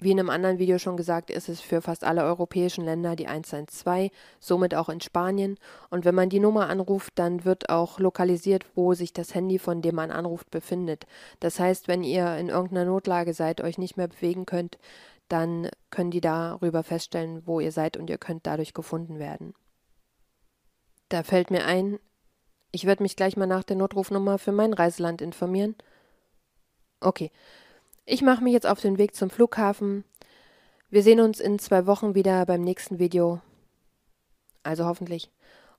wie 0.00 0.12
in 0.12 0.20
einem 0.20 0.30
anderen 0.30 0.58
Video 0.58 0.78
schon 0.78 0.96
gesagt, 0.96 1.30
ist 1.30 1.48
es 1.48 1.60
für 1.60 1.82
fast 1.82 2.04
alle 2.04 2.22
europäischen 2.22 2.84
Länder 2.84 3.16
die 3.16 3.26
112, 3.26 4.12
somit 4.38 4.74
auch 4.74 4.88
in 4.88 5.00
Spanien. 5.00 5.58
Und 5.90 6.04
wenn 6.04 6.14
man 6.14 6.28
die 6.28 6.38
Nummer 6.38 6.68
anruft, 6.68 7.12
dann 7.16 7.44
wird 7.44 7.68
auch 7.68 7.98
lokalisiert, 7.98 8.64
wo 8.76 8.94
sich 8.94 9.12
das 9.12 9.34
Handy, 9.34 9.58
von 9.58 9.82
dem 9.82 9.96
man 9.96 10.12
anruft, 10.12 10.50
befindet. 10.50 11.06
Das 11.40 11.58
heißt, 11.58 11.88
wenn 11.88 12.04
ihr 12.04 12.36
in 12.36 12.48
irgendeiner 12.48 12.84
Notlage 12.84 13.34
seid, 13.34 13.60
euch 13.60 13.76
nicht 13.76 13.96
mehr 13.96 14.08
bewegen 14.08 14.46
könnt, 14.46 14.78
dann 15.28 15.68
können 15.90 16.12
die 16.12 16.20
darüber 16.20 16.84
feststellen, 16.84 17.42
wo 17.44 17.58
ihr 17.58 17.72
seid 17.72 17.96
und 17.96 18.08
ihr 18.08 18.18
könnt 18.18 18.46
dadurch 18.46 18.74
gefunden 18.74 19.18
werden. 19.18 19.52
Da 21.08 21.22
fällt 21.24 21.50
mir 21.50 21.64
ein, 21.64 21.98
ich 22.70 22.84
werde 22.84 23.02
mich 23.02 23.16
gleich 23.16 23.36
mal 23.36 23.46
nach 23.46 23.64
der 23.64 23.76
Notrufnummer 23.76 24.38
für 24.38 24.52
mein 24.52 24.72
Reiseland 24.72 25.22
informieren. 25.22 25.74
Okay. 27.00 27.30
Ich 28.10 28.22
mache 28.22 28.42
mich 28.42 28.54
jetzt 28.54 28.66
auf 28.66 28.80
den 28.80 28.96
Weg 28.96 29.14
zum 29.14 29.28
Flughafen. 29.28 30.02
Wir 30.88 31.02
sehen 31.02 31.20
uns 31.20 31.40
in 31.40 31.58
zwei 31.58 31.84
Wochen 31.84 32.14
wieder 32.14 32.46
beim 32.46 32.62
nächsten 32.62 32.98
Video. 32.98 33.42
Also 34.62 34.86
hoffentlich. 34.86 35.30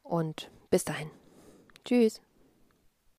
Und 0.04 0.52
bis 0.70 0.86
dahin. 0.86 1.10
Tschüss. 1.84 2.22